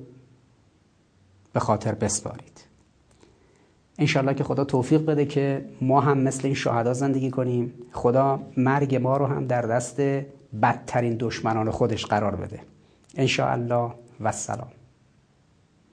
به 1.54 1.60
خاطر 1.60 1.96
بسپارید. 1.96 2.66
انشالله 3.98 4.34
که 4.34 4.44
خدا 4.44 4.64
توفیق 4.64 5.06
بده 5.06 5.26
که 5.26 5.66
ما 5.82 6.02
هم 6.02 6.18
مثل 6.18 6.42
این 6.46 6.56
شهدا 6.56 6.94
زندگی 6.94 7.32
کنیم. 7.32 7.74
خدا 7.92 8.40
مرگ 8.58 8.96
ما 8.96 9.18
رو 9.18 9.26
هم 9.26 9.48
در 9.48 9.62
دست 9.62 10.02
بدترین 10.62 11.18
دشمنان 11.20 11.72
خودش 11.72 12.06
قرار 12.06 12.36
بده. 12.36 12.60
انشاءالله 13.16 13.92
و 14.22 14.32
سلام. 14.32 14.68